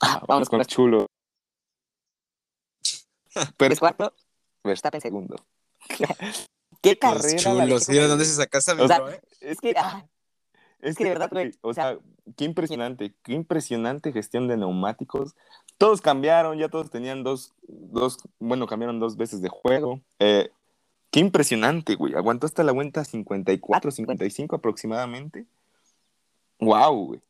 [0.00, 1.06] Ah, vamos con las chulo.
[3.58, 4.14] Pérez cuarto,
[4.64, 5.36] Verstappen segundo.
[6.80, 7.28] ¿Qué Los carrera?
[7.28, 9.20] de chulos, ¿de dónde se sacaste a mi O sea, bro, eh?
[9.40, 10.08] Es que, ah,
[10.80, 11.98] es que de verdad, güey, o sea,
[12.36, 15.34] qué impresionante, qué impresionante gestión de neumáticos.
[15.76, 20.00] Todos cambiaron, ya todos tenían dos, dos bueno, cambiaron dos veces de juego.
[20.18, 20.50] Eh,
[21.10, 22.14] qué impresionante, güey.
[22.14, 25.46] Aguantó hasta la vuelta 54, 55 aproximadamente.
[26.60, 27.20] Wow, güey.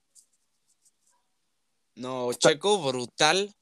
[1.95, 3.55] No, Checo, brutal.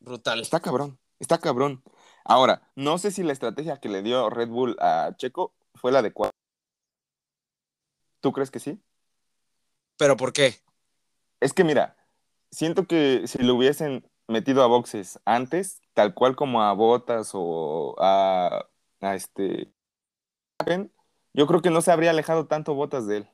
[0.00, 0.40] Brutal.
[0.40, 1.82] Está cabrón, está cabrón.
[2.24, 6.00] Ahora, no sé si la estrategia que le dio Red Bull a Checo fue la
[6.00, 6.31] adecuada.
[8.22, 8.80] ¿Tú crees que sí?
[9.98, 10.54] ¿Pero por qué?
[11.40, 11.96] Es que mira,
[12.50, 17.96] siento que si lo hubiesen metido a boxes antes, tal cual como a Botas o
[17.98, 18.66] a,
[19.00, 19.72] a este
[21.34, 23.28] yo creo que no se habría alejado tanto Botas de él.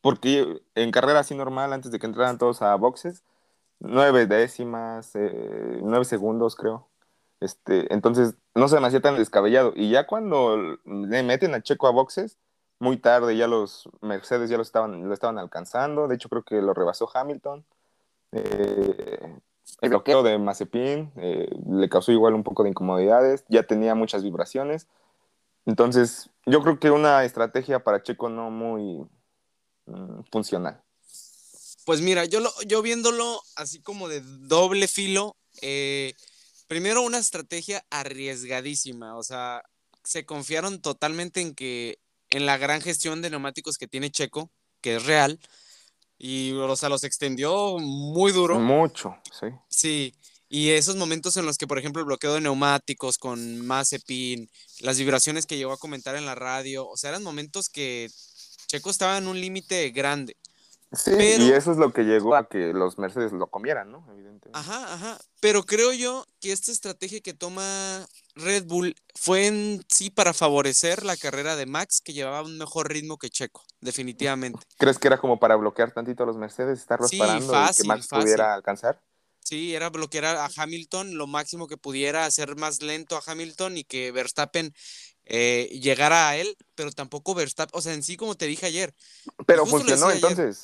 [0.00, 3.24] Porque en carrera así normal, antes de que entraran todos a boxes,
[3.80, 6.88] nueve décimas, eh, nueve segundos creo.
[7.40, 9.72] Este, entonces no se me hacía tan descabellado.
[9.74, 12.38] Y ya cuando le meten a Checo a boxes,
[12.82, 16.08] muy tarde ya los Mercedes ya lo estaban, lo estaban alcanzando.
[16.08, 17.64] De hecho, creo que lo rebasó Hamilton.
[18.32, 19.38] Eh,
[19.82, 23.44] el bloqueo de Mazepin eh, le causó igual un poco de incomodidades.
[23.48, 24.88] Ya tenía muchas vibraciones.
[25.64, 29.06] Entonces, yo creo que una estrategia para Checo no muy
[29.86, 30.82] mm, funcional.
[31.86, 36.14] Pues mira, yo, lo, yo viéndolo así como de doble filo, eh,
[36.66, 39.62] primero una estrategia arriesgadísima, o sea,
[40.02, 42.00] se confiaron totalmente en que
[42.32, 45.38] en la gran gestión de neumáticos que tiene Checo, que es real,
[46.18, 48.58] y o sea, los extendió muy duro.
[48.58, 49.46] Mucho, sí.
[49.68, 50.14] Sí,
[50.48, 54.98] y esos momentos en los que, por ejemplo, el bloqueo de neumáticos con Mazepin, las
[54.98, 58.10] vibraciones que llegó a comentar en la radio, o sea, eran momentos que
[58.66, 60.36] Checo estaba en un límite grande.
[60.94, 64.06] Sí, Pero- y eso es lo que llegó a que los Mercedes lo comieran, ¿no?
[64.12, 64.50] Evidentemente.
[64.52, 65.18] Ajá, ajá.
[65.40, 71.04] Pero creo yo que esta estrategia que toma Red Bull fue en sí para favorecer
[71.04, 74.58] la carrera de Max, que llevaba un mejor ritmo que Checo, definitivamente.
[74.76, 77.84] ¿Crees que era como para bloquear tantito a los Mercedes, estarlos Sí, parando y que
[77.84, 78.24] Max fácil.
[78.24, 79.00] pudiera alcanzar?
[79.40, 83.84] Sí, era bloquear a Hamilton lo máximo que pudiera, hacer más lento a Hamilton y
[83.84, 84.72] que Verstappen
[85.24, 88.94] eh, llegara a él, pero tampoco Verstappen, o sea, en sí, como te dije ayer,
[89.46, 90.54] Pero funcionó ayer.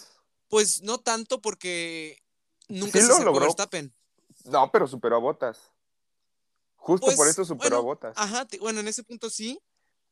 [0.48, 2.18] Pues no tanto porque
[2.68, 3.40] nunca Sí se lo logró.
[3.46, 3.94] Verstappen.
[4.44, 5.72] No, pero superó a Botas.
[6.76, 8.14] Justo Pues, por eso superó bueno, a Botas.
[8.16, 9.60] Ajá, bueno, en ese punto sí,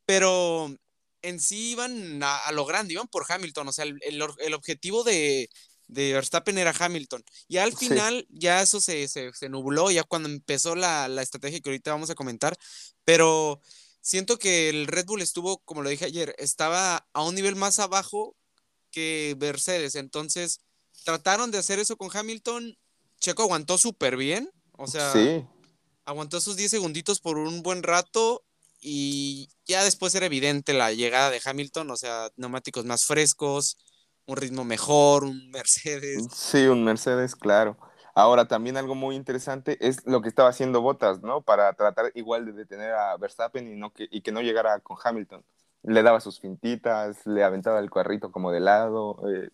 [0.04, 0.74] pero
[1.22, 5.02] en sí iban a, a lo grande, iban por Hamilton, o sea, el, el objetivo
[5.04, 5.48] de,
[5.86, 7.24] de Verstappen era Hamilton.
[7.48, 7.88] Y al Sí.
[7.88, 11.92] final ya eso se, se, se nubló, ya cuando empezó la, la estrategia que ahorita
[11.92, 12.56] vamos a comentar,
[13.04, 13.60] pero
[14.00, 17.78] siento que el Red Bull estuvo, como lo dije ayer, estaba a un nivel más
[17.78, 18.36] abajo
[18.96, 20.62] que Mercedes, entonces
[21.04, 22.78] trataron de hacer eso con Hamilton,
[23.20, 25.44] Checo aguantó súper bien, o sea sí,
[26.06, 28.42] aguantó esos 10 segunditos por un buen rato
[28.80, 33.76] y ya después era evidente la llegada de Hamilton, o sea, neumáticos más frescos,
[34.24, 36.26] un ritmo mejor, un Mercedes.
[36.34, 37.76] sí, un Mercedes, claro.
[38.14, 41.42] Ahora, también algo muy interesante es lo que estaba haciendo Botas, ¿no?
[41.42, 44.96] Para tratar igual de detener a Verstappen y, no que, y que no llegara con
[45.04, 45.44] Hamilton.
[45.86, 49.16] Le daba sus fintitas, le aventaba el carrito como de lado.
[49.32, 49.48] eh,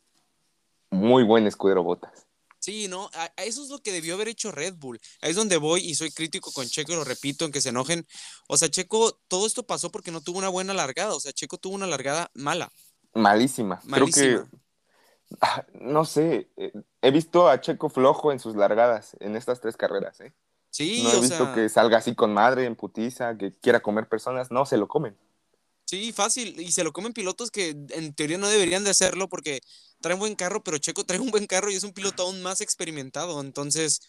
[0.90, 2.26] muy buen escudero Botas.
[2.59, 3.10] Sí, ¿no?
[3.14, 5.00] A- a eso es lo que debió haber hecho Red Bull.
[5.20, 8.06] Ahí es donde voy y soy crítico con Checo lo repito, en que se enojen.
[8.48, 11.14] O sea, Checo, todo esto pasó porque no tuvo una buena largada.
[11.14, 12.70] O sea, Checo tuvo una largada mala.
[13.14, 13.80] Malísima.
[13.80, 14.48] Creo Malísima.
[14.50, 19.60] que, ah, no sé, eh, he visto a Checo flojo en sus largadas en estas
[19.60, 20.32] tres carreras, ¿eh?
[20.70, 23.80] Sí, no he o visto sea, que salga así con madre en putiza, que quiera
[23.80, 25.16] comer personas, no, se lo comen.
[25.93, 26.59] Sí, fácil.
[26.59, 29.60] Y se lo comen pilotos que en teoría no deberían de hacerlo porque
[30.01, 32.62] traen buen carro, pero Checo trae un buen carro y es un piloto aún más
[32.62, 33.39] experimentado.
[33.43, 34.01] Entonces,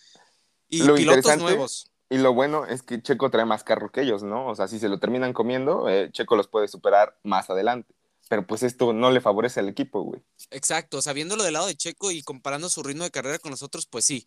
[0.70, 1.92] y Lo pilotos nuevos.
[2.10, 4.48] Y lo bueno es que Checo trae más carro que ellos, ¿no?
[4.48, 7.94] O sea, si se lo terminan comiendo, eh, Checo los puede superar más adelante.
[8.30, 10.22] Pero pues esto no le favorece al equipo, güey.
[10.52, 11.02] Exacto.
[11.02, 14.06] Sabiéndolo del lado de Checo y comparando su ritmo de carrera con los otros, pues
[14.06, 14.26] sí.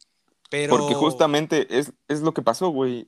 [0.50, 0.76] Pero.
[0.76, 3.06] Porque justamente es, es lo que pasó, güey.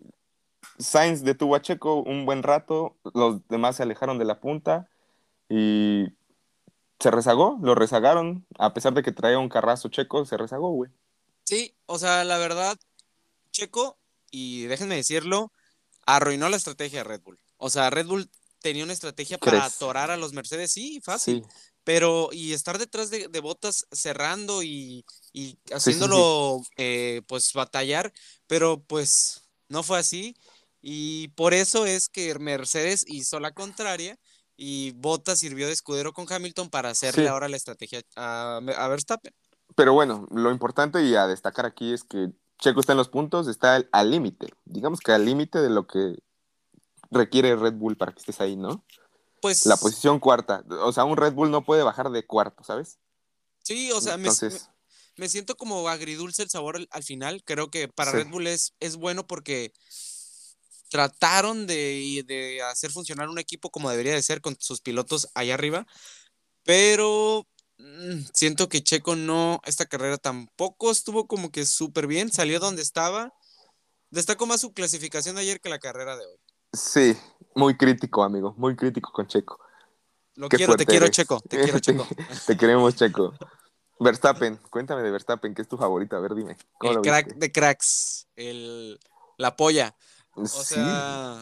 [0.78, 4.88] Sainz detuvo a Checo un buen rato, los demás se alejaron de la punta
[5.48, 6.06] y
[7.00, 10.90] se rezagó, lo rezagaron, a pesar de que traía un carrazo Checo, se rezagó, güey.
[11.44, 12.78] Sí, o sea, la verdad,
[13.52, 13.98] Checo,
[14.30, 15.52] y déjenme decirlo,
[16.06, 17.38] arruinó la estrategia de Red Bull.
[17.56, 18.30] O sea, Red Bull
[18.60, 19.74] tenía una estrategia para ¿Crees?
[19.76, 21.42] atorar a los Mercedes, sí, fácil.
[21.44, 21.50] Sí,
[21.84, 28.12] Pero, y estar detrás de, de botas cerrando y, y sí, haciéndolo, eh, pues, batallar,
[28.46, 30.36] pero pues no fue así.
[30.80, 34.18] Y por eso es que Mercedes hizo la contraria
[34.56, 37.28] y Bottas sirvió de escudero con Hamilton para hacerle Sí.
[37.28, 39.32] ahora la estrategia a, a Verstappen.
[39.76, 42.28] Pero bueno, lo importante y a destacar aquí es que
[42.58, 46.16] Checo está en los puntos, está al- límite, digamos que al límite de lo que
[47.10, 48.84] requiere Red Bull para que estés ahí, ¿no?
[49.40, 52.98] Pues La posición cuarta, o sea, un Red Bull no puede bajar de cuarto, ¿sabes?
[53.62, 54.70] sí, o sea, me, Entonces,
[55.16, 57.42] me- me siento como agridulce el sabor al, al final.
[57.44, 58.16] Creo que para Sí.
[58.18, 59.72] Red Bull es, es bueno porque
[60.88, 65.54] trataron de, de hacer funcionar un equipo como debería de ser con sus pilotos allá
[65.54, 65.86] arriba,
[66.64, 67.46] pero
[67.78, 72.82] mm, siento que Checo no, esta carrera tampoco estuvo como que súper bien, salió donde
[72.82, 73.34] estaba.
[74.10, 76.38] Destacó más su clasificación de ayer que la carrera de hoy.
[76.72, 77.16] sí,
[77.54, 79.58] muy crítico, amigo, muy crítico con Checo.
[80.36, 81.16] Lo Qué quiero, te quiero, eres.
[81.16, 82.06] Checo, te quiero, Checo.
[82.46, 83.34] Te queremos, Checo.
[83.98, 86.16] Verstappen, cuéntame de Verstappen, que es tu favorito.
[86.16, 86.56] A ver, dime.
[86.78, 87.40] ¿cómo El crack viste?
[87.40, 89.00] de cracks, el,
[89.36, 89.96] la polla.
[90.44, 90.74] O Sí.
[90.74, 91.38] sea,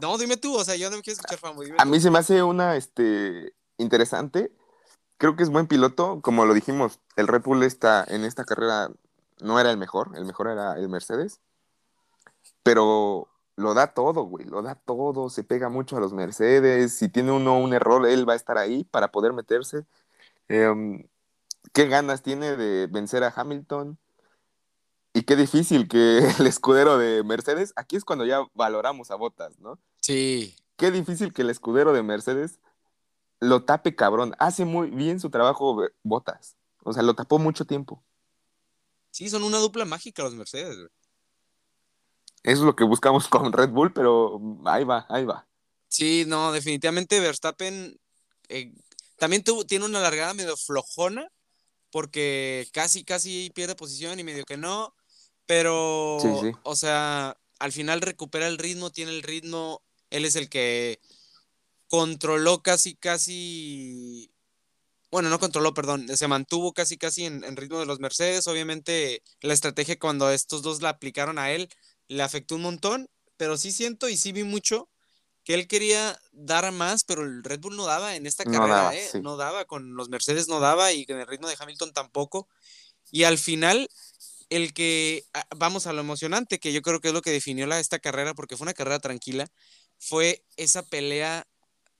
[0.00, 1.54] no, dime tú, o sea, yo no me quiero escuchar.
[1.64, 1.90] Dime A tú.
[1.90, 4.52] mí se me hace una este, interesante.
[5.18, 6.20] Creo que es buen piloto.
[6.22, 8.90] Como lo dijimos, el Red Bull está, en esta carrera
[9.40, 10.12] no era el mejor.
[10.14, 11.40] El mejor era el Mercedes.
[12.62, 14.44] Pero lo da todo, güey.
[14.46, 15.28] Lo da todo.
[15.30, 16.94] Se pega mucho a los Mercedes.
[16.96, 19.84] Si tiene uno un error, él va a estar ahí para poder meterse.
[20.48, 21.06] Em,
[21.72, 23.98] qué ganas tiene de vencer a Hamilton.
[25.20, 29.58] Y qué difícil que el escudero de Mercedes, aquí es cuando ya valoramos a Botas,
[29.58, 29.78] ¿no?
[30.00, 32.58] Sí, Qué difícil que el escudero de Mercedes
[33.38, 34.34] lo tape cabrón.
[34.38, 36.56] Hace muy bien su trabajo eh, Botas.
[36.84, 38.02] O sea, lo tapó mucho tiempo.
[39.10, 40.76] sí, son una dupla mágica los Mercedes.
[40.76, 40.88] güey.
[42.42, 45.46] Eso es lo que buscamos con Red Bull, pero ahí va, ahí va.
[45.88, 48.00] Sí, no, definitivamente Verstappen
[48.48, 48.72] eh,
[49.18, 51.30] también tuvo, tiene una largada medio flojona,
[51.90, 54.94] porque casi, casi pierde posición y medio que no,
[55.46, 56.52] pero, Sí, sí.
[56.62, 61.00] o sea, al final recupera el ritmo, tiene el ritmo, él es el que
[61.88, 64.32] controló casi, casi,
[65.10, 69.22] bueno, no controló, perdón, se mantuvo casi, casi en, en ritmo de los Mercedes, obviamente
[69.40, 71.68] la estrategia cuando estos dos la aplicaron a él
[72.08, 74.88] le afectó un montón, pero sí siento y sí vi mucho
[75.44, 78.74] que él quería dar más, pero el Red Bull no daba en esta No carrera,
[78.76, 79.08] daba, ¿eh?
[79.12, 79.20] sí.
[79.20, 82.48] No daba, con los Mercedes no daba y con el ritmo de Hamilton tampoco.
[83.10, 83.88] Y al final,
[84.50, 87.66] el que, ah, vamos a lo emocionante, que yo creo que es lo que definió
[87.66, 89.46] la, esta carrera, porque fue una carrera tranquila,
[89.98, 91.46] fue esa pelea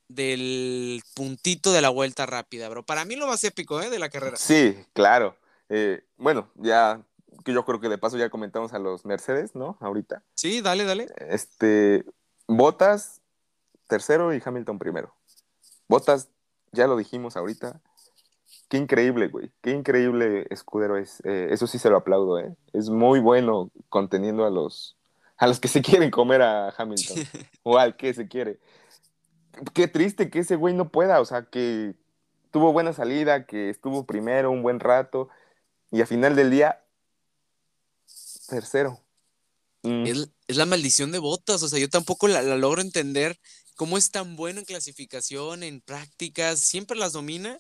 [0.09, 2.85] del puntito de la vuelta rápida, bro.
[2.85, 3.91] Para mí lo más épico, ¿eh?
[3.91, 4.37] De la carrera.
[4.37, 5.37] Sí, claro.
[5.69, 7.01] Eh, bueno, ya
[7.45, 9.79] que yo creo que de paso ya comentamos a los Mercedes, ¿no?
[9.81, 10.23] Ahorita.
[10.35, 11.07] Sí, dale, dale.
[11.17, 12.05] Este,
[12.47, 13.21] Botas
[13.87, 15.15] tercero y Hamilton primero.
[15.89, 16.29] Botas,
[16.73, 17.81] ya lo dijimos ahorita.
[18.71, 19.51] Qué increíble, güey.
[19.63, 21.21] Qué increíble escudero es.
[21.25, 22.55] Eh, eso sí se lo aplaudo, ¿eh?
[22.73, 24.97] Es muy bueno conteniendo a los,
[25.37, 27.17] a los que se quieren comer a Hamilton.
[27.65, 28.61] o al que se quiere.
[29.75, 31.21] Qué triste que ese güey no pueda.
[31.21, 31.97] O sea, que
[32.53, 35.29] tuvo buena salida, que estuvo primero un buen rato.
[35.91, 36.81] Y a final del día,
[38.49, 39.01] tercero.
[39.83, 43.37] Mm, Es, es la maldición de botas, o sea, yo tampoco la, la logro entender
[43.75, 47.59] cómo es tan bueno en clasificación, en prácticas, siempre las domina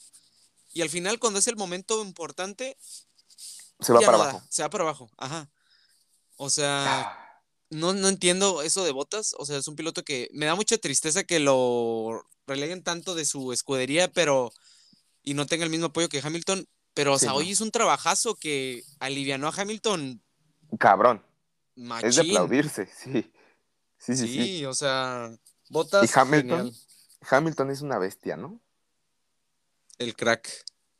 [0.72, 2.76] y al final cuando es el momento importante,
[3.80, 4.42] se va para abajo.
[4.50, 5.50] se va para abajo, ajá.
[6.36, 10.28] O sea, Ah, no, no entiendo eso de botas, o sea, es un piloto que
[10.32, 14.52] me da mucha tristeza que lo releguen tanto de su escudería, pero
[15.22, 17.36] y no tenga el mismo apoyo que Hamilton, pero o Sí, sea, no.
[17.36, 20.22] hoy es un trabajazo que alivianó a Hamilton
[20.78, 21.22] Cabrón.
[21.76, 22.08] machín.
[22.08, 23.32] Es de aplaudirse, sí.
[23.98, 24.28] Sí, sí, sí.
[24.28, 25.30] Sí, o sea,
[25.68, 26.76] botas Y Hamilton, genial.
[27.30, 28.60] Hamilton es una bestia, ¿no?
[30.00, 30.48] El crack.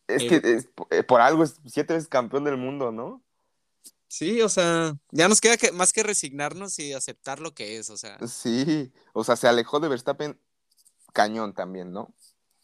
[0.07, 3.23] Es El- que es- eh, por algo es siete veces campeón del mundo, ¿no?
[4.09, 7.91] Sí, o sea, ya nos queda que, más que resignarnos y aceptar lo que es,
[7.91, 8.19] o sea.
[8.27, 10.39] Sí, o sea, se alejó de Verstappen
[11.13, 12.13] cañón también, ¿no?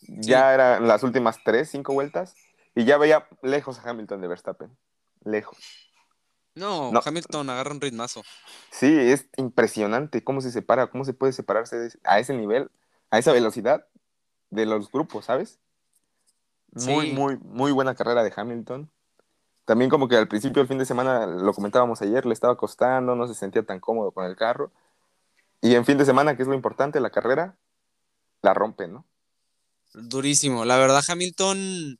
[0.01, 2.35] Ya eran las últimas tres, cinco vueltas
[2.75, 4.77] y ya veía lejos a Hamilton de Verstappen.
[5.25, 5.57] Lejos.
[6.55, 8.23] No, Hamilton agarra un ritmazo.
[8.71, 12.71] Sí, es impresionante cómo se separa, cómo se puede separarse a ese nivel,
[13.11, 13.87] a esa velocidad
[14.51, 15.59] de los grupos, ¿sabes?
[16.85, 18.91] Muy, muy, muy buena carrera de Hamilton.
[19.65, 23.17] También como que al principio del fin de semana, lo comentábamos ayer, le estaba costando,
[23.17, 24.71] no se sentía tan cómodo con el carro.
[25.61, 27.57] Y en fin de semana, que es lo importante, la carrera,
[28.43, 29.07] la rompe, ¿no?
[29.95, 30.65] Durísimo.
[30.65, 31.99] La verdad, Hamilton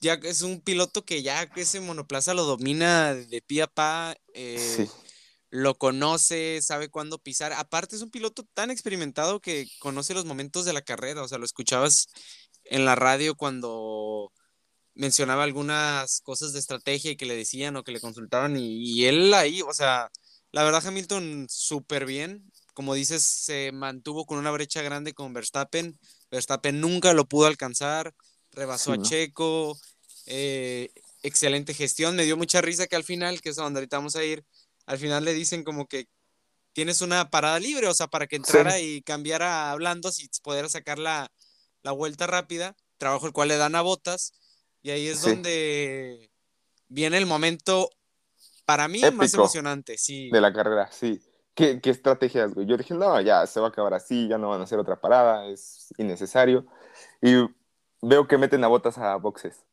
[0.00, 4.16] ya es un piloto que ya que ese monoplaza lo domina de pie a pa,
[4.34, 4.88] eh,
[5.50, 7.52] lo conoce, sabe cuándo pisar.
[7.52, 11.38] Aparte es un piloto tan experimentado que conoce los momentos de la carrera, o sea,
[11.38, 12.08] lo escuchabas
[12.64, 14.32] en la radio cuando
[14.94, 19.06] mencionaba algunas cosas de estrategia y que le decían o que le consultaban y, y
[19.06, 20.10] él ahí, o sea,
[20.52, 25.98] la verdad Hamilton súper bien, como dices, se mantuvo con una brecha grande con Verstappen,
[26.30, 28.14] Verstappen nunca lo pudo alcanzar,
[28.50, 29.78] rebasó a Checo,
[30.26, 30.90] eh,
[31.22, 32.16] excelente gestión.
[32.16, 34.44] Me dio mucha risa que al final, que es donde ahorita vamos a ir,
[34.86, 36.08] al final le dicen como que
[36.72, 40.98] tienes una parada libre, o sea, para que entrara y cambiara hablando, si pudiera sacar
[40.98, 41.30] la,
[41.90, 44.34] vuelta rápida, trabajo el cual le dan a botas,
[44.82, 46.30] y ahí es donde
[46.88, 47.90] viene el momento,
[48.64, 50.30] para mí, más emocionante, sí.
[50.30, 51.20] De la carrera, sí.
[51.54, 52.66] ¿Qué, ¿Qué, estrategias, güey?
[52.66, 55.00] Yo dije, no, ya se va a acabar así, ya no van a hacer otra
[55.00, 56.66] parada, es innecesario.
[57.20, 57.34] Y
[58.00, 59.64] veo que meten a botas a boxes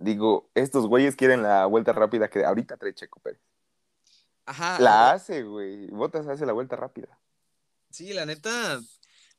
[0.00, 3.40] digo, estos güeyes quieren la vuelta rápida que ahorita trae Checo Pérez.
[4.46, 4.78] Ajá.
[4.80, 5.86] La hace, güey.
[5.88, 7.18] Botas hace la vuelta rápida.
[7.90, 8.80] Sí, la neta,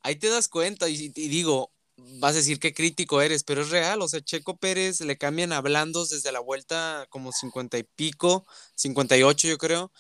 [0.04, 1.72] ahí te das cuenta y, digo,
[2.20, 5.54] vas a decir qué crítico eres, pero es real, o sea, Checo Pérez le cambian
[5.54, 8.46] a blandos desde la vuelta como 50 y pico,
[8.76, 9.92] 58 yo creo,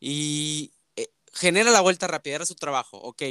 [0.00, 3.22] y eh, genera la vuelta rápida, era su trabajo, ok.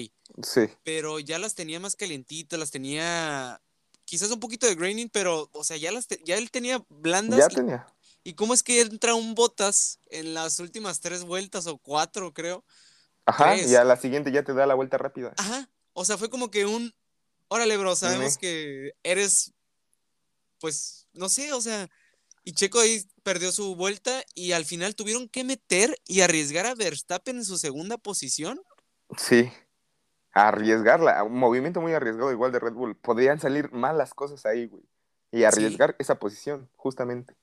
[0.43, 0.69] Sí.
[0.83, 3.61] Pero ya las tenía más calientitas, las tenía
[4.05, 7.39] quizás un poquito de graining, pero, o sea, ya, las ya él tenía blandas.
[7.39, 7.87] Ya tenía.
[8.23, 12.63] ¿Y cómo es que entra un Botas en las últimas tres vueltas o cuatro, creo?
[13.25, 15.33] Ajá, y a la siguiente ya te da la vuelta rápida.
[15.37, 16.93] Ajá, o sea, fue como que un,
[17.47, 19.53] órale, bro, sabemos que eres,
[20.59, 21.89] pues, no sé, o sea,
[22.43, 26.75] y Checo ahí perdió su vuelta y al final tuvieron que meter y arriesgar a
[26.75, 28.61] Verstappen en su segunda posición.
[29.17, 29.51] Sí
[30.35, 32.95] arriesgarla, un movimiento muy arriesgado igual de Red Bull.
[32.97, 34.83] Podrían salir malas cosas ahí, güey.
[35.31, 37.33] Y arriesgar esa posición, justamente.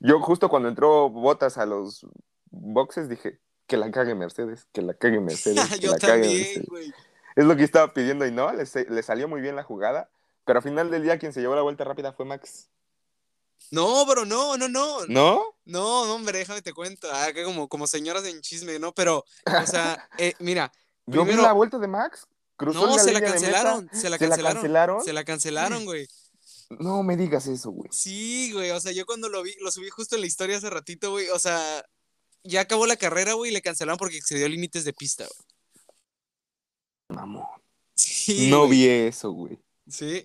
[0.00, 2.06] Yo justo cuando entró Botas a los
[2.50, 5.58] boxes dije, que la cague Mercedes, que la cague Mercedes.
[5.80, 6.92] Yo también, güey.
[7.38, 8.66] Es lo que estaba pidiendo y no, le,
[9.02, 10.10] salió muy bien la jugada,
[10.44, 12.68] pero al final del día quien se llevó la vuelta rápida fue Max.
[13.70, 15.06] No, bro, no, no, no.
[15.06, 15.54] ¿No?
[15.64, 17.06] No, no, hombre, déjame te cuento.
[17.12, 18.92] Ah, que como, como señoras en chisme, ¿no?
[18.92, 20.72] Pero, o sea, eh, mira.
[21.06, 22.26] Yo vi la vuelta de Max
[22.66, 25.04] no, se la cancelaron, se la cancelaron.
[25.04, 26.08] Se la cancelaron, güey.
[26.70, 27.88] No me digas eso, güey.
[27.92, 30.68] Sí, güey, o sea, yo cuando lo vi, lo subí justo en la historia hace
[30.68, 31.84] ratito, güey, o sea,
[32.42, 35.57] ya acabó la carrera, güey, y le cancelaron porque excedió límites de pista, güey.
[37.08, 37.46] Mamón.
[37.94, 39.58] Sí, no vi eso, güey.
[39.88, 40.24] Sí.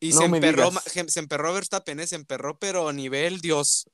[0.00, 2.06] Y se, emperró, se emperró Verstappen, ¿eh?
[2.06, 3.88] se emperró, pero nivel Dios.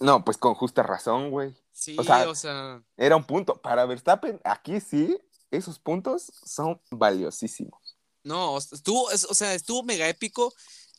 [0.00, 1.54] No, pues con justa razón, güey.
[1.72, 3.60] Sí, o sea, o sea, Era un punto.
[3.60, 5.18] Para Verstappen, aquí sí,
[5.50, 7.96] esos puntos son valiosísimos.
[8.24, 10.52] No, estuvo, o sea, estuvo mega épico.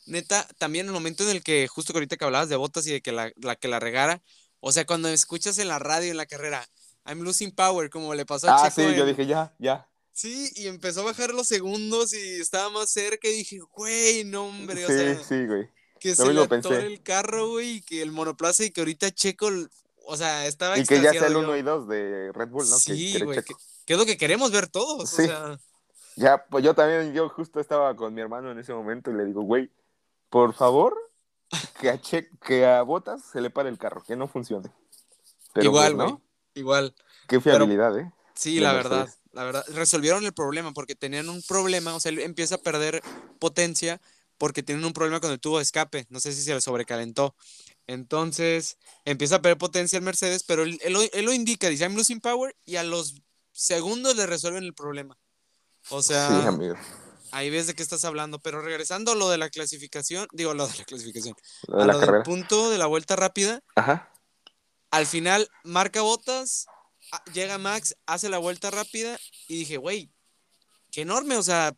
[0.06, 2.92] Neta, también el momento en el que, justo que ahorita que hablabas de botas y
[2.92, 4.22] de que la, que la regara,
[4.60, 6.66] o sea, cuando escuchas en la radio, en la carrera,
[7.04, 9.88] I'm losing power, como le pasó a Ah, sí, yo dije, ya, ya.
[10.12, 14.46] Sí, y empezó a bajar los segundos y estaba más cerca y dije, güey, no,
[14.46, 15.22] hombre, o sea.
[15.22, 15.68] Sí, güey.
[15.98, 19.48] Que se le atoró el carro, güey, y que el monoplaza y que ahorita Checo,
[20.06, 22.76] o sea, estaba Y que ya sea el 1 y 2 de Red Bull, ¿no?
[22.78, 23.40] Sí, güey,
[23.86, 25.12] que es lo que queremos ver todos.
[25.12, 25.58] O sea...
[26.16, 29.24] Ya, pues yo también, yo justo estaba con mi hermano en ese momento y le
[29.24, 29.70] digo, güey,
[30.30, 30.96] por favor,
[31.80, 34.70] que a, che que a Botas se le pare el carro, que no funcione.
[35.56, 36.22] Igual, pues, ¿no?
[36.54, 36.94] Igual.
[37.28, 38.12] Qué fiabilidad, ¿eh?
[38.34, 39.64] Sí, la verdad, la verdad.
[39.68, 43.02] Resolvieron el problema porque tenían un problema, o sea, él empieza a perder
[43.38, 44.00] potencia
[44.38, 46.06] porque tienen un problema con el tubo de escape.
[46.10, 47.34] No sé si se le sobrecalentó.
[47.86, 52.20] Entonces empieza a perder potencia el Mercedes, pero él, él, lo indica, dice I'm losing
[52.20, 53.22] power, y a los
[53.52, 55.16] segundos le resuelven el problema.
[55.90, 56.50] O sea,
[57.30, 58.38] ahí ves de qué estás hablando.
[58.40, 61.36] Pero regresando a lo de la clasificación, digo, lo de la clasificación,
[61.72, 64.10] a lo del punto de la vuelta rápida, Ajá.
[64.94, 66.66] Al final marca botas,
[67.32, 69.18] llega Max, hace la vuelta rápida
[69.48, 70.12] y dije, güey,
[70.92, 71.74] qué enorme, o sea,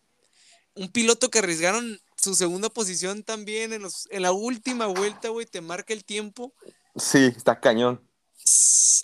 [0.75, 5.47] un piloto que arriesgaron su segunda posición también en, los, en la última vuelta, güey,
[5.47, 6.53] te marca el tiempo.
[6.95, 8.07] Sí, está cañón.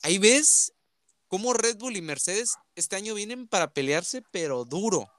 [0.03, 0.75] Ahí ves
[1.29, 5.11] cómo Red Bull y Mercedes este año vienen para pelearse, pero duro.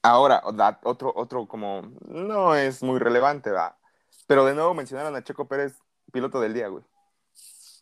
[0.00, 0.42] Ahora,
[0.82, 3.78] otro, otro como, no es muy relevante, va.
[4.26, 5.74] Pero de nuevo mencionaron a Checo Pérez,
[6.10, 6.84] piloto del día, güey.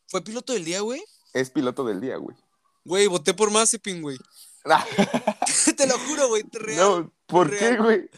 [0.09, 1.03] ¿Fue piloto del día, güey?
[1.35, 2.37] Es piloto del día, güey.
[2.85, 4.17] Güey, voté por Mazepin, güey.
[5.77, 6.79] Te lo juro, güey, real.
[6.79, 8.09] no, ¿por qué, güey?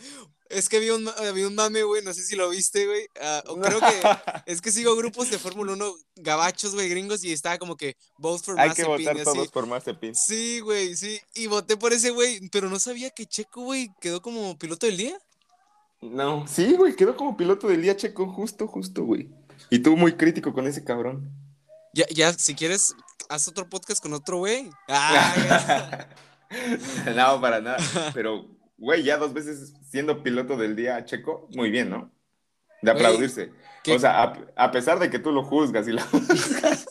[0.49, 3.07] Es que había un, había un mame, güey, no sé si lo viste, güey.
[3.23, 3.87] ah, o creo que
[4.47, 8.43] es que sigo grupos de Fórmula 1 gabachos, güey, gringos, y estaba como que vote
[8.45, 9.33] for Hay que Mazepin, votar y así.
[9.33, 10.15] todos por Mazepin.
[10.17, 11.21] Sí, güey, sí.
[11.35, 14.97] Y voté por ese güey, pero no sabía que Checo, güey, quedó como piloto del
[14.97, 15.19] día.
[16.01, 19.29] No, sí, güey, quedó como piloto del día Checo, justo, justo, güey.
[19.71, 21.31] Y tú muy crítico con ese cabrón.
[21.93, 22.95] Ya, ya, si quieres,
[23.29, 24.71] haz otro podcast con otro güey.
[24.89, 26.07] Ah,
[27.17, 27.79] no, para nada.
[28.15, 28.47] Pero,
[28.79, 32.13] güey, ya dos veces siendo piloto del día Checo, muy bien, ¿no?
[32.83, 33.53] De Güey, aplaudirse.
[33.83, 33.95] ¿qué?
[33.95, 36.89] O sea, a, a pesar de que tú lo juzgas y lo juzgas,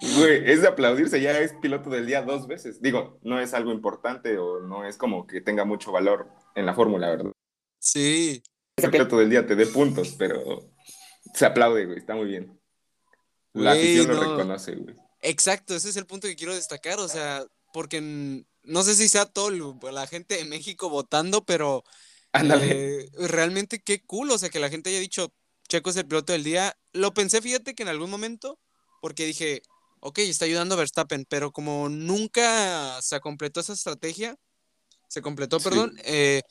[0.16, 2.80] güey, es de aplaudirse, ya es piloto del día dos veces.
[2.80, 6.74] Digo, no es algo importante o no es como que tenga mucho valor en la
[6.74, 7.32] fórmula, ¿verdad?
[7.78, 8.42] sí.
[8.74, 10.70] Ese piloto del día te dé puntos, pero
[11.34, 12.58] se aplaude, güey, está muy bien.
[13.54, 14.20] La afición lo no.
[14.20, 14.96] reconoce, güey.
[15.20, 18.00] Exacto, ese es el punto que quiero destacar, o sea, porque
[18.64, 19.50] no sé si sea todo
[19.90, 21.84] la gente de México votando, pero
[22.32, 23.02] Ándale.
[23.04, 25.32] eh, realmente qué cool, o sea, que la gente haya dicho,
[25.68, 26.76] Checo es el piloto del día.
[26.92, 28.58] Lo pensé, fíjate que en algún momento,
[29.00, 29.62] porque dije,
[30.00, 34.36] ok, está ayudando a Verstappen, pero como nunca se completó esa estrategia,
[35.08, 35.64] se completó, Sí.
[35.68, 36.42] perdón, eh,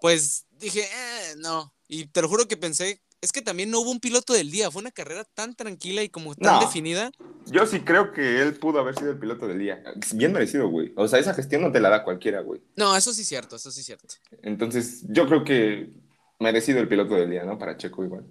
[0.00, 3.90] pues dije, "Eh, no, y te lo juro que pensé, es que también no hubo
[3.90, 6.60] un piloto del día, fue una carrera tan tranquila y como tan No.
[6.60, 7.10] definida.
[7.46, 9.82] Yo sí creo que él pudo haber sido el piloto del día.
[10.14, 10.92] Bien merecido, güey.
[10.96, 12.60] O sea, esa gestión no te la da cualquiera, güey.
[12.76, 14.08] No, eso sí es cierto, eso sí es cierto.
[14.42, 15.92] Entonces, yo creo que
[16.40, 17.58] merecido el piloto del día, ¿no?
[17.58, 18.26] Para Checo igual.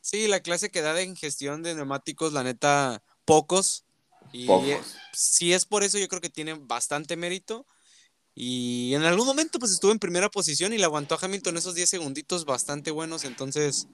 [0.00, 3.84] Sí, la clase que da en gestión de neumáticos, la neta, pocos.
[4.32, 4.96] Y Pocos.
[5.12, 7.66] si es por eso, yo creo que tiene bastante mérito.
[8.34, 11.74] Y en algún momento, pues estuvo en primera posición y le aguantó a Hamilton esos
[11.74, 13.24] 10 segunditos bastante buenos.
[13.24, 13.88] Entonces,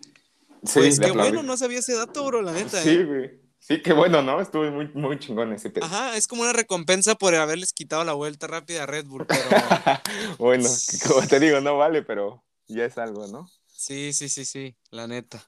[0.64, 1.30] Sí, pues qué aplaudí.
[1.30, 2.80] bueno, no sabía ese dato, bro, la neta.
[2.82, 3.04] Sí, ¿eh?
[3.04, 3.42] güey.
[3.58, 4.40] Sí, qué bueno, ¿no?
[4.40, 5.84] Estuvo muy, muy chingón ese pedo.
[5.84, 9.40] Ajá, es como una recompensa por haberles quitado la vuelta rápida a Red Bull, pero
[10.38, 10.68] bueno,
[11.08, 13.48] como te digo, no vale, pero ya es algo, ¿no?
[13.68, 15.44] sí, sí, sí, sí, la neta.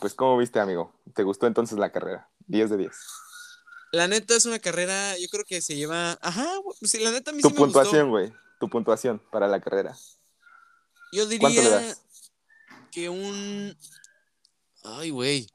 [0.00, 0.92] Pues, ¿cómo viste, amigo?
[1.14, 2.28] ¿Te gustó entonces la carrera?
[2.46, 2.92] 10 de 10.
[3.92, 6.18] La neta es una carrera, yo creo que se lleva.
[6.20, 7.72] Ajá, güey, sí, la neta a mí Tu sí me gustó.
[7.80, 8.32] puntuación, güey.
[8.60, 9.96] Tu puntuación para la carrera.
[11.12, 12.02] Yo ¿Cuánto le diría das?
[12.90, 13.76] Que un.
[14.84, 15.46] Ay, güey.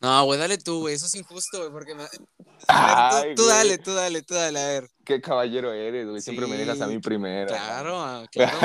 [0.00, 0.94] No, güey, dale tú, güey.
[0.94, 2.04] Eso es injusto, güey, porque me...
[2.04, 4.90] Ver, tú, dale, tú dale, tú dale, a ver.
[5.04, 6.22] Qué caballero eres, güey.
[6.22, 7.48] Siempre me dejas a mí primero.
[7.48, 8.58] Claro, ah, claro.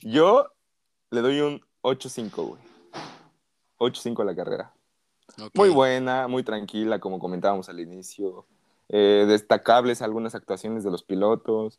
[0.00, 0.46] Yo
[1.10, 2.60] le doy un 8-5, güey.
[3.78, 4.72] 8-5 a la carrera.
[5.54, 8.46] Muy buena, muy tranquila, como comentábamos al inicio.
[8.88, 11.78] Eh, destacables algunas actuaciones de los pilotos.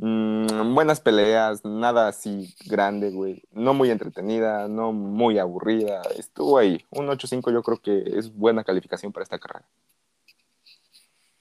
[0.00, 3.42] Mm, buenas peleas, nada así grande, güey.
[3.50, 6.02] No muy entretenida, no muy aburrida.
[6.16, 6.84] Estuvo ahí.
[6.90, 9.68] Un 8-5 yo creo que es buena calificación para esta carrera.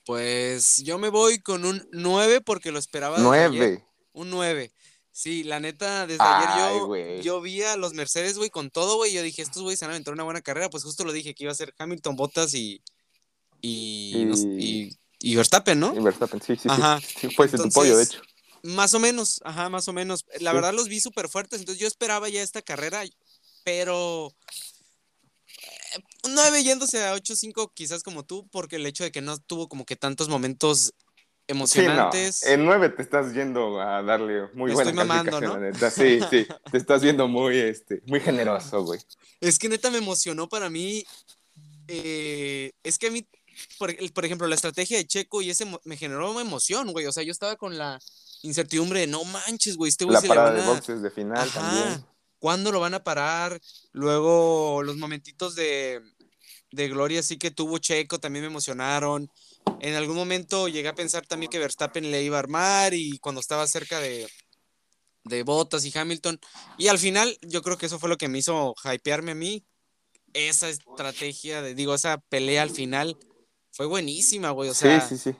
[0.05, 3.49] Pues yo me voy con un 9 porque lo esperaba desde ayer.
[3.49, 3.85] 9.
[4.13, 4.71] Un 9.
[5.11, 9.13] Sí, la neta, desde Ay, ayer yo, vi a los Mercedes, güey, con todo, güey.
[9.13, 10.69] Yo dije, estos güeyes se van a aventar una buena carrera.
[10.69, 12.81] Pues justo lo dije, que iba a ser Hamilton, Bottas y.
[13.61, 14.31] Y.
[14.59, 15.95] y, y Verstappen, ¿no?
[15.95, 16.99] Y Verstappen, sí, sí, Ajá.
[17.01, 17.29] sí.
[17.35, 18.21] Fue ese tu pollo, de hecho.
[18.75, 20.25] Más o menos, ajá, más o menos.
[20.39, 20.55] La Sí.
[20.55, 23.03] verdad los vi súper fuertes, entonces yo esperaba ya esta carrera,
[23.63, 24.33] pero
[25.47, 25.99] eh,
[26.29, 29.85] 9 yéndose a 8-5 quizás como tú, porque el hecho de que no tuvo como
[29.85, 30.93] que tantos momentos
[31.49, 31.59] Sí, no.
[31.59, 32.43] emocionantes.
[32.43, 35.57] En 9 te estás yendo a darle muy Me buena estoy mamando, ¿no?
[35.57, 35.89] neta.
[35.89, 36.45] Sí, sí.
[36.71, 38.99] Te estás viendo muy, este, muy generoso, güey.
[39.39, 41.05] Es que neta me emocionó para mí.
[41.87, 43.25] eh, es que a mí,
[43.79, 47.05] por, por ejemplo, la estrategia de Checo y ese me generó emoción, güey.
[47.05, 47.97] O sea, yo estaba con la
[48.47, 51.11] incertidumbre de no manches, güey, este güey La se le parada de a- boxes de
[51.11, 51.59] final Ajá.
[51.59, 52.05] también.
[52.39, 53.59] ¿Cuándo lo van a parar?
[53.93, 56.01] Luego los momentitos de,
[56.71, 59.29] de gloria sí que tuvo Checo también me emocionaron.
[59.79, 63.41] En algún momento llegué a pensar también que Verstappen le iba a armar y cuando
[63.41, 64.27] estaba cerca de,
[65.23, 66.39] de Bottas y Hamilton.
[66.77, 69.65] Y al final yo creo que eso fue lo que me hizo hypearme a mí.
[70.33, 73.17] Esa estrategia, de, digo, esa pelea al final
[73.71, 74.69] fue buenísima, güey.
[74.69, 75.37] O sea, sí, sí, sí.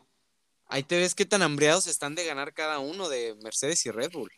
[0.68, 4.12] Ahí te ves qué tan hambriados están de ganar cada uno de Mercedes y Red
[4.12, 4.32] Bull.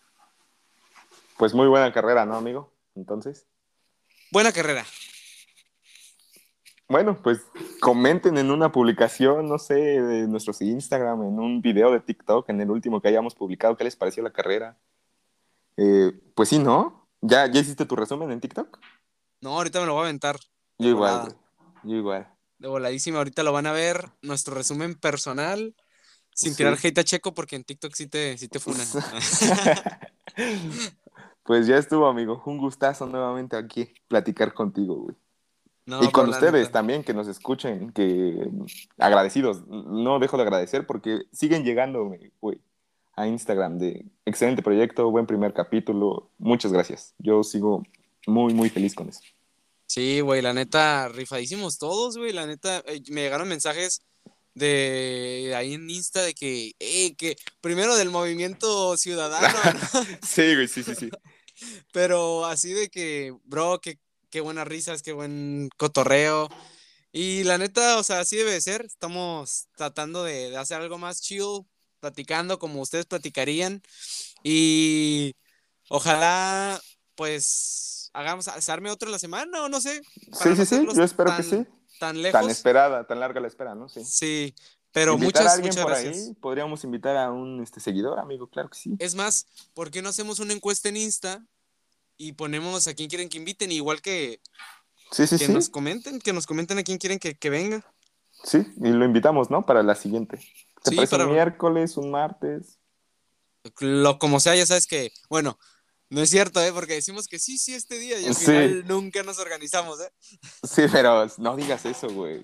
[1.38, 2.74] Pues muy buena carrera, ¿no, amigo?
[2.96, 3.48] Entonces.
[4.32, 4.86] Buena carrera.
[6.88, 7.46] Bueno, pues
[7.80, 12.62] comenten en una publicación, no sé, de nuestros Instagram, en un video de TikTok, en
[12.62, 14.76] el último que hayamos publicado, ¿qué les pareció la carrera?
[15.78, 17.08] Eh, pues sí, ¿no?
[17.22, 18.80] ¿Ya, ¿Ya hiciste tu resumen en TikTok?
[19.42, 20.40] No, ahorita me lo voy a aventar.
[20.80, 21.36] Yo igual.
[21.84, 22.28] Yo igual.
[22.58, 24.10] De voladísima, ahorita lo van a ver.
[24.22, 25.76] Nuestro resumen personal.
[26.34, 26.58] Sin Sí.
[26.58, 28.88] tirar hate a Checo porque en TikTok sí te, sí te funan.
[31.44, 32.44] Pues ya estuvo, amigo.
[32.46, 35.16] Un gustazo nuevamente aquí platicar contigo, güey.
[35.88, 38.48] No, y con ustedes también que nos escuchen, que
[39.00, 39.66] agradecidos.
[39.68, 42.62] No dejo de agradecer porque siguen llegando, güey,
[43.16, 46.30] a Instagram de excelente proyecto, buen primer capítulo.
[46.38, 47.16] Muchas gracias.
[47.18, 47.82] Yo sigo
[48.28, 49.22] muy, muy feliz con eso.
[49.88, 52.32] Sí, güey, la neta, rifadísimos todos, güey.
[52.32, 54.04] La neta, eh, me llegaron mensajes
[54.54, 59.48] de ahí en Insta de que, eh, que primero del movimiento ciudadano,
[59.94, 60.06] ¿no?
[60.26, 61.10] Sí, güey, sí, sí, sí.
[61.94, 64.00] pero así de que, bro, que
[64.30, 66.50] qué buenas risas, qué buen cotorreo.
[67.12, 68.86] Y la neta, o sea, así debe de ser.
[68.86, 71.66] Estamos tratando de, de hacer algo más chill,
[72.00, 73.82] platicando como ustedes platicarían.
[74.44, 75.36] Y
[75.90, 76.80] ojalá,
[77.16, 80.02] pues, hagamos, se arme otro la semana o no sé.
[80.32, 80.88] Sí, sí, sí.
[80.96, 81.66] Yo espero que sí.
[82.00, 82.40] Tan lejos.
[82.42, 83.90] Tan esperada, tan larga la espera, ¿no?
[83.90, 84.04] Sí.
[84.04, 84.56] Sí,
[84.92, 86.16] pero invitar a muchas, alguien muchas por gracias.
[86.30, 88.96] ahí, podríamos invitar a un este, seguidor, amigo, claro que sí.
[89.00, 91.46] Es más, ¿por qué no hacemos una encuesta en Insta
[92.18, 93.72] y ponemos a quién quieren que inviten?
[93.72, 94.42] Igual que,
[95.12, 95.52] Sí, sí, que sí.
[95.54, 97.84] nos comenten, que nos comenten a quién quieren que, que venga.
[98.44, 99.66] Sí, y lo invitamos, ¿no?
[99.66, 100.40] Para la siguiente.
[100.84, 102.78] ¿Te parece para- un miércoles, un martes?
[103.80, 105.60] Lo como sea, ya sabes que, bueno,
[106.10, 106.72] no es cierto, ¿eh?
[106.74, 108.46] Porque decimos que sí, sí, este día y al Sí.
[108.46, 110.12] final nunca nos organizamos, ¿eh?
[110.64, 112.42] Sí, pero no digas eso, güey.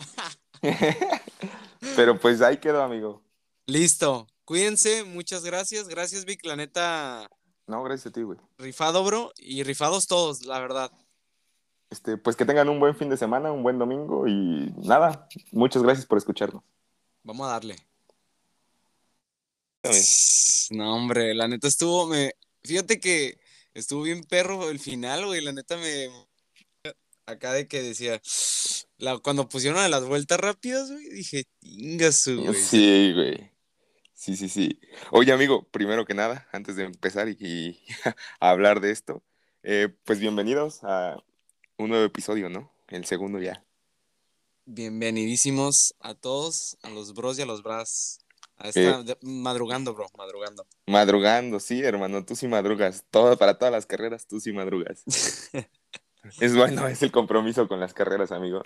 [1.95, 3.21] pero pues ahí quedó, amigo.
[3.67, 4.27] Listo.
[4.45, 5.87] Cuídense, muchas gracias.
[5.87, 6.45] Gracias, Vic.
[6.45, 7.29] La neta,
[7.67, 8.37] No, gracias a ti, güey.
[8.59, 9.31] rifado, bro.
[9.37, 10.91] Y rifados todos, la verdad.
[11.89, 15.81] Este, pues que tengan un buen fin de semana, un buen domingo y nada, muchas
[15.81, 16.63] gracias por escucharnos.
[17.23, 17.75] Vamos a darle.
[20.71, 22.33] No, hombre, la neta estuvo, me,
[22.63, 23.39] fíjate que
[23.75, 26.09] estuvo bien perro el final, güey, la neta me,
[27.27, 28.21] acá de que decía,
[28.97, 32.55] la, cuando pusieron a las vueltas rápidas, güey, dije, ingasu, güey.
[32.55, 33.51] Sí, güey.
[34.13, 34.79] Sí, sí, sí.
[35.11, 37.79] Oye, amigo, primero que nada, antes de empezar y, y
[38.39, 39.21] a hablar de esto,
[39.61, 41.21] eh, pues bienvenidos a
[41.77, 42.71] un nuevo episodio, ¿no?
[42.87, 43.63] El segundo ya.
[44.65, 48.24] Bienvenidísimos a todos, a los bros y a los bras.
[48.73, 50.65] De- madrugando, bro, madrugando.
[50.87, 53.03] Madrugando, sí, hermano, tú sí madrugas.
[53.11, 55.03] Todo, para todas las carreras, tú sí madrugas.
[56.39, 58.63] es bueno, es el compromiso con las carreras, amigo.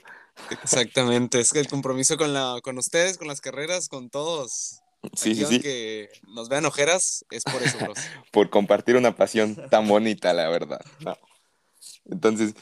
[0.64, 4.82] Exactamente, es que el compromiso con la, con ustedes, con las carreras, con todos.
[5.14, 5.56] Sí, sí, sí.
[5.56, 7.98] aunque nos vean ojeras, es por eso, bros.
[8.32, 10.82] Por compartir una pasión tan bonita, la verdad.
[10.99, 11.18] ¿no?
[12.06, 12.53] Entonces,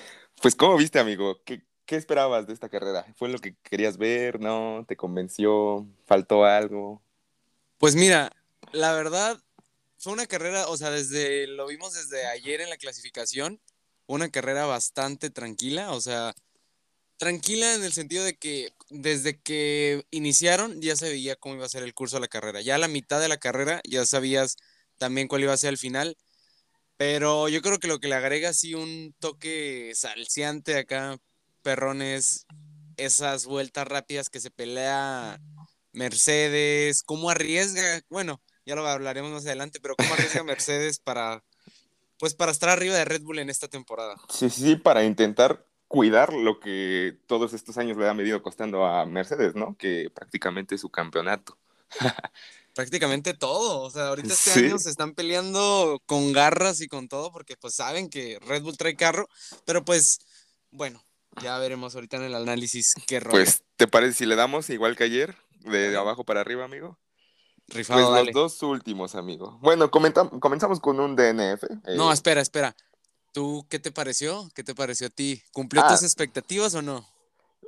[0.41, 1.41] pues, ¿cómo viste, amigo?
[1.43, 3.05] ¿Qué, qué esperabas de esta carrera?
[3.15, 4.39] ¿Fue lo que querías ver?
[4.39, 4.85] ¿No?
[4.87, 5.87] ¿Te convenció?
[6.05, 7.01] ¿Faltó algo?
[7.77, 8.31] Pues mira,
[8.71, 9.39] la verdad,
[9.99, 13.61] fue una carrera, o sea, desde, lo vimos desde ayer en la clasificación,
[14.07, 16.33] una carrera bastante tranquila, o sea,
[17.17, 21.69] tranquila en el sentido de que desde que iniciaron ya se veía cómo iba a
[21.69, 22.61] ser el curso de la carrera.
[22.61, 24.57] Ya a la mitad de la carrera ya sabías
[24.97, 26.17] también cuál iba a ser el final,
[26.97, 31.19] pero yo creo que lo que le agrega así un toque salseante acá,
[31.61, 32.47] perrones,
[32.97, 35.39] esas vueltas rápidas que se pelea
[35.97, 41.43] Mercedes, cómo arriesga, bueno, ya lo hablaremos más adelante, pero cómo arriesga Mercedes para,
[42.19, 44.15] pues para estar arriba de Red Bull en esta temporada.
[44.29, 49.05] Sí, sí, para intentar cuidar lo que todos estos años le ha venido costando a
[49.05, 49.75] Mercedes, ¿no?
[49.77, 51.57] Que prácticamente es su campeonato.
[52.75, 54.65] Prácticamente todo, o sea, ahorita este Sí.
[54.65, 58.77] año se están peleando con garras y con todo porque pues saben que Red Bull
[58.77, 59.27] trae carro,
[59.65, 60.19] pero pues
[60.69, 61.03] bueno,
[61.41, 63.31] ya veremos ahorita en el análisis qué rollo.
[63.43, 65.35] Pues, ¿te parece si le damos igual que ayer?
[65.71, 66.97] De abajo para arriba, amigo.
[67.69, 68.31] Rifado, Pues dale.
[68.31, 69.57] los dos últimos, amigo.
[69.61, 71.63] Bueno, comenzamos con un DNF.
[71.85, 72.75] eh, No, espera, espera.
[73.33, 74.49] ¿Tú qué te pareció?
[74.55, 75.41] ¿Qué te pareció a ti?
[75.51, 75.89] ¿Cumplió Ah.
[75.89, 77.05] tus expectativas o no?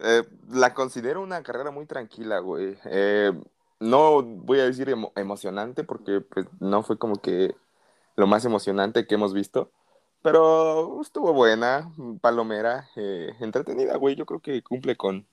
[0.01, 2.77] Eh, la considero una carrera muy tranquila, güey.
[2.85, 3.34] Eh,
[3.81, 7.53] no voy a decir emo- emocionante porque pues, no fue como que
[8.15, 9.71] lo más emocionante que hemos visto,
[10.21, 14.15] pero estuvo buena, palomera, eh, entretenida, güey.
[14.15, 15.27] Yo creo que cumple con,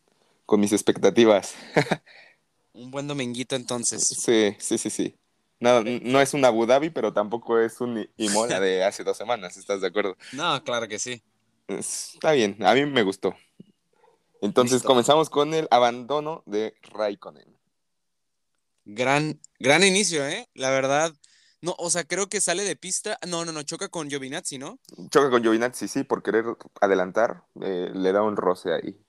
[0.44, 1.54] con mis expectativas.
[2.76, 4.06] Un buen dominguito entonces.
[4.06, 5.16] Sí, sí, sí, sí.
[5.58, 9.56] No, no es un Abu Dhabi, pero tampoco es un Imola de hace dos semanas,
[9.56, 10.16] ¿estás de acuerdo?
[10.34, 11.22] No, claro que sí.
[11.66, 13.34] Está bien, a mí me gustó.
[14.42, 14.88] Entonces Listo.
[14.88, 17.56] comenzamos con el abandono de Raikkonen.
[18.84, 20.48] Gran, gran inicio, ¿eh?
[20.54, 21.14] La verdad.
[21.62, 23.18] No, o sea, creo que sale de pista.
[23.26, 24.78] No, no, no, choca con Giovinazzi, ¿no?
[25.10, 26.44] Choca con Giovinazzi, sí, por querer
[26.82, 29.00] adelantar, eh, le da un roce ahí.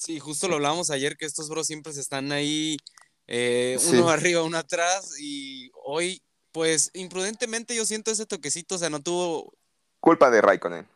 [0.00, 2.78] Sí, justo lo hablábamos ayer que estos bros siempre se están ahí,
[3.26, 3.96] eh, Sí.
[3.96, 5.14] uno arriba, uno atrás.
[5.20, 6.22] Y hoy,
[6.52, 9.52] pues, imprudentemente yo siento ese toquecito, o sea, no tuvo.
[10.00, 10.88] Culpa de Raikkonen.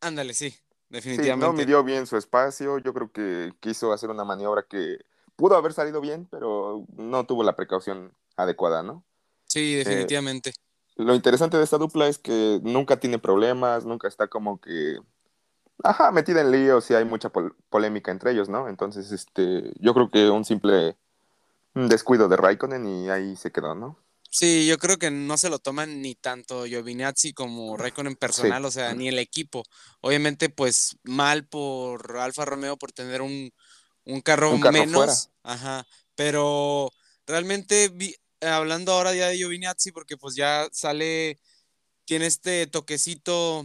[0.00, 0.58] Ándale, sí, Sí,
[0.88, 1.46] definitivamente.
[1.46, 4.98] no midió bien su espacio, yo creo que quiso hacer una maniobra que
[5.36, 9.04] pudo haber salido bien, pero no tuvo la precaución adecuada, ¿no?
[9.46, 10.52] Sí, definitivamente.
[10.96, 14.98] lo interesante de esta dupla es que nunca tiene problemas, nunca está como que,
[15.84, 17.30] ajá, metida en líos y hay mucha
[17.70, 18.68] polémica entre ellos, ¿no?
[18.68, 20.96] Entonces, este, yo creo que un simple
[21.74, 23.98] descuido de Raikkonen y ahí se quedó, ¿no?
[24.30, 28.70] Sí, yo creo que no se lo toman ni tanto Giovinazzi como Raikkonen personal, o
[28.70, 29.62] sea, ni el equipo.
[30.00, 33.52] Obviamente, pues mal por Alfa Romeo por tener un,
[34.22, 35.30] carro, menos.
[35.42, 35.86] Ajá.
[36.14, 36.90] Pero
[37.26, 37.90] realmente
[38.42, 41.40] hablando ahora ya de Giovinazzi, porque pues ya sale,
[42.04, 43.64] tiene este toquecito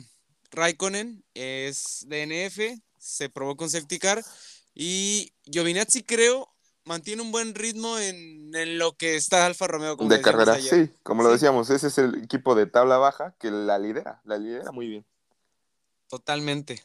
[0.53, 4.23] Raikkonen, es DNF, se probó con safety car.
[4.73, 6.49] Y Giovinazzi creo
[6.85, 9.97] mantiene un buen ritmo en, lo que está Alfa Romeo.
[9.97, 13.51] Como de carrera, sí, como lo decíamos, ese es el equipo de tabla baja que
[13.51, 15.05] la lidera, la lidera muy bien.
[16.07, 16.83] Totalmente.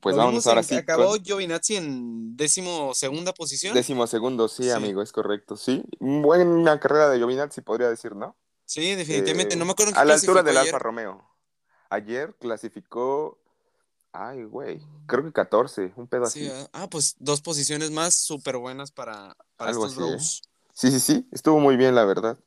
[0.00, 0.76] Pues vamos ahora sí.
[0.76, 3.74] Acabó Giovinazzi en décimo segunda posición.
[3.74, 5.82] Décimo segundo, sí, amigo, es correcto, sí.
[5.98, 8.36] Buena carrera de Giovinazzi, podría decir, ¿no?
[8.64, 9.56] Sí, definitivamente.
[9.56, 11.26] no me acuerdo en qué A la altura del Alfa Romeo.
[11.90, 13.38] Ayer clasificó
[14.12, 16.48] Ay, güey, creo que 14, un pedo así.
[16.48, 20.50] Ah, ah, pues dos posiciones más súper buenas para, Algo estos así, ¿eh?
[20.72, 22.38] Sí, sí, sí, estuvo muy bien, la verdad.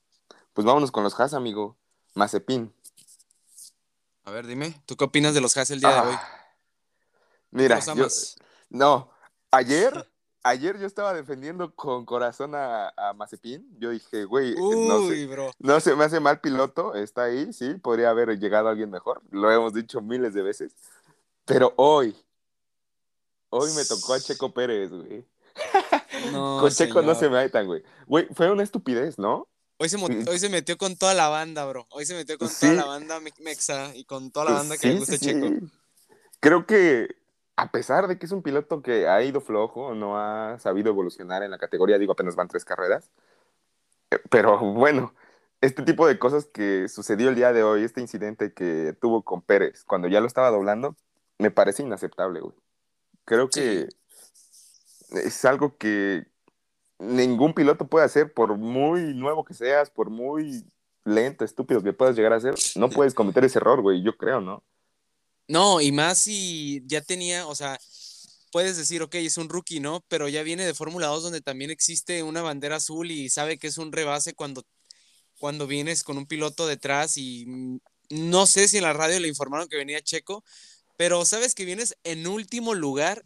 [0.54, 1.78] Pues vámonos con los Haas, amigo.
[2.16, 2.74] Mazepin.
[4.24, 6.16] A ver, dime, ¿tú qué opinas de los Haas el día de hoy?
[6.18, 6.56] Ah,
[7.52, 8.08] mira, yo,
[8.70, 9.12] no,
[9.52, 9.94] ayer,
[10.44, 13.68] ayer yo estaba defendiendo con corazón a, a Mazepin.
[13.80, 18.10] Yo dije, güey, no, sé, no se me hace mal piloto, está ahí, sí, podría
[18.10, 19.22] haber llegado alguien mejor.
[19.32, 20.76] Lo hemos dicho miles de veces.
[21.46, 22.16] Pero hoy,
[23.50, 25.26] hoy me tocó a Checo Pérez, güey.
[26.32, 27.84] No, con Checo no se me tan, güey.
[28.06, 29.48] Güey, fue una estupidez, ¿no?
[29.78, 31.88] Hoy se, hoy se metió con toda la banda, bro.
[31.90, 35.00] Hoy se metió con toda la banda Mexa y con toda la banda que le
[35.00, 35.48] gusta Checo.
[36.40, 37.16] Creo que
[37.56, 41.44] a pesar de que es un piloto que ha ido flojo, no ha sabido evolucionar
[41.44, 43.12] en la categoría, digo, apenas van tres carreras.
[44.12, 45.14] Eh, pero bueno,
[45.62, 49.42] este tipo de cosas que sucedió el día de hoy, este incidente que tuvo con
[49.42, 50.96] Pérez, cuando ya lo estaba doblando,
[51.38, 52.56] me parece inaceptable, güey.
[53.26, 53.88] Creo que
[55.12, 56.26] es algo que
[57.00, 60.66] ningún piloto puede hacer, por muy nuevo que seas, por muy
[61.04, 64.42] lento, estúpido que puedas llegar a ser, no puedes cometer ese error, güey, yo creo,
[64.42, 64.64] ¿no?
[65.48, 67.80] No, y más si ya tenía, o sea,
[68.52, 70.04] puedes decir, ok, es un rookie, ¿no?
[70.08, 73.68] Pero ya viene de Fórmula 2 donde también existe una bandera azul y sabe que
[73.68, 74.64] es un rebase cuando,
[75.40, 79.68] cuando vienes con un piloto detrás y no sé si en la radio le informaron
[79.68, 80.44] que venía Checo,
[80.98, 83.26] pero sabes que vienes en último lugar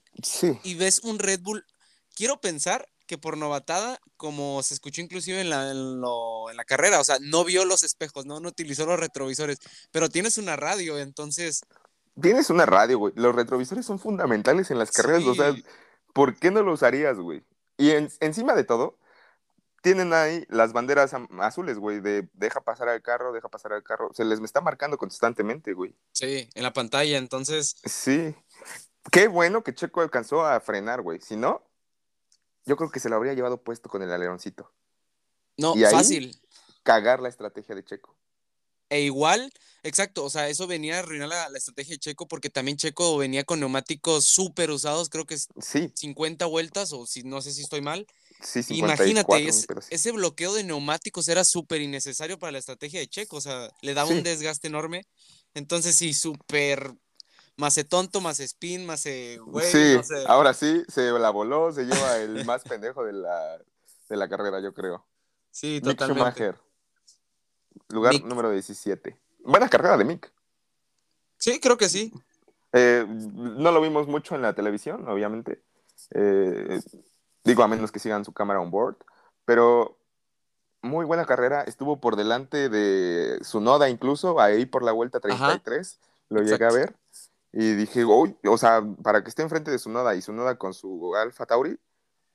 [0.64, 1.66] y ves un Red Bull.
[2.14, 7.04] Quiero pensar que por novatada, como se escuchó inclusive en la, en, la carrera, o
[7.04, 8.40] sea, no vio los espejos, ¿no?
[8.40, 9.58] no utilizó los retrovisores,
[9.92, 11.62] pero tienes una radio, entonces...
[12.22, 13.14] Tienes una radio, güey.
[13.16, 15.54] Los retrovisores son fundamentales en las carreras, o sea,
[16.14, 17.44] ¿por qué no lo usarías, güey?
[17.78, 18.98] Y encima de todo,
[19.82, 24.12] tienen ahí las banderas azules, güey, de deja pasar al carro, deja pasar al carro.
[24.14, 25.94] Se les me está marcando constantemente, güey.
[26.14, 27.76] Sí, en la pantalla, entonces.
[27.84, 28.34] Sí.
[29.12, 31.22] Qué bueno que Checo alcanzó a frenar, güey.
[31.22, 31.62] Si no,
[32.66, 34.72] yo creo que se lo habría llevado puesto con el aleroncito.
[35.58, 36.40] No, fácil.
[36.82, 38.16] Cagar la estrategia de Checo.
[38.90, 39.52] E igual,
[39.86, 43.44] exacto, o sea, eso venía a arruinar la, estrategia de Checo porque también Checo venía
[43.44, 45.92] con neumáticos súper usados, creo que es sí.
[45.96, 48.08] 50 vueltas o si no sé si estoy mal.
[48.70, 49.48] Imagínate,
[49.90, 53.94] ese bloqueo de neumáticos era súper innecesario para la estrategia de Checo, o sea, le
[53.94, 55.08] daba un desgaste enorme.
[55.54, 56.94] Entonces, sí, súper
[57.58, 59.06] más tonto, más spin, más
[59.46, 59.72] güey.
[59.72, 59.98] Sí,
[60.28, 63.58] ahora sí, se la voló, se lleva el más pendejo de la,
[64.10, 65.06] de la carrera, yo creo.
[65.52, 66.54] Sí, totalmente.
[67.88, 69.18] lugar número 17.
[69.46, 70.32] Buena carrera de Mick.
[71.38, 72.12] Sí, creo que sí.
[72.74, 75.62] Eh, no lo vimos mucho en la televisión, obviamente.
[76.12, 76.82] Eh,
[77.46, 78.98] Digo, a menos que sigan su cámara on board.
[79.46, 79.98] Pero
[80.82, 81.62] muy buena carrera.
[81.62, 86.00] Estuvo por delante de su noda incluso, ahí por la vuelta 33.
[86.30, 86.96] Lo llegué a ver.
[87.54, 90.58] Y dije, uy, o sea, para que esté enfrente de su noda y su noda
[90.58, 91.80] con su Alfa Tauri,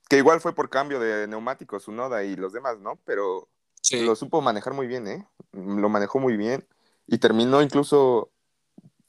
[0.09, 2.99] que igual fue por cambio de neumáticos, su noda y los demás, ¿no?
[3.05, 3.49] Pero
[3.93, 5.27] lo supo manejar muy bien, ¿eh?
[5.53, 6.67] Lo manejó muy bien.
[7.11, 8.31] Y terminó incluso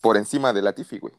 [0.01, 1.13] por encima de Latifi, güey.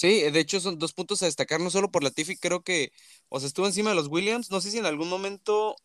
[0.00, 2.90] Sí, de hecho son dos puntos a destacar, no solo por la Tiffy, creo que,
[3.28, 5.76] o sea, estuvo encima de los Williams, no sé si en algún momento,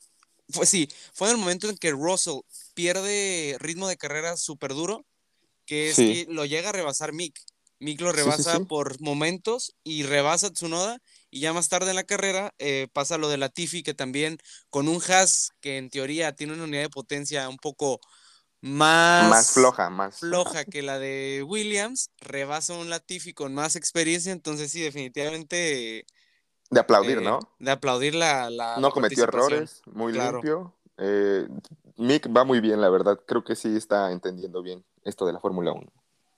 [0.47, 2.39] fue sí, fue en el momento en que Russell
[2.73, 5.05] pierde ritmo de carrera súper duro,
[5.65, 7.38] que es que lo llega a rebasar Mick.
[7.80, 12.53] Mick lo rebasa por momentos y rebasa Tsunoda y ya más tarde en la carrera
[12.57, 14.38] eh, pasa lo de la Tiffy, que también
[14.69, 17.99] con un Haas que en teoría tiene una unidad de potencia un poco
[18.65, 24.71] más, floja, más floja que la de Williams, rebasa un Latifi con más experiencia, entonces
[24.71, 26.05] sí, definitivamente...
[26.71, 27.39] De aplaudir, eh, ¿no?
[27.59, 28.49] De aplaudir la...
[28.79, 30.73] no cometió errores, muy limpio.
[30.97, 31.47] Eh,
[31.97, 33.19] Mick va muy bien, la verdad.
[33.25, 35.91] Creo que sí está entendiendo bien esto de la Fórmula 1.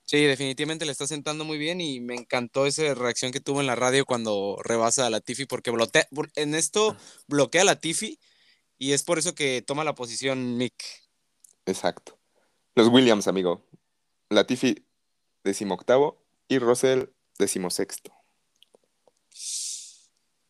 [0.04, 3.68] Sí, definitivamente le está sentando muy bien y me encantó esa reacción que tuvo en
[3.68, 6.96] la radio cuando rebasa a la Tiffy porque bloquea, en esto
[7.28, 8.20] bloquea a la Tiffy
[8.78, 10.76] y es por eso que toma la posición Mick.
[11.66, 12.17] Exacto.
[12.78, 13.64] Los Williams, amigo.
[14.30, 14.86] Latifi
[15.44, 17.06] decimoctavo y Russell
[17.40, 18.14] decimosexto.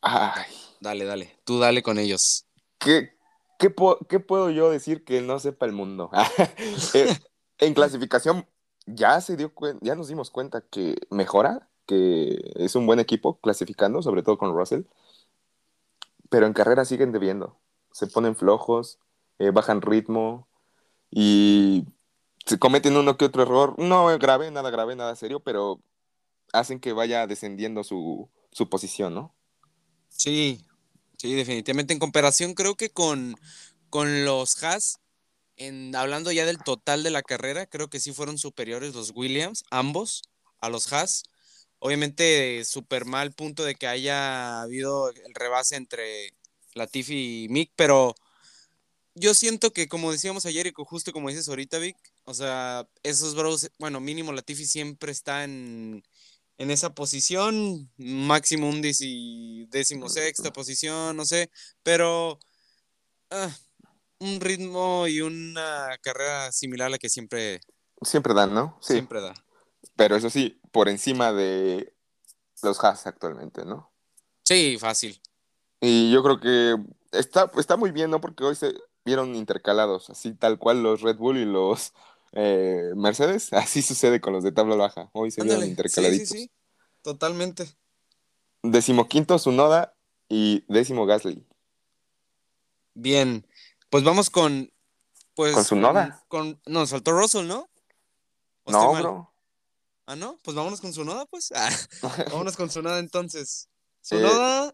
[0.02, 0.44] Ay.
[0.82, 1.40] Dale, dale.
[1.46, 2.46] Tú dale con ellos.
[2.80, 3.14] ¿Qué,
[3.58, 6.12] qué, puedo yo decir que no sepa el mundo?
[6.94, 7.18] Eh,
[7.60, 8.46] en clasificación
[8.86, 14.02] ya se dio ya nos dimos cuenta que mejora, que es un buen equipo clasificando,
[14.02, 14.82] sobre todo con Russell.
[16.30, 17.58] Pero en carrera siguen debiendo.
[17.94, 19.00] Se ponen flojos,
[19.40, 20.50] eh, bajan ritmo
[21.10, 21.86] y
[22.48, 23.76] se cometen uno que otro error.
[23.78, 25.82] No grave, nada grave, nada serio, pero
[26.54, 29.36] hacen que vaya descendiendo su, su posición, ¿no?
[30.08, 30.66] Sí,
[31.18, 31.94] sí, definitivamente.
[31.94, 33.36] En comparación, creo que con,
[33.90, 35.00] con los Haas,
[35.58, 39.66] en, hablando ya del total de la carrera, creo que sí fueron superiores los Williams,
[39.70, 40.22] ambos,
[40.60, 41.24] a los Haas.
[41.80, 46.34] Obviamente, súper mal punto de que haya habido el rebase entre
[46.74, 48.16] Latifi y Mick, pero
[49.16, 53.36] yo siento que, como decíamos ayer y justo como dices ahorita, Vic, o sea, esos
[53.36, 56.04] bros, bueno, mínimo Latifi siempre está en,
[56.58, 61.50] en esa posición, máximo un décimo sexta posición, no sé,
[61.84, 62.38] pero
[63.32, 63.50] ah,
[64.20, 67.62] un ritmo y una carrera similar a la que siempre...
[68.02, 68.78] Siempre dan, ¿no?
[68.82, 68.94] Sí.
[68.94, 69.34] Siempre da.
[69.96, 71.94] Pero eso sí, por encima de
[72.62, 73.90] los Haas actualmente, ¿no?
[74.44, 75.18] Sí, fácil.
[75.80, 76.76] Y yo creo que
[77.18, 78.20] está, está muy bien, ¿no?
[78.20, 78.74] Porque hoy se
[79.06, 81.94] vieron intercalados, así tal cual los Red Bull y los
[82.34, 83.52] eh, Mercedes.
[83.54, 85.10] Así sucede con los de tabla baja.
[85.14, 86.30] Hoy se vieron intercaladitos.
[86.30, 86.52] Sí, sí, sí.
[87.02, 87.68] Totalmente.
[88.64, 89.96] Decimoquinto Sunoda
[90.30, 91.46] y décimo Gasly.
[92.94, 93.46] Bien.
[93.90, 94.72] Pues vamos con.
[95.36, 96.24] Pues, ¿Con Sunoda?
[96.28, 97.70] Con, no, saltó Russell, ¿no?
[98.66, 99.32] No, bro.
[100.08, 100.38] Ah, ¿no?
[100.42, 101.52] Pues vámonos con Sunoda, pues.
[101.56, 101.70] Ah,
[102.32, 103.70] vámonos con Sunoda entonces.
[104.02, 104.74] Sunoda,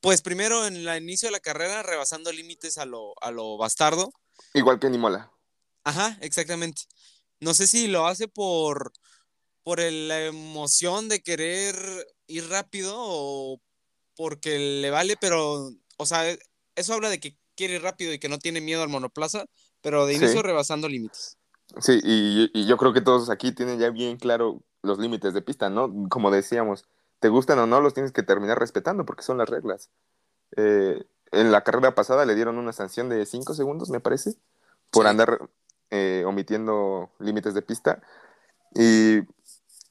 [0.00, 4.12] pues primero en el inicio de la carrera, rebasando límites a lo, a lo bastardo.
[4.52, 5.33] Igual que Nimola.
[5.84, 6.82] Ajá, exactamente.
[7.40, 8.92] No sé si lo hace por,
[9.62, 11.76] por la emoción de querer
[12.26, 13.60] ir rápido o
[14.16, 16.24] porque le vale, pero, o sea,
[16.76, 19.44] eso habla de que quiere ir rápido y que no tiene miedo al monoplaza,
[19.80, 21.36] pero de inicio rebasando límites.
[21.80, 25.70] Sí, y, yo creo que todos aquí tienen ya bien claro los límites de pista,
[25.70, 25.92] ¿no?
[26.08, 26.84] Como decíamos,
[27.18, 29.90] te gustan o no, los tienes que terminar respetando porque son las reglas.
[30.56, 34.36] Eh, en la carrera pasada le dieron una sanción de 5 segundos, me parece,
[34.90, 35.50] por andar
[35.90, 38.02] eh, omitiendo límites de pista.
[38.74, 39.20] Y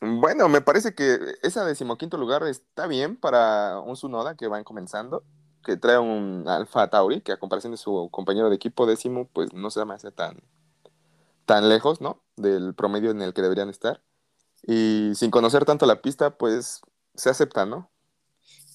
[0.01, 5.23] bueno, me parece que esa decimoquinto lugar está bien para un Sunoda que van comenzando,
[5.63, 9.53] que trae un Alfa Tauri, que a comparación de su compañero de equipo décimo, pues
[9.53, 10.43] no se me hace tan,
[11.45, 12.21] tan lejos, ¿no?
[12.35, 14.01] Del promedio en el que deberían estar.
[14.67, 16.81] Y sin conocer tanto la pista, pues
[17.15, 17.89] se acepta, ¿no?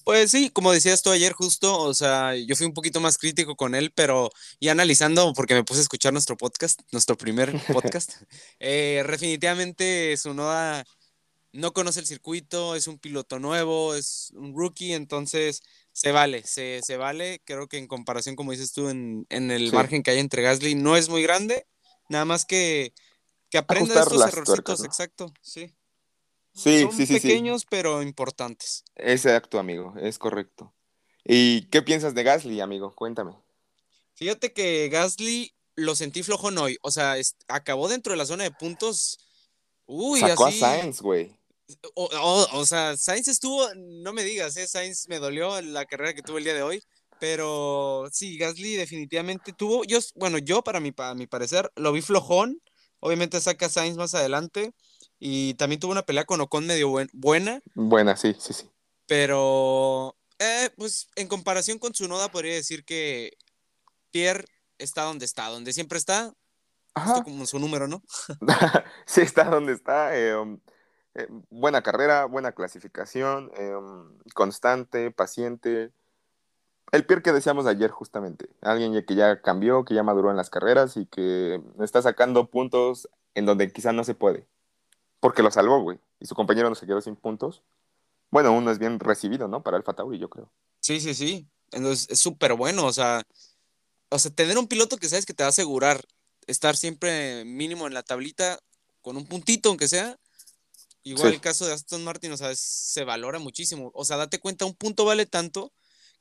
[0.09, 3.55] Pues sí, como decías tú ayer justo, o sea, yo fui un poquito más crítico
[3.55, 7.51] con él, pero ya analizando, porque me puse a escuchar nuestro podcast, nuestro primer
[8.01, 8.13] podcast,
[8.59, 10.83] eh, definitivamente Sunoda
[11.51, 15.61] no conoce el circuito, es un piloto nuevo, es un rookie, entonces
[15.91, 20.09] se vale, se, vale, creo que en comparación, como dices tú, en, el margen que
[20.09, 21.67] hay entre Gasly, no es muy grande,
[22.09, 22.95] nada más que,
[23.51, 25.71] que aprenda estos errorcitos, exacto, sí.
[26.59, 27.13] Sí, Son sí, sí.
[27.13, 28.83] Pequeños, pero importantes.
[28.95, 30.73] Exacto, amigo, es correcto.
[31.23, 32.93] ¿Y qué piensas de Gasly, amigo?
[32.93, 33.37] Cuéntame.
[34.15, 36.77] Fíjate que Gasly lo sentí flojón hoy.
[36.81, 37.15] O sea,
[37.47, 39.19] acabó dentro de la zona de puntos.
[39.85, 41.39] Uy, Sacó a Sainz, güey.
[41.93, 44.67] O, sea, Sainz estuvo, no me digas, ¿eh?
[44.67, 46.83] Sainz me dolió la carrera que tuve el día de hoy.
[47.21, 49.85] Pero sí, Gasly definitivamente tuvo.
[49.85, 52.61] Yo, bueno, yo para mi, para mi parecer lo vi flojón.
[52.99, 54.73] Obviamente saca a Sainz más adelante.
[55.19, 57.61] Y también tuvo una pelea con Ocon medio buena.
[57.75, 58.69] Buena, sí, sí, sí.
[59.05, 63.37] Pero, eh, pues en comparación con su noda, podría decir que
[64.11, 64.45] Pierre
[64.77, 66.33] está donde está, donde siempre está.
[66.95, 67.23] Ajá.
[67.23, 68.01] como su número, ¿no?
[69.05, 70.17] sí, está donde está.
[70.17, 70.59] Eh, um,
[71.15, 75.91] eh, buena carrera, buena clasificación, um, constante, paciente.
[76.91, 78.49] El Pierre que decíamos ayer, justamente.
[78.61, 83.07] Alguien que ya cambió, que ya maduró en las carreras y que está sacando puntos
[83.35, 84.47] en donde quizá no se puede.
[85.19, 85.99] Porque lo salvó, güey.
[86.19, 87.61] Y su compañero no se quedó sin puntos.
[88.31, 89.63] Bueno, uno es bien recibido, ¿no?
[89.63, 90.49] Para el Tauri, yo creo.
[90.79, 91.47] Sí, sí, sí.
[91.71, 92.85] Entonces es súper bueno.
[92.85, 93.23] O sea,
[94.09, 96.05] o sea, tener un piloto que sabes que te va a asegurar
[96.47, 98.59] estar siempre mínimo en la tablita
[99.01, 100.17] con un puntito, aunque sea.
[101.03, 103.89] Igual el caso de Aston Martin, o sea, se valora muchísimo.
[103.93, 105.71] O sea, date cuenta, un punto vale tanto.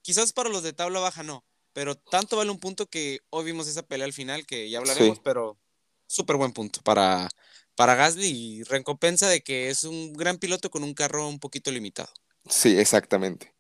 [0.03, 3.67] Quizás para los de tabla baja no, pero tanto vale un punto que hoy vimos
[3.67, 5.59] esa pelea al final, que ya hablaremos, pero
[6.07, 7.29] súper buen punto para,
[7.79, 12.09] para Gasly recompensa de que es un gran piloto con un carro un poquito limitado.
[12.49, 13.55] Sí, exactamente.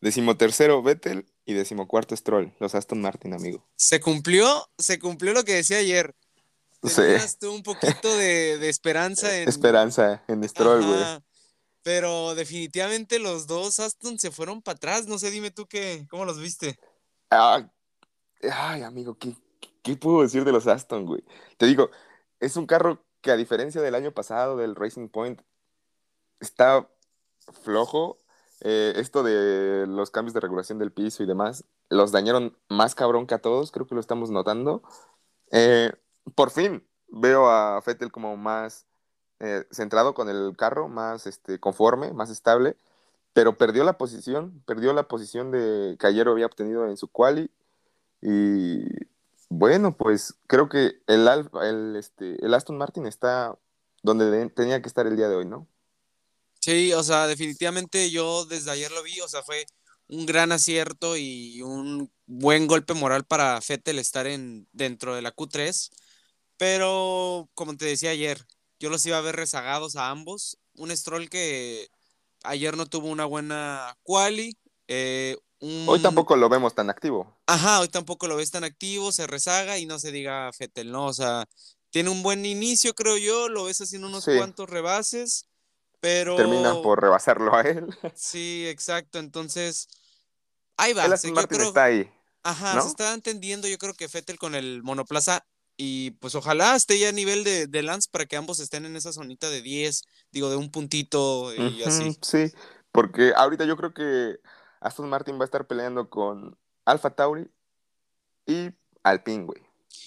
[0.00, 3.66] Decimotercero Vettel y decimocuarto Stroll, los Aston Martin, amigo.
[3.74, 6.14] Se cumplió, se cumplió lo que decía ayer.
[6.80, 9.48] Tenías tú un poquito de, esperanza en.
[9.48, 11.02] Esperanza en Stroll, güey.
[11.82, 15.08] Pero definitivamente los dos Aston se fueron para atrás.
[15.08, 16.78] No sé, dime tú qué, cómo los viste.
[17.32, 17.68] Ah,
[18.48, 19.34] ay, amigo, ¿qué,
[19.82, 21.24] ¿qué puedo decir de los Aston, güey?
[21.56, 21.90] Te digo,
[22.38, 25.42] es un carro que a diferencia del año pasado, del Racing Point,
[26.40, 26.88] está
[27.64, 28.18] flojo.
[28.60, 33.26] Eh, esto de los cambios de regulación del piso y demás, los dañaron más cabrón
[33.26, 34.82] que a todos, creo que lo estamos notando.
[35.50, 35.92] Eh,
[36.36, 38.86] por fin veo a Fettel como más
[39.40, 42.76] eh, centrado con el carro, más este, conforme, más estable
[43.32, 47.50] pero perdió la posición, perdió la posición de que ayer había obtenido en su quali
[48.22, 48.80] y
[49.48, 51.28] bueno, pues creo que el,
[51.62, 53.58] el, este, el Aston Martin está
[54.02, 55.68] donde tenía que estar el día de hoy, ¿no?
[56.60, 59.66] Sí, o sea, definitivamente yo desde ayer lo vi, o sea, fue
[60.08, 65.34] un gran acierto y un buen golpe moral para Fettel estar en, dentro de la
[65.34, 65.90] Q3,
[66.56, 68.44] pero como te decía ayer,
[68.78, 71.88] yo los iba a ver rezagados a ambos, un Stroll que
[72.42, 74.56] ayer no tuvo una buena quali.
[74.88, 77.36] Eh, hoy tampoco lo vemos tan activo.
[77.46, 81.06] Ajá, hoy tampoco lo ves tan activo, se rezaga y no se diga Fetel, ¿no?
[81.06, 81.46] O sea,
[81.90, 85.48] tiene un buen inicio, creo yo, lo ves haciendo unos cuantos rebases,
[86.00, 86.36] pero...
[86.36, 87.86] Terminan por rebasarlo a él.
[88.14, 89.88] Sí, exacto, entonces...
[90.76, 91.06] Ahí va.
[91.06, 92.10] El está ahí.
[92.42, 95.44] Ajá, se está entendiendo, yo creo que Fettel con el monoplaza
[95.76, 98.96] y pues ojalá esté ya a nivel de, de, Lance para que ambos estén en
[98.96, 102.16] esa zonita de 10, digo, de un puntito y así.
[102.22, 102.52] Sí,
[102.92, 104.36] porque ahorita yo creo que
[104.86, 107.50] Aston Martin va a estar peleando con Alfa Tauri
[108.46, 108.70] y
[109.02, 109.60] Alpine, güey.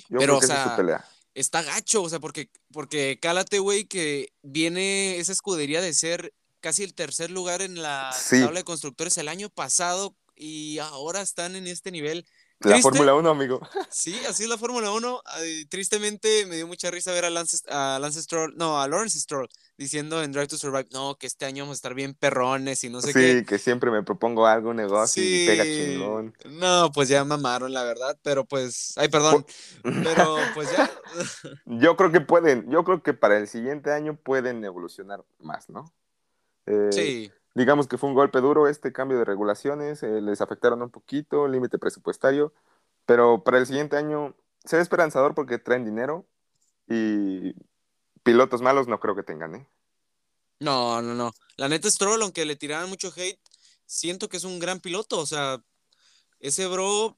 [0.08, 1.06] Yo Pero, creo que o sea, es su pelea.
[1.34, 6.84] está gacho, o sea, porque, porque cálate, güey, que viene esa escudería de ser casi
[6.84, 11.68] el tercer lugar en la tabla de constructores el año pasado y ahora están en
[11.68, 12.26] este nivel
[12.60, 13.60] la Fórmula 1, amigo.
[13.90, 15.22] Sí, así es la Fórmula 1.
[15.70, 19.48] Tristemente me dio mucha risa ver a Lance, a Lance Stroll, no, a Lawrence Stroll,
[19.78, 22.90] diciendo en Drive to Survive, no, que este año vamos a estar bien perrones y
[22.90, 23.40] no sé qué.
[23.40, 26.36] Sí, que siempre me propongo algo, un negocio y pega chingón.
[26.46, 29.46] No, pues ya mamaron, la verdad, pero pues, ay, perdón,
[29.84, 30.90] pero pues ya.
[31.66, 35.92] yo creo que pueden, yo creo que para el siguiente año pueden evolucionar más, ¿no?
[36.66, 40.82] Eh, sí digamos que fue un golpe duro este cambio de regulaciones, eh, les afectaron
[40.82, 42.54] un poquito, límite presupuestario,
[43.06, 46.26] pero para el siguiente año se ve esperanzador porque traen dinero
[46.88, 47.56] y
[48.24, 49.68] pilotos malos no creo que tengan, ¿eh?
[50.60, 51.34] No, no, no.
[51.56, 53.40] La neta Stroll, aunque le tiraban mucho hate,
[53.86, 55.64] siento que es un gran piloto, o sea,
[56.40, 57.18] ese bro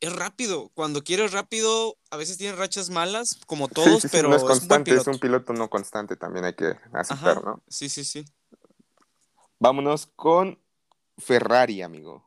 [0.00, 0.70] es rápido.
[0.74, 5.06] Cuando quiere rápido, a veces tiene rachas malas, como todos, pero no es constante, es
[5.06, 7.62] un, piloto no constante, también hay que aceptar, ¿no?
[7.68, 8.24] Sí, sí, sí.
[9.62, 10.58] Vámonos con
[11.18, 12.24] Ferrari, amigo.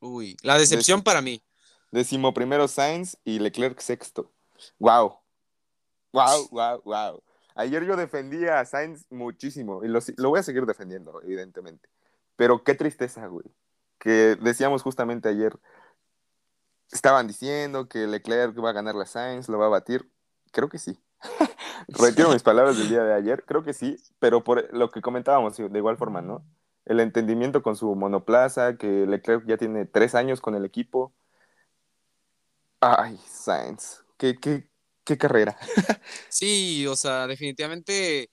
[0.00, 1.44] Uy, la decepción para mí.
[1.90, 4.32] Decimo primero Sainz y Leclerc sexto.
[4.78, 5.18] Wow.
[6.14, 7.22] Wow, wow, wow.
[7.56, 10.00] Ayer yo defendía a Sainz muchísimo y lo,
[10.30, 11.90] voy a seguir defendiendo, evidentemente.
[12.36, 13.44] Pero qué tristeza, güey.
[13.98, 15.52] Que decíamos justamente ayer,
[16.90, 20.10] estaban diciendo que Leclerc va a ganar la Sainz, lo va a batir.
[20.52, 20.98] Creo que sí.
[21.88, 25.58] Retiro mis palabras del día de ayer, creo que sí, pero por lo que comentábamos
[25.58, 26.42] de igual forma, ¿no?
[26.84, 31.12] El entendimiento con su monoplaza, que Leclerc ya tiene tres años con el equipo.
[32.80, 34.68] Ay, Sainz, qué, qué,
[35.04, 35.56] qué carrera.
[36.28, 38.30] sí, o sea, definitivamente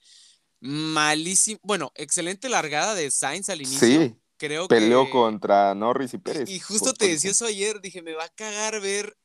[0.59, 1.59] malísimo.
[1.63, 3.87] Bueno, excelente largada de Sainz al inicio.
[3.87, 6.49] Sí, creo peleó contra Norris y Pérez.
[6.49, 9.15] Y justo te decía eso ayer, dije, me va a cagar ver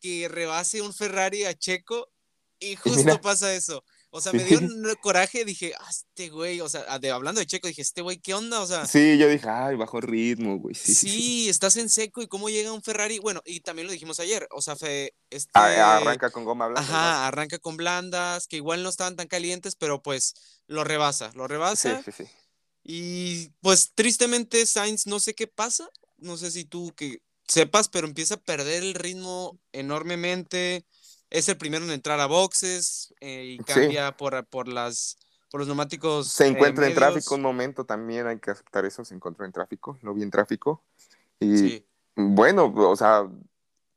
[0.00, 2.12] que rebase un Ferrari a Checo
[2.58, 2.76] y
[3.16, 3.82] justo pasa eso.
[4.16, 7.46] O sea, me dio un coraje, dije, ah, este güey, o sea, de, hablando de
[7.48, 8.60] Checo, dije, este güey, ¿qué onda?
[8.60, 8.86] O sea.
[8.86, 10.76] Sí, yo dije, ay, bajo ritmo, güey.
[10.76, 13.18] Sí, sí, estás en seco y cómo llega un Ferrari.
[13.18, 15.50] Bueno, y también lo dijimos ayer, o sea, fe, este...
[15.58, 16.80] arranca con goma blanda.
[16.88, 20.34] Ajá, arranca con blandas, que igual no estaban tan calientes, pero pues
[20.68, 22.00] lo rebasa, lo rebasa.
[22.04, 22.30] Sí, sí, sí.
[22.84, 27.18] Y pues tristemente Sainz, no sé qué pasa, no sé si tú que
[27.48, 30.86] sepas, pero empieza a perder el ritmo enormemente
[31.34, 35.18] es el primero en entrar a boxes eh, y cambia por, por, las,
[35.50, 36.28] por los neumáticos.
[36.28, 39.98] Se encuentra en tráfico un momento también, hay que aceptar eso, se encontró en tráfico,
[40.02, 40.84] lo vi en tráfico.
[41.40, 41.84] Y
[42.14, 43.28] bueno, o sea,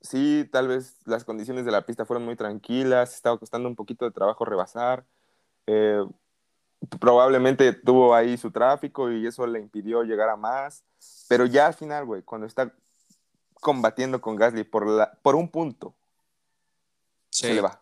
[0.01, 4.05] sí, tal vez las condiciones de la pista fueron muy tranquilas, estaba costando un poquito
[4.05, 5.05] de trabajo rebasar.
[5.67, 6.03] Eh,
[6.99, 10.83] probablemente tuvo ahí su tráfico y eso le impidió llegar a más.
[11.27, 12.73] Pero ya al final, güey, cuando está
[13.53, 15.93] combatiendo con Gasly por, la, por un punto,
[17.37, 17.81] se le va.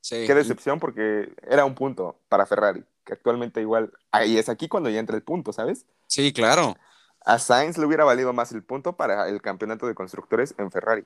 [0.00, 0.24] Sí.
[0.26, 4.90] Qué decepción porque era un punto para Ferrari, que actualmente igual, ahí es aquí cuando
[4.90, 5.84] ya entra el punto, ¿sabes?
[6.06, 6.76] Sí, claro.
[7.24, 11.04] A Sainz le hubiera valido más el punto para el campeonato de constructores en Ferrari.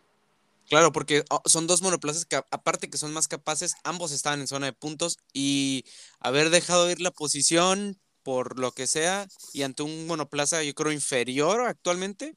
[0.68, 4.46] Claro, porque oh, son dos monoplazas que aparte que son más capaces, ambos estaban en
[4.46, 5.84] zona de puntos y
[6.20, 10.92] haber dejado ir la posición por lo que sea y ante un monoplaza yo creo
[10.92, 12.36] inferior actualmente,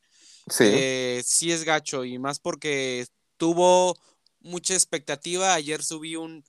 [0.49, 3.07] Sí, eh, sí es gacho y más porque
[3.37, 3.97] tuvo
[4.45, 5.53] mucha expectativa.
[5.53, 6.43] Ayer subí un,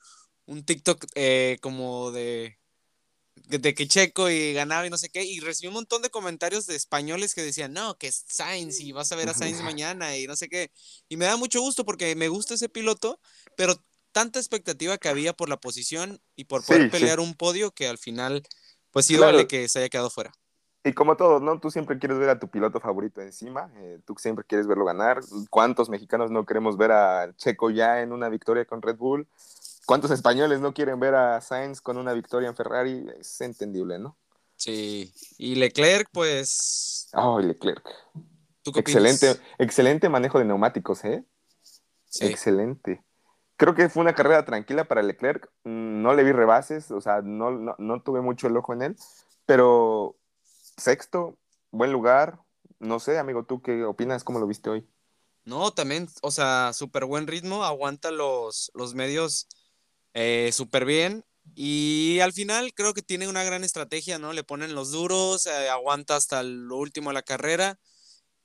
[0.46, 2.58] un TikTok eh, como de,
[3.34, 6.66] de que Checo y ganaba y no sé qué, y recibí un montón de comentarios
[6.66, 10.16] de españoles que decían, no, que es Sainz y vas a ver a Sainz mañana
[10.16, 10.70] y no sé qué.
[11.08, 13.20] Y me da mucho gusto porque me gusta ese piloto,
[13.56, 13.82] pero
[14.12, 16.90] tanta expectativa que había por la posición y por poder Sí, sí.
[16.92, 18.42] pelear un podio que al final,
[18.90, 19.32] pues sí Claro.
[19.32, 20.32] duele que se haya quedado fuera.
[20.86, 21.58] Y como todo, ¿no?
[21.58, 25.20] Tú siempre quieres ver a tu piloto favorito encima, eh, tú siempre quieres verlo ganar.
[25.50, 29.26] ¿Cuántos mexicanos no queremos ver a Checo ya en una victoria con Red Bull?
[29.84, 33.06] ¿Cuántos españoles no quieren ver a Sainz con una victoria en Ferrari?
[33.18, 34.16] Es entendible, ¿no?
[34.56, 35.12] Sí.
[35.38, 37.84] Y Leclerc, pues, Oh, Leclerc.
[38.62, 39.04] ¿tú qué opinas?
[39.12, 41.24] Excelente, excelente manejo de neumáticos, ¿eh?
[42.04, 42.26] Sí.
[42.26, 43.04] Excelente.
[43.56, 45.50] Creo que fue una carrera tranquila para Leclerc.
[45.64, 48.82] Mm, No le vi rebases, o sea, no, no, no tuve mucho el ojo en
[48.82, 48.96] él,
[49.46, 50.16] pero
[50.76, 51.38] sexto,
[51.70, 52.40] buen lugar.
[52.78, 54.24] No sé, amigo, ¿tú qué opinas?
[54.24, 54.88] ¿Cómo lo viste hoy?
[55.44, 59.46] No, también, o sea, súper buen ritmo, aguanta los, los medios
[60.14, 61.24] eh, súper bien.
[61.54, 64.32] Y al final creo que tiene una gran estrategia, ¿no?
[64.32, 67.78] Le ponen los duros, eh, aguanta hasta lo último de la carrera.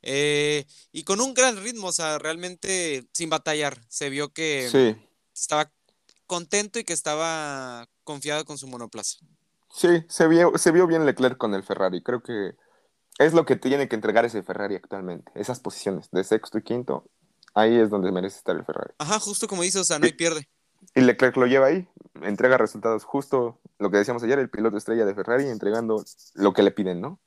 [0.04, 3.82] eh, y con un gran ritmo, o sea, realmente sin batallar.
[3.90, 4.96] Se vio que Sí,
[5.36, 5.72] estaba
[6.28, 9.20] contento y que estaba confiado con su monoplaza.
[9.74, 12.02] Sí, se vio, se vio bien Leclerc con el Ferrari.
[12.02, 12.56] Creo que
[13.18, 15.32] es lo que tiene que entregar ese Ferrari actualmente.
[15.36, 17.06] Esas posiciones de sexto y quinto,
[17.54, 18.94] ahí es donde merece estar el Ferrari.
[18.98, 20.48] Ajá, justo como dice, o sea, no hay pierde.
[20.96, 21.88] Y Leclerc lo lleva ahí,
[22.22, 26.04] entrega resultados justo lo que decíamos ayer, el piloto estrella de Ferrari, entregando
[26.34, 27.20] lo que le piden, ¿no?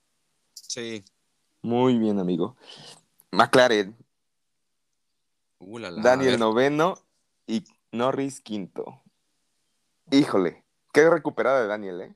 [0.55, 1.05] Sí.
[1.63, 2.57] Muy bien, amigo.
[3.31, 3.97] McLaren,
[5.67, 6.95] Uh, la, la, a Daniel noveno
[7.47, 9.01] y Norris quinto.
[10.11, 12.15] Híjole, qué recuperada de Daniel, ¿eh?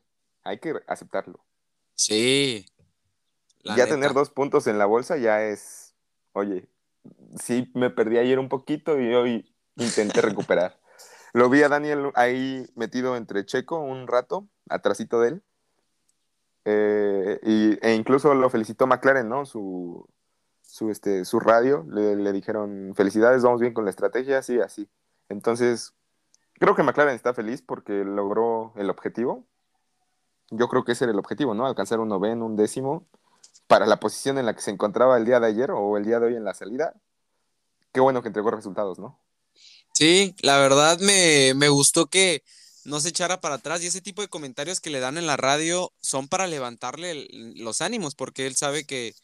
[0.49, 1.45] Hay que aceptarlo.
[1.95, 2.65] Sí.
[3.61, 3.97] la ya neta.
[3.97, 5.95] tener dos puntos en la bolsa ya es,
[6.33, 6.69] oye,
[7.39, 10.79] sí me perdí ayer un poquito y hoy intenté recuperar.
[11.35, 15.43] Lo vi a Daniel ahí metido entre Checo un rato, atrasito de él.
[16.65, 19.45] Eh, y, e incluso lo felicitó McLaren, ¿no?
[19.45, 20.09] Su,
[20.63, 21.87] su, este, su radio.
[21.91, 24.89] Le, le dijeron, felicidades, vamos bien con la estrategia, así, así.
[25.29, 25.95] Entonces,
[26.55, 29.47] creo que McLaren está feliz porque logró el objetivo.
[30.51, 31.67] Yo creo que ese era el objetivo, ¿no?
[31.67, 33.07] Alcanzar un noveno, un décimo,
[33.67, 36.21] para la posición en la que se encontraba el día de ayer o el día
[36.21, 36.95] de hoy en la salida.
[37.93, 39.21] Qué bueno que entregó resultados, ¿no?
[39.95, 42.45] Sí, la verdad me, me gustó que
[42.85, 45.37] no se echara para atrás y ese tipo de comentarios que le dan en la
[45.37, 49.15] radio son para levantarle los ánimos porque él sabe que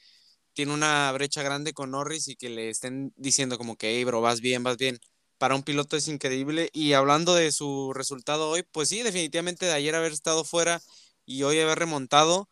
[0.53, 4.21] tiene una brecha grande con Norris y que le estén diciendo como que, hey, bro,
[4.21, 4.99] vas bien, vas bien.
[5.39, 9.73] Para un piloto es increíble y hablando de su resultado hoy, pues sí, definitivamente de
[9.73, 10.81] ayer haber estado fuera
[11.27, 12.49] y hoy haber remontado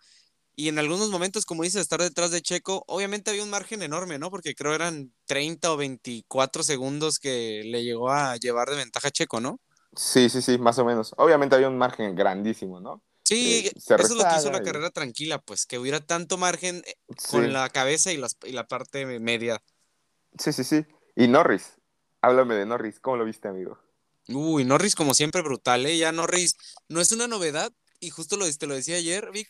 [0.56, 4.18] y en algunos momentos, como dices, estar detrás de Checo, obviamente había un margen enorme,
[4.18, 4.30] ¿no?
[4.30, 9.10] Porque creo eran 30 o 24 segundos que le llegó a llevar de ventaja a
[9.12, 9.60] Checo, ¿no?
[9.96, 11.14] Sí, sí, sí, más o menos.
[11.18, 13.02] Obviamente había un margen grandísimo, ¿no?
[13.24, 16.38] Sí, Eh, eso es lo que hizo la y- carrera tranquila, pues que hubiera tanto
[16.38, 19.62] margen eh, Sí, con la cabeza y, las, y la parte media.
[20.38, 20.86] sí, sí, sí.
[21.16, 21.80] Y Norris,
[22.20, 23.78] háblame de Norris, ¿cómo lo viste, amigo?
[24.28, 25.98] Uy, Norris como siempre brutal, ¿eh?
[25.98, 26.56] Ya Norris
[26.88, 27.72] no es una novedad
[28.02, 29.48] y justo lo, te lo decía ayer, Vic,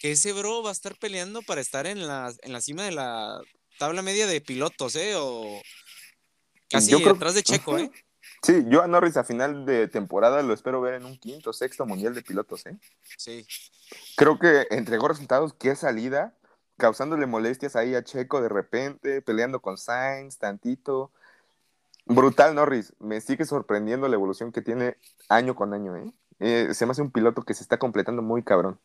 [0.00, 2.92] que ese bro va a estar peleando para estar en la, en la cima de
[2.92, 3.40] la
[3.78, 5.14] tabla media de pilotos, ¿eh?
[5.16, 5.60] O
[6.70, 7.90] casi Yo creo- detrás de Checo, ¿eh?
[8.42, 11.84] Sí, yo a Norris a final de temporada lo espero ver en un quinto, sexto
[11.84, 12.78] mundial de pilotos, ¿eh?
[13.18, 13.44] Sí.
[14.16, 16.34] Creo que entregó resultados, qué salida,
[16.78, 21.12] causándole molestias ahí a Checo de repente, peleando con Sainz tantito.
[22.06, 24.96] Brutal Norris, me sigue sorprendiendo la evolución que tiene
[25.28, 26.10] año con año, ¿eh?
[26.40, 28.80] Eh, se me hace un piloto que se está completando muy cabrón.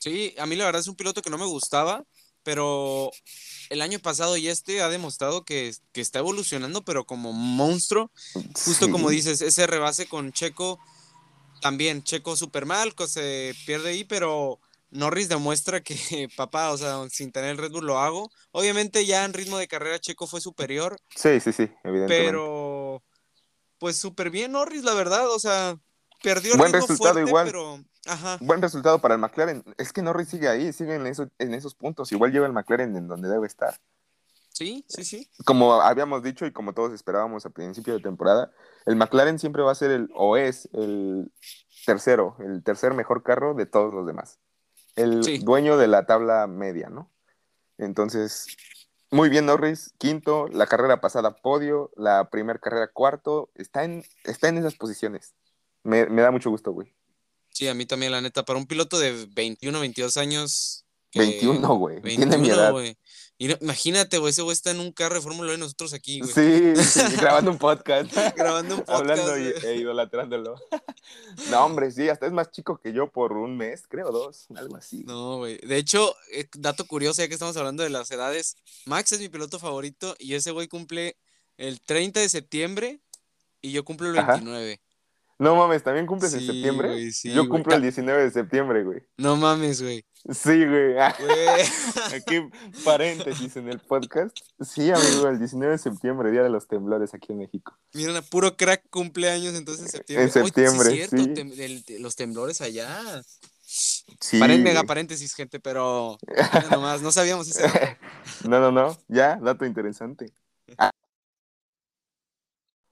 [0.00, 2.04] Sí, a mí la verdad es un piloto que no me gustaba,
[2.42, 3.10] pero
[3.70, 8.10] el año pasado y este ha demostrado que, que está evolucionando, pero como monstruo.
[8.64, 8.90] Justo Sí.
[8.90, 10.78] como dices, ese rebase con Checo,
[11.62, 14.60] también Checo súper mal, que se pierde ahí, pero
[14.90, 15.96] Norris demuestra que,
[16.36, 18.30] papá, o sea, sin tener el Red Bull lo hago.
[18.52, 22.26] Obviamente ya en ritmo de carrera Checo fue superior, Sí, sí, sí, evidentemente.
[22.26, 23.02] pero
[23.78, 25.78] pues súper bien Norris, la verdad, o sea,
[26.24, 27.46] perdió el Buen resultado fuerte, igual.
[27.46, 29.62] pero, ajá, Buen resultado para el McLaren.
[29.78, 32.10] Es que Norris sigue ahí, sigue en, eso- en esos puntos.
[32.10, 33.78] Igual lleva el McLaren en donde debe estar.
[34.48, 35.28] Sí, sí, sí.
[35.44, 38.52] Como habíamos dicho y como todos esperábamos a principio de temporada,
[38.86, 41.32] el McLaren siempre va a ser el, o es el
[41.86, 44.38] tercero, el tercer mejor carro de todos los demás.
[44.96, 45.38] El Sí.
[45.38, 47.10] dueño de la tabla media, ¿no?
[47.78, 48.46] Entonces,
[49.10, 54.48] muy bien Norris, quinto, la carrera pasada podio, la primera carrera cuarto, está en, está
[54.48, 55.34] en esas posiciones.
[55.84, 56.92] Me, me da mucho gusto, güey.
[57.50, 58.44] Sí, a mí también, la neta.
[58.44, 60.84] Para un piloto de 21, 22 años.
[61.10, 62.02] que- 21, güey.
[62.02, 62.96] Tiene mi 21, edad.
[63.60, 66.32] imagínate, güey, ese güey está en un carro de Fórmula 1 y nosotros aquí, güey.
[66.32, 68.12] Sí, sí, grabando un podcast.
[68.36, 70.56] Grabando un podcast, Hablando y, e idolatrándolo.
[71.50, 74.76] No, hombre, sí, hasta es más chico que yo por un mes, creo, dos, algo
[74.76, 75.04] así.
[75.04, 75.58] No, güey.
[75.58, 78.56] De hecho, eh, dato curioso, ya que estamos hablando de las edades,
[78.86, 81.16] Max es mi piloto favorito y ese güey cumple
[81.58, 83.00] el 30 de septiembre
[83.60, 84.40] y yo cumplo el Ajá.
[85.38, 85.40] 29.
[85.40, 86.88] No mames, ¿también cumples en septiembre?
[86.88, 87.48] güey, sí, yo güey.
[87.48, 89.00] cumplo el 19 de septiembre, güey.
[89.18, 90.04] No mames, güey.
[90.32, 90.98] Sí, güey.
[90.98, 92.48] Aquí
[92.84, 94.36] paréntesis en el podcast.
[94.60, 97.76] Sí, amigo, el 19 de septiembre, Día de los Temblores aquí en México.
[97.92, 100.24] Miren, a puro crack cumpleaños entonces en septiembre.
[100.24, 101.16] En septiembre, Oye, sí.
[101.16, 103.22] cierto, tem- los temblores allá.
[103.66, 104.38] Sí.
[104.38, 107.64] Mega paréntesis, gente, pero mira nomás, no sabíamos dato.
[108.48, 108.96] No, no, no.
[109.08, 110.32] Ya, dato interesante.
[110.78, 110.90] Ah.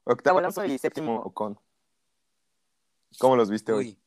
[0.04, 1.56] Octavo Alonso y séptimo Ocon.
[3.18, 3.86] ¿Cómo los viste hoy?
[3.88, 3.98] Uy.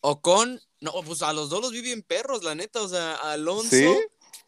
[0.00, 2.80] Ocon, no, pues a los dos los vi bien perros, la neta.
[2.82, 3.98] O sea, Alonso ¿Sí?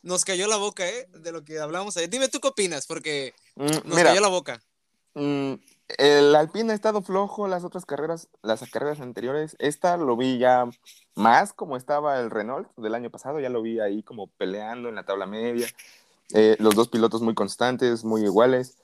[0.02, 1.08] nos cayó la boca, ¿eh?
[1.12, 2.08] De lo que hablamos ayer.
[2.08, 4.62] Dime tú qué opinas, porque Mm, nos mira, cayó la boca.
[5.14, 5.54] mm,
[5.98, 9.56] el Alpine ha estado flojo las otras carreras, las carreras anteriores.
[9.58, 10.70] Esta lo vi ya
[11.16, 13.40] más como estaba el Renault del año pasado.
[13.40, 15.68] Ya lo vi ahí como peleando en la tabla media.
[16.32, 18.76] Eh, los dos pilotos muy constantes, muy iguales.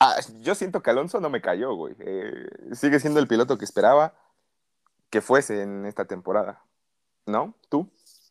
[0.00, 1.94] Ah, yo siento que Alonso no me cayó, güey.
[2.00, 4.14] Eh, sigue siendo el piloto que esperaba
[5.10, 6.64] que fuese en esta temporada.
[7.26, 7.56] ¿No?
[7.68, 7.88] ¿Tú?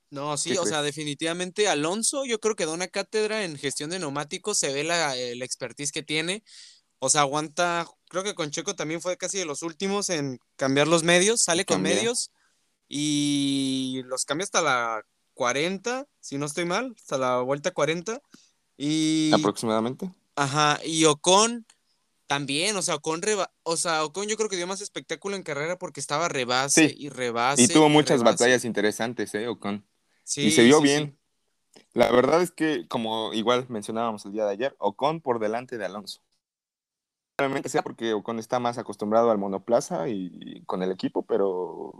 [0.10, 3.90] No, sí, ¿Qué o sea, definitivamente Alonso, yo creo que da una cátedra en gestión
[3.90, 6.44] de neumáticos, se ve la, el expertise que tiene.
[7.00, 10.88] O sea, aguanta, creo que con Checo también fue casi de los últimos en cambiar
[10.88, 12.32] los medios, sale con medios
[12.90, 18.22] y los cambia hasta la 40, si no estoy mal, hasta la vuelta 40.
[18.76, 20.12] Y, Aproximadamente.
[20.44, 21.66] Ajá, y Ocon
[22.28, 25.44] también, o sea, Ocon, reba- o sea, Ocon yo creo que dio más espectáculo en
[25.44, 26.96] carrera porque estaba rebase Sí.
[26.98, 27.64] y rebase.
[27.64, 28.44] Y tuvo muchas rebase.
[28.44, 29.48] batallas interesantes, ¿eh?
[29.48, 29.86] Ocon.
[30.24, 31.18] Sí, y se vio sí, bien.
[31.94, 35.86] La verdad es que, como igual mencionábamos el día de ayer, Ocon por delante de
[35.86, 36.22] Alonso.
[37.36, 41.92] Probablemente sea porque Ocon está más acostumbrado al monoplaza y, y con el equipo, pero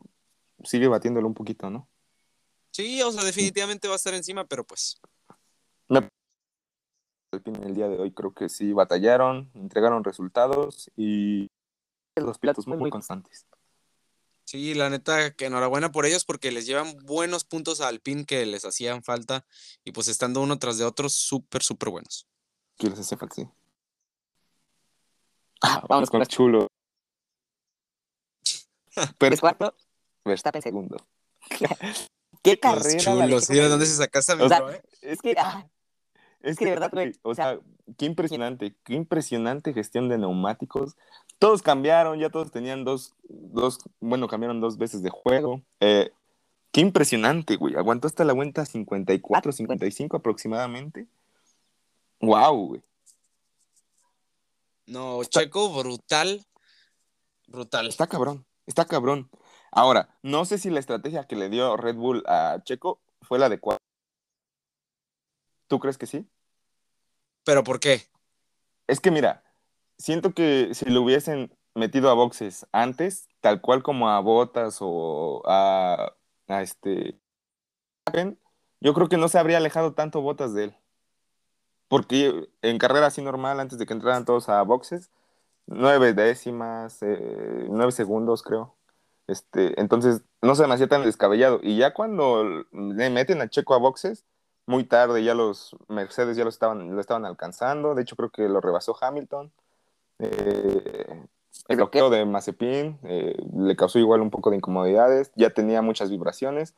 [0.64, 1.90] sigue batiéndolo un poquito, ¿no?
[2.72, 4.98] Sí, o sea, definitivamente va a estar encima, pero pues.
[7.32, 11.50] Alpine el día de hoy creo que sí batallaron, entregaron resultados y
[12.16, 13.48] los pilotos muy, muy constantes.
[14.46, 18.46] Sí, la neta, que enhorabuena por ellos porque les llevan buenos puntos a Alpine que
[18.46, 19.46] les hacían falta
[19.86, 22.28] y pues estando uno tras de otro, súper, súper buenos.
[22.78, 23.36] ¿Qué les hace falta?
[23.36, 23.48] Sí.
[25.62, 26.68] Ah, vamos con chulo.
[29.18, 29.74] Pero es cuarto,
[30.26, 30.98] Verstappen segundo.
[32.44, 32.98] ¿Qué carrera?
[32.98, 34.82] Checo sí, ¿de dónde se sacaste, O sea, eh?
[35.02, 35.70] Es que, ah,
[36.44, 37.60] es que de verdad, güey, o sea,
[37.98, 40.96] qué impresionante, qué impresionante gestión de neumáticos.
[41.40, 45.62] Todos cambiaron, ya todos tenían dos, dos, bueno, cambiaron dos veces de juego.
[45.80, 46.12] Eh,
[46.72, 47.76] qué impresionante, güey.
[47.76, 51.08] Aguantó hasta la vuelta 54, 55 aproximadamente.
[52.22, 52.82] Wow, güey.
[54.88, 56.46] No, Checo, brutal.
[57.48, 57.88] Brutal.
[57.88, 59.30] Está cabrón, está cabrón.
[59.72, 63.46] Ahora, no sé si la estrategia que le dio Red Bull a Checo fue la
[63.46, 63.80] adecuada.
[65.72, 66.28] ¿Tú crees que sí?
[67.46, 68.02] ¿Pero por qué?
[68.88, 69.42] Es que mira,
[69.98, 75.42] siento que si lo hubiesen metido a boxes antes, tal cual como a Botas o
[75.46, 76.12] a,
[76.50, 77.22] a este
[78.82, 80.76] yo creo que no se habría alejado tanto Botas de él.
[81.88, 85.10] Porque en carrera así normal, antes de que entraran todos a boxes,
[85.68, 88.76] nueve décimas, eh, nueve segundos, creo.
[89.26, 91.62] Este, entonces, no se me hacía tan descabellado.
[91.64, 94.26] Y ya cuando le meten a Checo a boxes,
[94.66, 97.96] muy tarde ya los Mercedes ya lo estaban, lo estaban alcanzando.
[97.96, 99.52] De hecho, creo que lo rebasó Hamilton.
[100.20, 101.26] Eh,
[101.68, 105.32] el bloqueo de Mazepin eh, le causó igual un poco de incomodidades.
[105.36, 106.76] Ya tenía muchas vibraciones.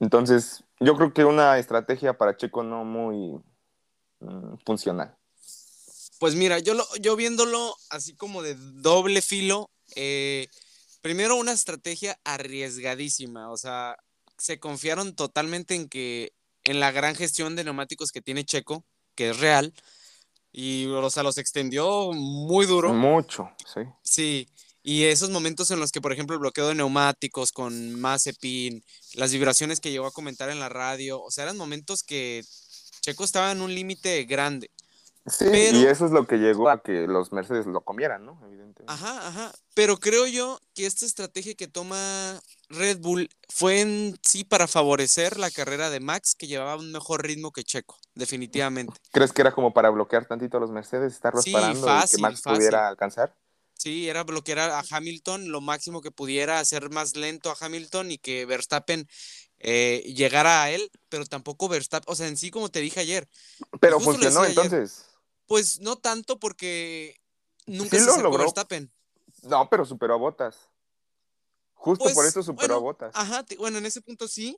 [0.00, 3.40] Entonces, yo creo que una estrategia para Checo no muy
[4.20, 5.16] mm, funcional.
[6.18, 10.48] Pues mira, yo, lo, yo viéndolo así como de doble filo, eh,
[11.00, 13.96] primero una estrategia arriesgadísima, o sea,
[14.36, 16.32] se confiaron totalmente en que
[16.68, 18.84] en la gran gestión de neumáticos que tiene Checo,
[19.14, 19.72] que es real,
[20.52, 22.92] y o sea, los extendió muy duro.
[22.92, 23.80] Mucho, sí.
[24.02, 24.48] Sí,
[24.82, 28.84] y esos momentos en los que, por ejemplo, el bloqueo de neumáticos con Mazepin,
[29.14, 32.44] las vibraciones que llegó a comentar en la radio, o sea, eran momentos que
[33.00, 34.70] Checo estaba en un límite grande.
[35.30, 38.40] Sí, y eso es lo que llegó a que los Mercedes lo comieran, ¿no?
[38.44, 38.84] Evidentemente.
[38.86, 39.52] Ajá, ajá.
[39.74, 45.38] Pero creo yo que esta estrategia que toma Red Bull fue en sí para favorecer
[45.38, 48.92] la carrera de Max, que llevaba un mejor ritmo que Checo, definitivamente.
[49.12, 52.42] ¿Crees que era como para bloquear tantito a los Mercedes, estarlos parando y que Max
[52.42, 53.34] pudiera alcanzar?
[53.78, 58.18] Sí, era bloquear a Hamilton lo máximo que pudiera, hacer más lento a Hamilton y
[58.18, 59.08] que Verstappen
[59.60, 63.28] eh, llegara a él, pero tampoco Verstappen, o sea, en sí, como te dije ayer.
[63.80, 65.04] Pero funcionó entonces.
[65.48, 67.20] Pues no tanto porque
[67.66, 68.44] nunca se lo logró.
[68.44, 68.92] Verstappen.
[69.42, 70.68] No, pero superó a Botas.
[71.74, 73.10] Justo por pues, eso superó a Botas.
[73.14, 74.56] Ajá, bueno, en ese punto sí,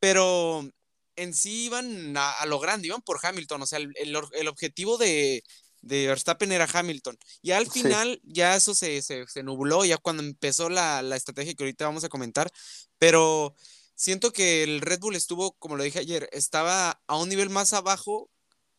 [0.00, 0.68] pero
[1.14, 5.44] en sí iban a, lo grande, iban por Hamilton, o sea, el objetivo de,
[5.82, 7.18] de Verstappen era Hamilton.
[7.42, 11.84] Y al final ya eso se, se, nubló, ya cuando empezó la, estrategia que ahorita
[11.84, 12.50] vamos a comentar,
[12.98, 13.54] pero
[13.94, 17.72] siento que el Red Bull estuvo, como lo dije ayer, estaba a un nivel más
[17.72, 18.30] abajo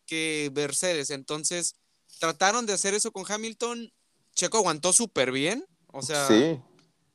[0.06, 1.76] que Mercedes, entonces
[2.20, 3.92] trataron de hacer eso con Hamilton,
[4.34, 6.28] Checo aguantó súper bien, o sea,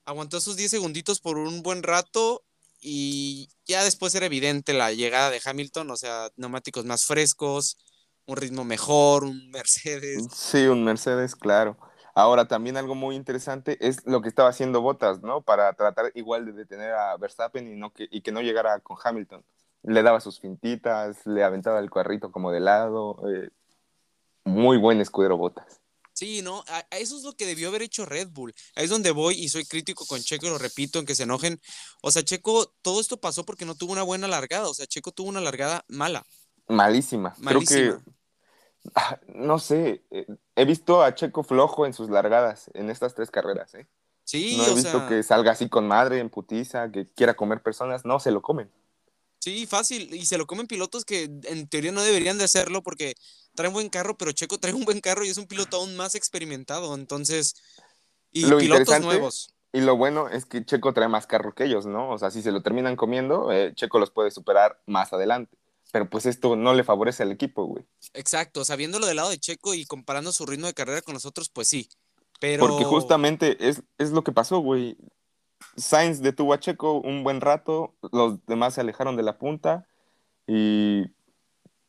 [0.04, 2.42] aguantó esos 10 segunditos por un buen rato
[2.80, 7.76] y ya después era evidente la llegada de Hamilton, o sea, neumáticos más frescos,
[8.26, 10.28] un ritmo mejor, un Mercedes.
[10.32, 11.76] Sí, un Mercedes, claro.
[12.14, 15.40] Ahora, también algo muy interesante es lo que estaba haciendo Bottas, ¿no?
[15.40, 18.96] Para tratar igual de detener a Verstappen y, no que, y que no llegara con
[19.02, 19.44] Hamilton.
[19.82, 23.20] Le daba sus fintitas, le aventaba el carrito como de lado.
[23.28, 23.48] Eh,
[24.44, 25.80] muy buen escudero Bottas.
[26.12, 26.64] Sí, ¿no?
[26.90, 28.52] eso es lo que debió haber hecho Red Bull.
[28.74, 31.60] Ahí es donde voy y soy crítico con Checo, lo repito, en que se enojen.
[32.02, 34.68] O sea, Checo, todo esto pasó porque no tuvo una buena largada.
[34.68, 36.26] O sea, Checo tuvo una largada mala.
[36.66, 37.34] Malísima.
[37.38, 37.78] Malísima.
[37.78, 38.18] Creo que
[38.94, 40.26] Ah, no sé, eh,
[40.56, 43.86] he visto a Checo flojo en sus largadas, en estas tres carreras, ¿eh?
[44.24, 48.04] Sí, no he visto que salga así con madre, en putiza, que quiera comer personas,
[48.04, 48.70] no, se lo comen.
[49.48, 53.14] Sí, fácil, y se lo comen pilotos que en teoría no deberían de hacerlo porque
[53.54, 56.14] traen buen carro, pero Checo trae un buen carro y es un piloto aún más
[56.14, 57.54] experimentado, entonces,
[58.30, 59.54] y pilotos nuevos.
[59.72, 62.10] Y lo bueno es que Checo trae más carro que ellos, ¿no?
[62.10, 65.56] O sea, si se lo terminan comiendo, eh, Checo los puede superar más adelante.
[65.92, 67.86] Pero pues esto no le favorece al equipo, güey.
[68.12, 71.48] Exacto, sabiéndolo del lado de Checo y comparando su ritmo de carrera con los otros,
[71.48, 71.88] pues sí.
[72.38, 72.66] Pero...
[72.66, 74.98] Porque justamente es, es lo que pasó, güey.
[75.76, 79.86] Sainz detuvo a Checo un buen rato, los demás se alejaron de la punta
[80.46, 81.04] y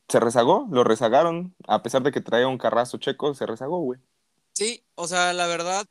[0.07, 3.99] se rezagó, lo rezagaron, a pesar de que traía un carrazo Checo, se rezagó, güey.
[4.53, 5.87] Sí, o sea, la verdad,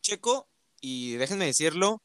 [0.00, 0.48] Checo,
[0.80, 2.02] y déjenme decirlo,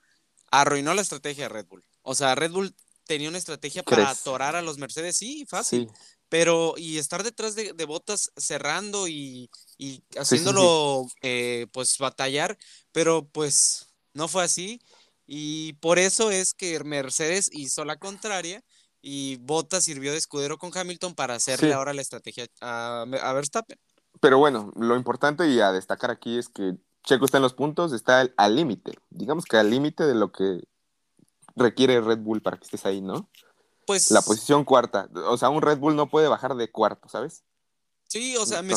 [0.52, 1.86] arruinó la estrategia de Red Bull.
[2.02, 2.76] O sea, Red Bull
[3.06, 5.90] tenía una estrategia para atorar a los Mercedes, sí, fácil.
[6.28, 9.50] Pero, y estar detrás de, botas cerrando y,
[10.18, 12.58] haciéndolo, eh, pues, batallar,
[12.92, 14.82] pero pues no fue así.
[15.28, 18.64] Y por eso es que Mercedes hizo la contraria
[19.02, 23.78] y Bottas sirvió de escudero con Hamilton para hacerle ahora la estrategia a, a, Verstappen.
[24.20, 27.94] Pero bueno, lo importante y a destacar aquí es que Checo está en los puntos,
[27.94, 30.62] está al límite, digamos que al límite de lo que
[31.56, 33.30] requiere Red Bull para que estés ahí, ¿no?
[33.86, 34.12] Pues.
[34.12, 35.10] La posición cuarta.
[35.28, 37.44] O sea, un Red Bull no puede bajar de cuarto, ¿sabes?
[38.08, 38.76] Sí, o sea, me,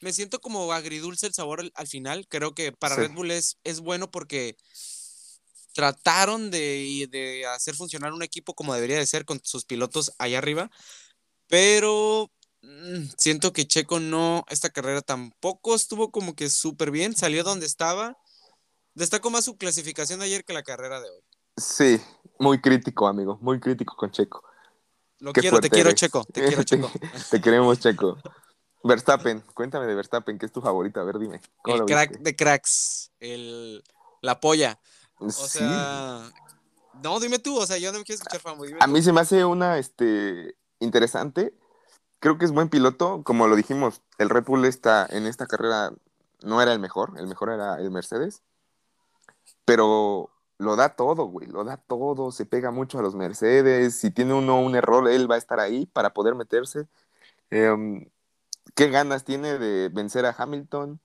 [0.00, 2.26] me, siento como agridulce el sabor al, final.
[2.28, 4.56] Creo que para Red Bull es, es bueno porque
[5.74, 10.38] trataron de, de, hacer funcionar un equipo como debería de ser con sus pilotos allá
[10.38, 10.70] arriba,
[11.48, 12.30] pero
[12.62, 17.66] mm, siento que Checo no, esta carrera tampoco estuvo como que súper bien, salió donde
[17.66, 18.16] estaba.
[18.94, 21.20] Destacó más su clasificación de ayer que la carrera de hoy.
[21.56, 22.00] Sí,
[22.38, 24.44] muy crítico, amigo, muy crítico con Checo.
[25.18, 26.90] Lo quiero, te quiero, Checo, te quiero, Checo.
[27.30, 28.16] te, queremos, Checo.
[28.84, 31.00] Verstappen, cuéntame de Verstappen, ¿qué es tu favorito?
[31.00, 31.40] A ver, dime.
[31.64, 33.82] el crack de cracks, el,
[34.20, 34.78] la polla.
[35.18, 36.30] O sea,
[37.02, 38.76] no, dime tú, o sea, yo no me quiero escuchar.
[38.80, 41.54] A mí se me hace una, este, interesante.
[42.18, 45.92] Creo que es buen piloto, como lo dijimos, el Red Bull está en esta carrera
[46.44, 48.42] no era el mejor, el mejor era el Mercedes,
[49.64, 54.10] pero lo da todo, güey, lo da todo, se pega mucho a los Mercedes, si
[54.10, 56.86] tiene uno un error, él va a estar ahí para poder meterse.
[57.50, 58.08] Em,
[58.74, 61.00] ¿Qué ganas tiene de vencer a Hamilton?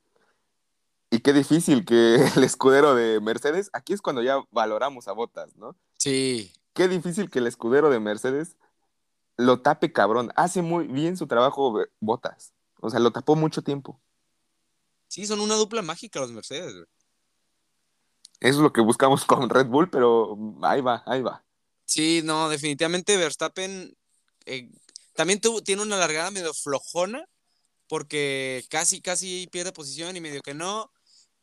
[1.12, 5.56] Y qué difícil que el escudero de Mercedes, aquí es cuando ya valoramos a Botas,
[5.56, 5.76] ¿no?
[5.98, 6.54] Sí.
[6.74, 8.56] Qué difícil que el escudero de Mercedes
[9.38, 10.32] lo tape cabrón.
[10.36, 12.54] Hace muy bien su trabajo Botas.
[12.82, 14.00] O sea, lo tapó mucho tiempo.
[15.08, 16.86] Sí, son una dupla mágica los Mercedes, güey.
[18.40, 21.44] Eso es lo que buscamos con Red Bull, pero ahí va, ahí va.
[21.86, 23.98] Sí, no, definitivamente Verstappen
[24.46, 24.72] eh,
[25.14, 27.28] también tiene una largada medio flojona,
[27.88, 30.92] porque casi, casi pierde posición y medio que no,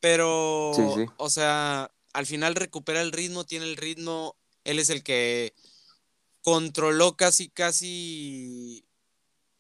[0.01, 0.73] pero,
[1.17, 5.55] o sea, al final recupera el ritmo, tiene el ritmo, él es el que
[6.43, 8.85] controló casi, casi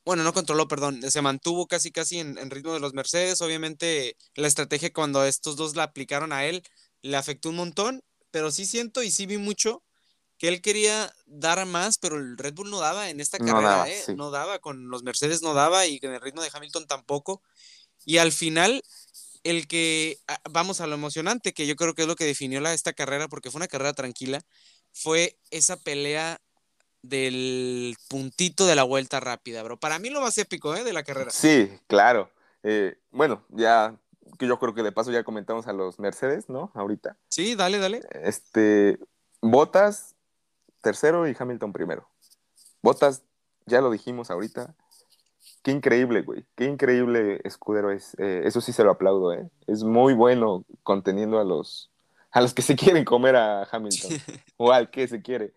[0.04, 3.40] bueno, no controló, perdón, se mantuvo casi casi en, en, ritmo de los Mercedes.
[3.40, 6.62] Obviamente la estrategia cuando estos dos la aplicaron a él
[7.02, 9.82] le afectó un montón, pero sí siento y sí vi mucho
[10.38, 13.62] que él quería dar más, pero el Red Bull no daba en esta carrera, no
[13.62, 14.04] daba, ¿eh?
[14.16, 17.42] no daba con los Mercedes no daba y con el ritmo de Hamilton tampoco.
[18.04, 18.82] Y al final,
[19.50, 22.60] el que, ah, vamos a lo emocionante, que yo creo que es lo que definió
[22.60, 24.40] la, esta carrera, porque fue una carrera tranquila,
[24.92, 26.40] fue esa pelea
[27.02, 29.78] del puntito de la vuelta rápida, bro.
[29.78, 30.84] Para mí lo más épico, ¿eh?
[30.84, 31.30] De la carrera.
[31.30, 32.30] Sí, claro.
[32.62, 33.96] Eh, bueno, ya
[34.38, 36.72] que yo creo que de paso ya comentamos a los Mercedes, ¿no?
[36.74, 37.16] Ahorita.
[37.28, 38.00] Sí, dale, dale.
[38.10, 38.98] Este,
[39.40, 40.16] Botas
[40.82, 42.08] tercero y Hamilton primero.
[42.82, 43.22] Botas,
[43.66, 44.76] ya lo dijimos ahorita.
[45.66, 46.44] Qué increíble, güey.
[46.54, 48.14] Qué increíble escudero es.
[48.20, 49.50] Eh, eso sí se lo aplaudo, ¿eh?
[49.66, 51.90] Es muy bueno conteniendo a los,
[52.30, 54.12] a los que se quieren comer a Hamilton.
[54.58, 55.54] o al que se quiere.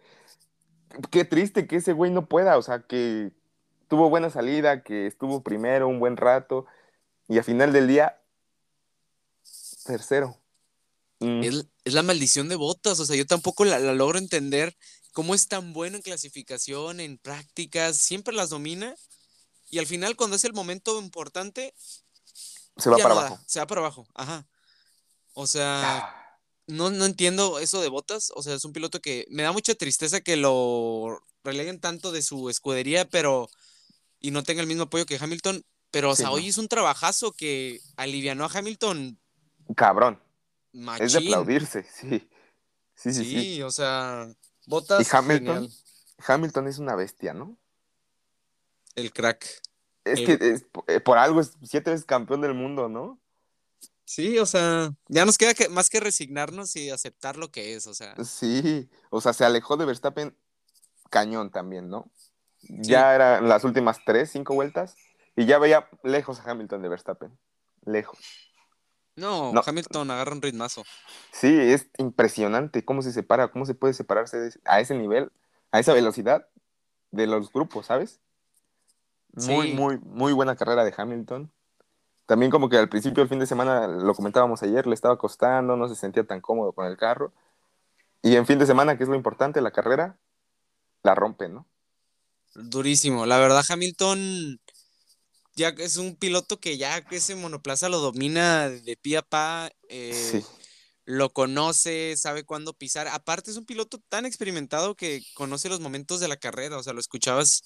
[1.12, 2.58] Qué triste que ese güey no pueda.
[2.58, 3.34] O sea, que
[3.88, 6.66] tuvo buena salida, que estuvo primero un buen rato.
[7.28, 8.20] Y a final del día,
[9.86, 10.38] tercero.
[11.20, 11.44] Mm.
[11.44, 13.00] Es, la maldición de botas.
[13.00, 14.76] O sea, yo tampoco la logro entender
[15.14, 18.96] cómo es tan bueno en clasificación, en prácticas, siempre las domina.
[19.70, 21.74] Y al final, cuando es el momento importante,
[22.78, 23.40] se va para abajo.
[23.46, 24.48] se va para abajo, ajá.
[25.34, 26.40] O sea, ah.
[26.68, 28.32] no, no entiendo eso de botas.
[28.36, 32.22] O sea, es un piloto que me da mucha tristeza que lo releguen tanto de
[32.22, 33.50] su escudería, pero.
[34.20, 35.64] y no tenga el mismo apoyo que Hamilton.
[35.92, 39.20] Pero, o sea, hoy es un trabajazo que alivianó a Hamilton.
[39.76, 40.22] Cabrón.
[41.00, 42.30] Es de aplaudirse, sí.
[42.96, 43.26] Sí, sí, sí.
[43.26, 43.62] sí.
[43.64, 44.28] o sea,
[44.68, 45.02] Botas.
[45.02, 45.68] Y Hamilton.
[46.28, 47.58] Hamilton es una bestia, ¿no?
[49.00, 49.46] El crack.
[50.06, 53.20] Es que eh, por algo es siete veces campeón del mundo, ¿no?
[54.06, 57.86] Sí, o sea, ya nos queda que, más que resignarnos y aceptar lo que es,
[57.86, 58.16] o sea.
[58.24, 60.36] Sí, o sea, se alejó de Verstappen
[61.12, 62.12] cañón también, ¿no?
[62.62, 64.96] Ya eran las últimas tres, cinco vueltas
[65.36, 67.38] y ya veía lejos a Hamilton de Verstappen.
[67.86, 68.20] Lejos.
[69.16, 70.84] No, Hamilton agarra un ritmazo.
[71.32, 75.32] Sí, es impresionante cómo se separa, cómo se puede separarse a ese nivel,
[75.72, 76.48] a esa velocidad
[77.12, 78.20] de los grupos, ¿sabes?
[79.34, 81.52] Muy, muy, muy buena carrera de Hamilton.
[82.26, 85.76] También como que al principio del fin de semana, lo comentábamos ayer, le estaba costando,
[85.76, 87.34] no se sentía tan cómodo con el carro.
[88.22, 90.18] Y en fin de semana, que es lo importante, la carrera,
[91.04, 91.66] la rompe, ¿no?
[92.54, 93.26] Durísimo.
[93.26, 94.60] La verdad, Hamilton
[95.56, 100.44] ya es un piloto que ya ese monoplaza lo domina de pie a pa, eh,
[101.06, 103.08] lo conoce, sabe cuándo pisar.
[103.08, 106.94] Aparte es un piloto tan experimentado que conoce los momentos de la carrera, o sea,
[106.94, 107.64] lo escuchabas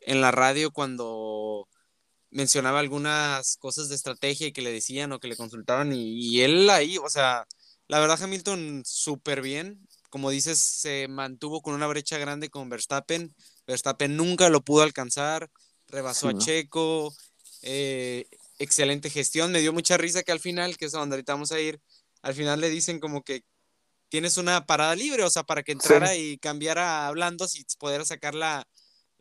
[0.00, 1.68] en la radio cuando
[2.30, 6.70] mencionaba algunas cosas de estrategia y que le decían o que le consultaban y, él
[6.70, 7.46] ahí, o sea,
[7.88, 13.34] la verdad Hamilton súper bien, como dices, se mantuvo con una brecha grande con Verstappen,
[13.66, 15.50] Verstappen nunca lo pudo alcanzar,
[15.88, 17.12] rebasó a Checo,
[17.62, 18.26] eh,
[18.58, 19.52] excelente gestión.
[19.52, 21.80] Me dio mucha risa que al final, que es donde ahorita vamos a ir,
[22.22, 23.42] al final le dicen como que
[24.08, 28.34] tienes una parada libre, o sea, para que entrara y cambiara hablando, si pudiera sacar
[28.34, 28.66] la,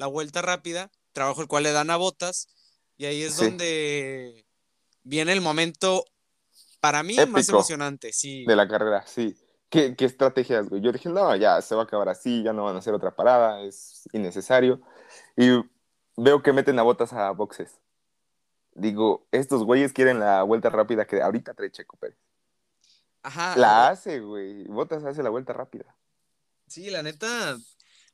[0.07, 2.47] vuelta rápida, trabajo el cual le dan a botas,
[2.97, 4.45] y ahí es donde
[5.03, 6.05] viene el momento,
[6.79, 8.45] para mí, más emocionante, sí.
[8.45, 9.37] De la carrera, sí.
[9.69, 10.81] ¿Qué, ¿Qué, estrategias, güey?
[10.81, 13.15] Yo dije, no, ya se va a acabar así, ya no van a hacer otra
[13.15, 14.81] parada, es innecesario.
[15.37, 15.49] Y
[16.17, 17.79] veo que meten a botas a boxes
[18.79, 22.17] digo, estos güeyes quieren la vuelta rápida que ahorita trae Checo Pérez.
[23.21, 23.55] Ajá.
[23.57, 24.63] La hace, güey.
[24.65, 25.95] Botas hace la vuelta rápida.
[26.67, 27.57] Sí, la neta,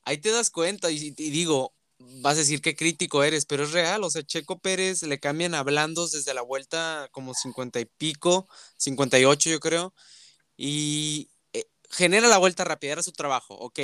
[0.06, 4.03] ahí te das cuenta y, digo, vas a decir qué crítico eres, pero es real,
[4.03, 8.48] o sea, Checo Pérez le cambian a blandos desde la vuelta como 50 y pico,
[8.77, 9.94] 58 yo creo,
[10.56, 13.80] y eh, genera la vuelta rápida, era su trabajo, ok.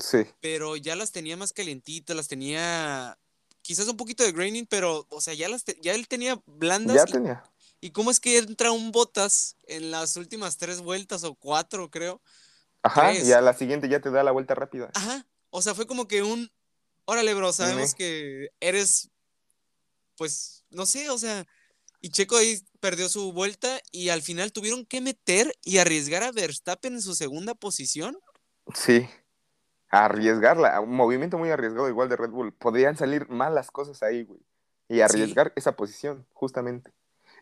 [0.00, 0.26] Sí.
[0.40, 3.18] Pero ya las tenía más calientitas, las tenía
[3.62, 6.96] quizás un poquito de graining, pero, o sea, ya, las ya él tenía blandas.
[6.96, 7.44] Ya tenía.
[7.80, 12.22] ¿Y cómo es que entra un Botas en las últimas tres vueltas o cuatro, creo?
[12.82, 14.90] Ajá, y a la siguiente ya te da la vuelta rápida.
[14.94, 15.26] Ajá,
[15.56, 16.50] o sea, fue como que un,
[17.04, 19.10] órale, bro, sabemos que eres,
[20.16, 21.46] pues, no sé, o sea,
[22.00, 26.32] y Checo ahí perdió su vuelta y al final tuvieron que meter y arriesgar a
[26.32, 28.18] Verstappen en su segunda posición.
[28.74, 29.08] Sí
[30.02, 32.52] arriesgarla, un movimiento muy arriesgado igual de Red Bull.
[32.52, 34.40] Podrían salir malas cosas ahí, güey.
[34.88, 36.90] Y arriesgar esa posición, justamente.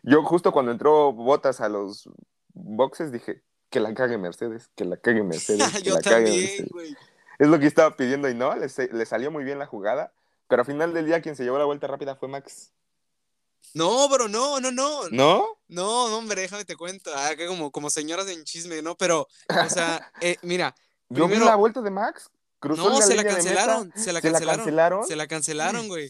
[0.03, 2.07] Yo justo cuando entró Botas a los
[2.53, 5.63] boxes dije, que la cague Mercedes, que la cague Mercedes.
[5.73, 6.95] Que Yo la también, güey.
[7.39, 10.13] Es lo que estaba pidiendo y no, le, le, salió muy bien la jugada,
[10.47, 12.71] pero al final del día quien se llevó la vuelta rápida fue Max.
[13.73, 15.09] No, bro, no, no, no.
[15.09, 15.45] ¿No?
[15.67, 17.11] No, hombre, déjame te cuento.
[17.15, 18.95] Ah, como, como señoras en chisme, ¿no?
[18.95, 20.75] Pero, o sea, eh, mira.
[21.09, 22.29] Yo vi la vuelta de Max
[22.69, 25.05] no, se la cancelaron, se la cancelaron.
[25.05, 26.09] Se la cancelaron, güey.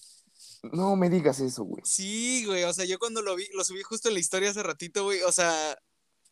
[0.71, 1.81] No me digas eso, güey.
[1.85, 4.63] Sí, güey, o sea, yo cuando lo vi, lo subí justo en la historia hace
[4.63, 5.77] ratito, güey, o sea,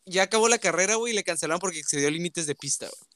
[0.06, 3.11] ya acabó la carrera, güey, y le cancelaron porque excedió límites de pista, güey.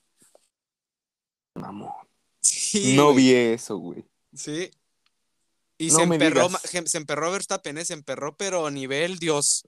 [1.57, 1.93] Mamón.
[2.41, 3.17] Sí, no güey.
[3.17, 4.05] vi eso, güey.
[4.35, 4.71] Sí.
[5.79, 6.49] Y No se emperró,
[6.87, 7.85] se emperró Verstappen, ¿eh?
[7.85, 9.67] se emperró, pero nivel Dios.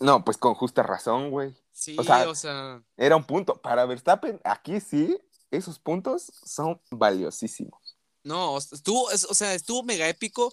[0.00, 1.54] No, pues con justa razón, güey.
[1.72, 3.54] Sí, O o sea- sea, Era un punto.
[3.60, 5.16] Para Verstappen, aquí sí,
[5.50, 7.80] esos puntos son valiosísimos.
[8.24, 10.52] no, estuvo, es- o sea, estuvo mega épico.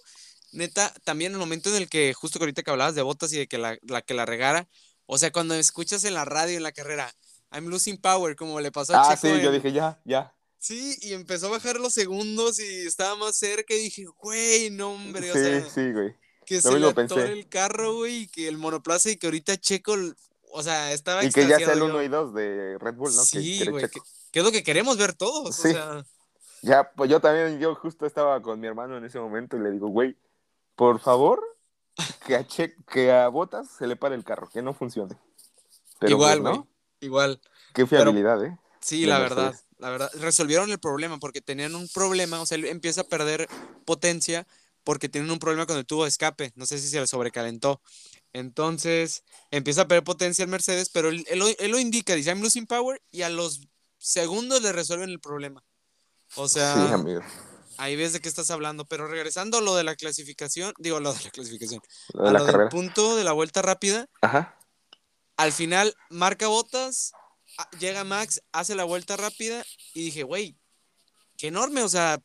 [0.52, 3.38] Neta, también el momento en el que, justo que ahorita que hablabas de botas y
[3.38, 4.68] de que la, la que la regara,
[5.06, 7.12] o sea, cuando escuchas en la radio, en la carrera,
[7.52, 10.34] I'm losing power, como le pasó a Ah, Checo sí, yo en- dije, ya, ya.
[10.58, 14.92] Sí, y empezó a bajar los segundos y estaba más cerca y dije, güey, no,
[14.92, 16.14] hombre, o sí, sea, sí, güey.
[16.46, 17.32] que lo se le pensé.
[17.32, 19.94] el carro, güey, y que el monoplaza y que ahorita Checo,
[20.52, 22.02] o sea, estaba Y que ya sea el extasiado 1 yo.
[22.02, 23.22] y 2 de Red Bull, ¿no?
[23.22, 24.04] Que Sí, quiere güey, Checo.
[24.30, 25.68] que es lo que queremos ver todos, Sí.
[25.68, 26.04] o sea,
[26.64, 29.72] Ya, pues yo también, yo justo estaba con mi hermano en ese momento y le
[29.72, 30.16] digo, güey,
[30.76, 31.42] por favor,
[32.24, 35.16] que a, che que a Botas se le pare el carro, que no funcione.
[35.98, 36.68] Pero igual, pues, ¿no?
[37.02, 37.40] Igual.
[37.74, 38.56] Qué fiabilidad, ¿eh?
[38.80, 39.38] Sí, la Mercedes.
[39.38, 43.04] verdad, la verdad, resolvieron el problema porque tenían un problema, o sea, él empieza a
[43.04, 43.48] perder
[43.84, 44.46] potencia
[44.84, 47.80] porque tienen un problema con el tubo de escape, no sé si se le sobrecalentó.
[48.32, 52.30] Entonces, empieza a perder potencia el Mercedes, pero él, él lo- él lo indica, dice,
[52.30, 53.60] I'm losing power, y a los
[53.98, 55.62] segundos le resuelven el problema.
[56.34, 57.20] O sea, Sí, amigo.
[57.76, 61.12] ahí ves de qué estás hablando, pero regresando a lo de la clasificación, digo, lo
[61.14, 61.80] de la clasificación,
[62.14, 64.58] Lo de a la lo del punto de la vuelta rápida, Ajá.
[65.42, 67.12] Al final marca botas,
[67.80, 70.56] llega Max, hace la vuelta rápida y dije, güey,
[71.36, 72.22] qué enorme, o sea,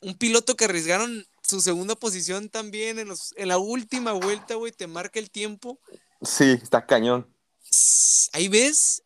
[0.00, 4.72] un piloto que arriesgaron su segunda posición también en, los, en la última vuelta, güey,
[4.72, 5.78] te marca el tiempo.
[6.20, 7.34] Sí, está cañón.
[8.34, 9.02] Ahí ves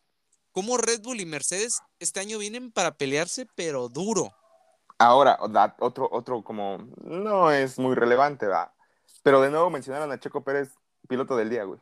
[0.51, 4.35] cómo Red Bull y Mercedes este año vienen para pelearse, pero duro.
[4.99, 5.39] Ahora,
[5.79, 8.75] otro, otro como, no es muy relevante, va.
[9.23, 10.71] Pero de nuevo mencionaron a Checo Pérez,
[11.09, 11.79] piloto del día, güey.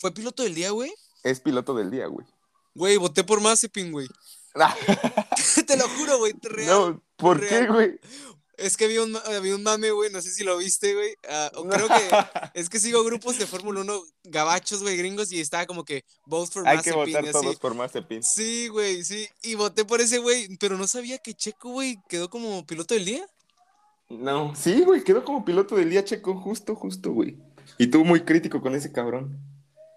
[0.00, 0.92] ¿Fue piloto del día, güey?
[1.22, 2.26] Es piloto del día, güey.
[2.74, 4.08] Güey, voté por Mazepin, güey.
[5.66, 6.66] te lo juro, güey, real.
[6.68, 7.66] no, ¿por real.
[7.66, 8.00] qué, güey?
[8.56, 11.14] Es que había un, había un mame, güey, no sé si lo viste, güey.
[11.28, 12.10] ah, creo que
[12.60, 16.50] es que sigo grupos de Fórmula 1 gabachos, güey, gringos, y estaba como que vote
[16.52, 17.40] for Hay que Mazepin, votar y así.
[17.40, 18.22] todos por Mazepin.
[18.22, 19.28] Sí, güey, sí.
[19.42, 23.04] Y voté por ese güey, pero no sabía que Checo, güey, quedó como piloto del
[23.04, 23.26] día.
[24.08, 27.38] No, sí, güey, quedó como piloto del día Checo, justo, justo, güey.
[27.78, 29.38] Y tú muy crítico con ese cabrón.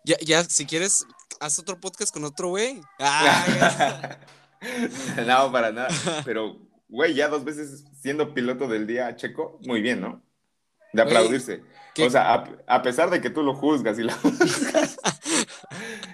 [0.05, 1.05] Ya, ya, si quieres,
[1.39, 2.81] haz otro podcast con otro güey.
[2.99, 4.17] Ah,
[5.25, 5.89] no, para nada.
[6.25, 6.57] Pero,
[6.89, 10.21] güey, ya dos veces siendo piloto del día Checo, muy bien, ¿no?
[10.91, 11.63] De aplaudirse.
[11.95, 14.97] ¿qué- O sea, a, a pesar de que tú lo juzgas y lo juzgas,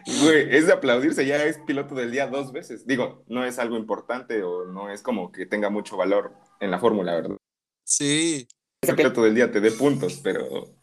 [0.23, 2.85] güey, es de aplaudirse, ya es piloto del día dos veces.
[2.85, 6.79] Digo, no es algo importante o no es como que tenga mucho valor en la
[6.79, 7.37] fórmula, ¿verdad?
[7.83, 8.47] Sí.
[8.81, 10.75] Ese piloto del día te dé puntos, pero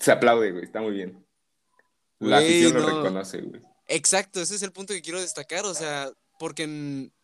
[0.00, 1.24] se aplaude, güey, está muy bien.
[2.20, 2.86] La afición lo no.
[2.86, 3.62] reconoce, güey.
[3.88, 6.66] Exacto, ese es el punto que quiero destacar, o sea, porque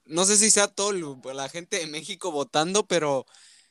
[0.04, 0.92] no sé si sea todo
[1.32, 3.24] la gente de México votando, pero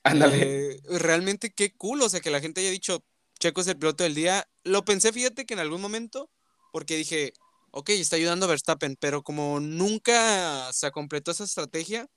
[0.04, 0.72] Ándale.
[0.76, 3.04] eh, realmente qué cool, o sea, que la gente haya dicho,
[3.40, 4.48] Checo es el piloto del día.
[4.64, 6.30] Lo pensé, fíjate que en algún momento,
[6.72, 7.34] porque dije,
[7.72, 12.08] ok, está ayudando a Verstappen, pero como nunca se completó esa estrategia,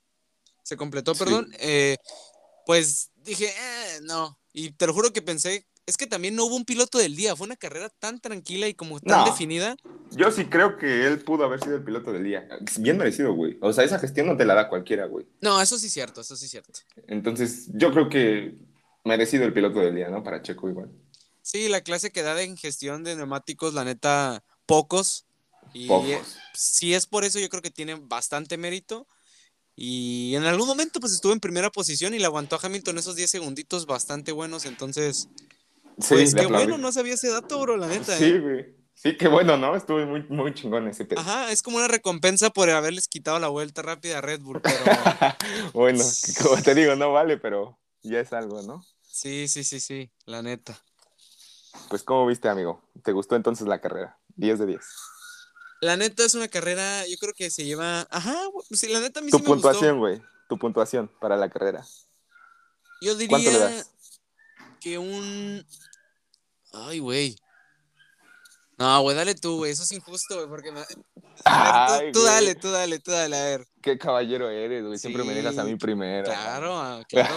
[0.63, 1.19] se completó, Sí.
[1.19, 1.97] perdón, eh,
[2.65, 6.55] pues dije, "Eh, no, y te lo juro que pensé, es que también no hubo
[6.55, 9.25] un piloto del día, fue una carrera tan tranquila y como tan No.
[9.25, 9.75] definida.
[10.11, 12.47] Yo sí creo que él pudo haber sido el piloto del día.
[12.79, 13.57] Bien merecido, güey.
[13.61, 15.25] O sea, esa gestión no te la da cualquiera, güey.
[15.41, 16.79] No, eso sí es cierto, eso sí es cierto.
[17.07, 18.55] Entonces, yo creo que
[19.03, 20.23] merecido el piloto del día, ¿no?
[20.23, 20.89] Para Checo igual.
[21.41, 25.25] Sí, la clase que da en gestión de neumáticos, la neta, pocos.
[25.73, 26.37] Y Pocos.
[26.53, 29.07] si es por eso, yo creo que tiene bastante mérito.
[29.75, 33.15] Y en algún momento, pues estuvo en primera posición y le aguantó a Hamilton esos
[33.15, 34.65] 10 segunditos bastante buenos.
[34.65, 35.29] Entonces,
[35.99, 36.65] Sí, pues qué aplaudí.
[36.65, 38.17] bueno, no sabía ese dato, bro, la neta.
[38.17, 38.39] Sí, ¿eh?
[38.39, 38.79] güey.
[38.93, 39.75] Sí, qué bueno, ¿no?
[39.77, 41.21] Estuvo muy, muy chingón ese pedo.
[41.21, 44.61] Ajá, es como una recompensa por haberles quitado la vuelta rápida a Red Bull.
[44.61, 44.77] Pero
[45.73, 46.03] bueno,
[46.43, 48.83] como te digo, no vale, pero ya es algo, ¿no?
[49.01, 50.81] sí, sí, sí, sí, la neta.
[51.89, 52.81] Pues, ¿cómo viste, amigo?
[53.03, 54.19] ¿Te gustó entonces la carrera?
[54.35, 54.81] 10 de 10.
[55.81, 58.05] La neta es una carrera, yo creo que se lleva.
[58.11, 58.35] Ajá,
[58.71, 60.21] sí, la neta a mí Tu sí me puntuación, güey.
[60.49, 61.85] Tu puntuación para la carrera.
[63.01, 63.91] Yo ¿Cuánto le diría das?
[64.79, 65.65] Que un.
[66.73, 67.35] Ay, güey.
[68.77, 69.71] No, güey, dale tú, güey.
[69.71, 70.71] Eso es injusto, güey, porque.
[70.71, 73.67] me- ver, tú, dale, tú dale, tú dale, a ver.
[73.81, 74.97] Qué caballero eres, güey.
[74.97, 76.25] Siempre me dejas a mí primero.
[76.25, 77.35] Claro, ah, claro.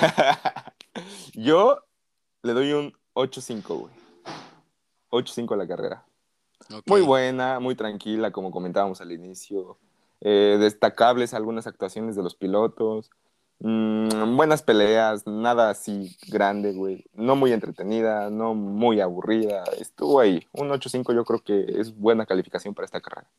[1.34, 1.78] Yo
[2.42, 3.92] le doy un 8-5, güey.
[5.10, 6.06] 8-5 a la carrera.
[6.86, 9.78] Muy buena, muy tranquila, como comentábamos al inicio.
[10.20, 13.10] Eh, destacables algunas actuaciones de los pilotos.
[13.60, 17.04] Mm, buenas peleas, nada así grande, güey.
[17.14, 19.64] No muy entretenida, no muy aburrida.
[19.78, 20.46] Estuvo ahí.
[20.52, 23.30] Un 8-5 yo creo que es buena calificación para esta carrera.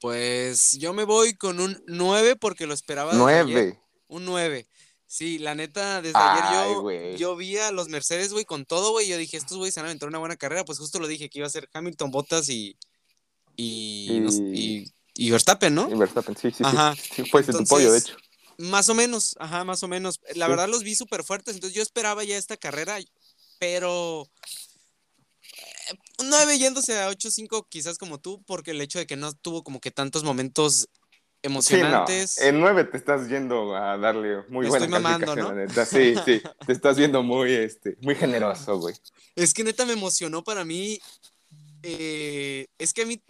[0.00, 3.12] Pues yo me voy con un 9 porque lo esperaba.
[3.12, 3.40] desde 9.
[3.40, 3.78] ayer.
[4.06, 4.66] Un 9.
[5.06, 8.90] Sí, la neta, desde Ay, ayer yo, yo vi a los Mercedes, güey, con todo,
[8.90, 9.08] güey.
[9.08, 10.64] Yo dije, estos güeyes se van a aventar una buena carrera.
[10.64, 12.76] Pues justo lo dije, que iba a ser Hamilton, Bottas y.
[13.56, 14.20] Y.
[15.30, 15.88] Verstappen, ¿no?
[15.88, 16.64] Y Verstappen, sí, sí, sí.
[16.64, 16.94] Ajá.
[16.96, 18.16] Sí, fue ese tu pollo, de hecho.
[18.58, 20.20] Más o menos, ajá, más o menos.
[20.34, 20.50] La Sí.
[20.50, 22.98] verdad los vi súper fuertes, entonces yo esperaba ya esta carrera,
[23.58, 24.28] pero
[25.42, 25.94] eh,
[26.24, 29.80] 9 yéndose a 8-5 quizás como tú, porque el hecho de que no tuvo como
[29.80, 30.88] que tantos momentos
[31.42, 31.56] Sí, no.
[31.58, 32.38] emocionantes.
[32.38, 35.60] En 9 te estás yendo a darle muy Me buena estoy mamando, calificación, ¿no?
[35.60, 35.84] la neta.
[35.84, 36.42] Sí, sí.
[36.66, 38.94] Te estás viendo muy, este, muy generoso, güey.
[39.36, 40.98] Es que neta me emocionó para mí.
[41.82, 43.20] eh, es que a mí,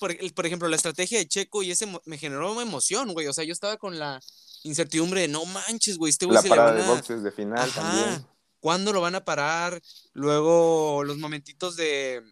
[0.00, 3.28] por, por ejemplo, la estrategia de Checo y ese me generó una emoción, güey.
[3.28, 4.20] O sea, yo estaba con la
[4.62, 7.68] incertidumbre de no manches, güey, este güey La se le parada de boxes de final
[7.68, 7.80] Ajá.
[7.80, 8.26] también.
[8.60, 9.80] ¿Cuándo lo van a parar?
[10.12, 12.22] Luego los momentitos de,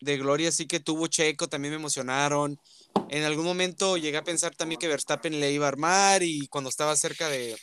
[0.00, 2.58] de gloria sí que tuvo Checo también me emocionaron.
[3.10, 6.70] En algún momento llegué a pensar también que Verstappen le iba a armar y cuando
[6.70, 7.56] estaba cerca de,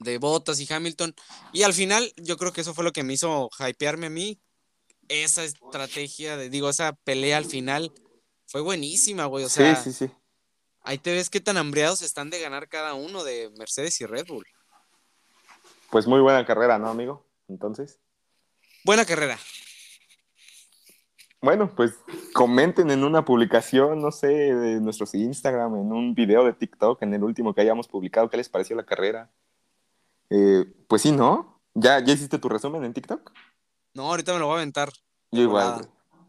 [0.00, 1.14] de Bottas y Hamilton.
[1.52, 4.40] Y al final yo creo que eso fue lo que me hizo hypearme a mí.
[5.08, 7.92] Esa estrategia, de, digo, esa pelea al final
[8.46, 9.44] fue buenísima, güey.
[9.44, 10.12] O sea, sí, sí, sí.
[10.84, 14.26] Ahí te ves qué tan hambriados están de ganar cada uno de Mercedes y Red
[14.28, 14.46] Bull.
[15.90, 17.26] Pues muy buena carrera, ¿no, amigo?
[17.48, 17.98] Entonces.
[18.84, 19.38] Buena carrera.
[21.40, 21.92] Bueno, pues
[22.32, 27.12] comenten en una publicación, no sé, de nuestros Instagram, en un video de TikTok, en
[27.12, 29.30] el último que hayamos publicado, ¿qué les pareció la carrera?
[30.30, 31.60] Eh, pues sí, ¿no?
[31.74, 33.30] ¿Ya, ¿Ya hiciste tu resumen en TikTok?
[33.92, 34.90] No, ahorita me lo voy a aventar.
[35.30, 35.86] Yo igual.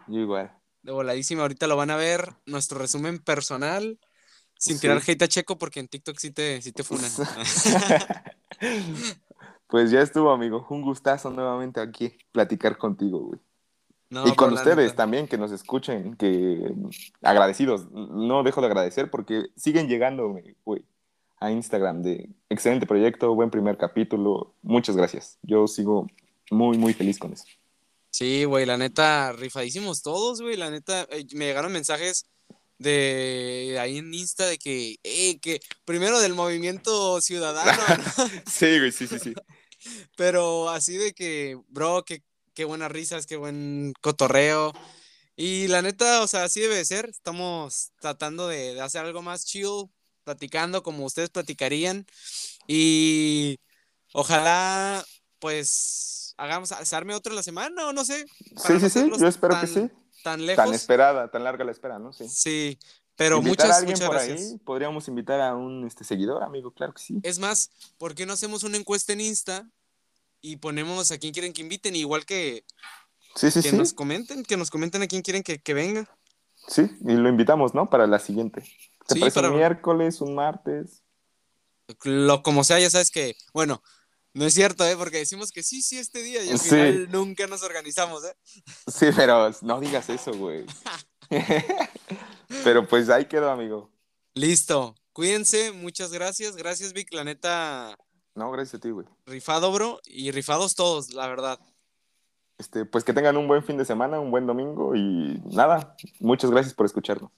[0.07, 0.51] Yo igual.
[0.81, 3.97] De voladísima, ahorita lo van a ver, nuestro resumen personal,
[4.57, 4.81] sin Sí.
[4.81, 7.09] tirar hate a Checo, porque en TikTok sí te, sí te funan.
[9.67, 10.65] pues ya estuvo, amigo.
[10.69, 13.39] Un gustazo nuevamente aquí platicar contigo, güey.
[14.09, 16.71] No, y con ustedes también que nos escuchen, que
[17.21, 17.89] agradecidos.
[17.91, 20.85] No dejo de agradecer porque siguen llegando, güey,
[21.39, 24.53] a Instagram de excelente proyecto, buen primer capítulo.
[24.61, 25.37] Muchas gracias.
[25.41, 26.07] Yo sigo
[26.51, 27.45] muy, muy feliz con eso.
[28.11, 32.27] Sí, güey, la neta, rifadísimos todos, güey, la neta, eh, me llegaron mensajes
[32.77, 37.71] de ahí en Insta de que, eh, que primero del movimiento ciudadano,
[38.17, 38.29] ¿no?
[38.49, 39.33] Sí, güey, sí, sí, sí.
[40.17, 42.23] pero así de que, bro, que,
[42.53, 44.73] qué buenas risas, qué buen cotorreo.
[45.37, 47.09] Y la neta, o sea, así debe de ser.
[47.09, 49.89] Estamos tratando de, de hacer algo más chill,
[50.23, 52.05] platicando como ustedes platicarían.
[52.67, 53.59] Y
[54.13, 55.05] ojalá,
[55.39, 58.25] pues, hagamos, arme otro la semana o no sé.
[58.65, 59.11] Sí, sí, sí.
[59.19, 59.89] Yo espero que sí.
[60.25, 60.65] Tan lejos.
[60.65, 62.11] Tan esperada, tan larga la espera, ¿no?
[62.11, 62.27] Sí.
[62.27, 62.79] Sí,
[63.15, 64.41] pero a muchas, alguien muchas por gracias.
[64.41, 67.19] ahí, podríamos invitar a un este, seguidor, amigo, claro que sí.
[67.21, 67.69] Es más,
[67.99, 69.69] ¿por qué no hacemos una encuesta en Insta
[70.41, 71.95] y ponemos a quién quieren que inviten?
[71.95, 72.65] Igual que,
[73.35, 73.77] Sí, sí, que sí.
[73.77, 76.09] nos comenten, que nos comenten a quién quieren que, que venga.
[76.67, 77.87] Sí, y lo invitamos, ¿no?
[77.87, 78.61] Para la siguiente.
[79.07, 81.03] ¿Te Sí, parece para- un miércoles, un martes?
[82.03, 83.83] Lo como sea, ya sabes que, bueno,
[84.35, 84.95] no es cierto, ¿eh?
[84.95, 86.69] Porque decimos que sí, sí, este día y al Sí.
[86.69, 88.35] final nunca nos organizamos, ¿eh?
[88.87, 90.65] Sí, pero no digas eso, güey.
[92.63, 93.89] pero pues ahí quedó, amigo.
[94.33, 94.95] Listo.
[95.13, 96.55] Cuídense, muchas gracias.
[96.55, 97.11] Gracias, Vic.
[97.13, 97.97] La neta,
[98.35, 99.07] No, gracias a ti, güey.
[99.25, 100.01] rifado, bro.
[100.05, 101.59] Y rifados todos, la verdad.
[102.57, 106.51] Este, pues que tengan un buen fin de semana, un buen domingo y nada, muchas
[106.51, 107.31] gracias por escucharnos.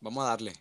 [0.00, 0.52] Vamos a darle.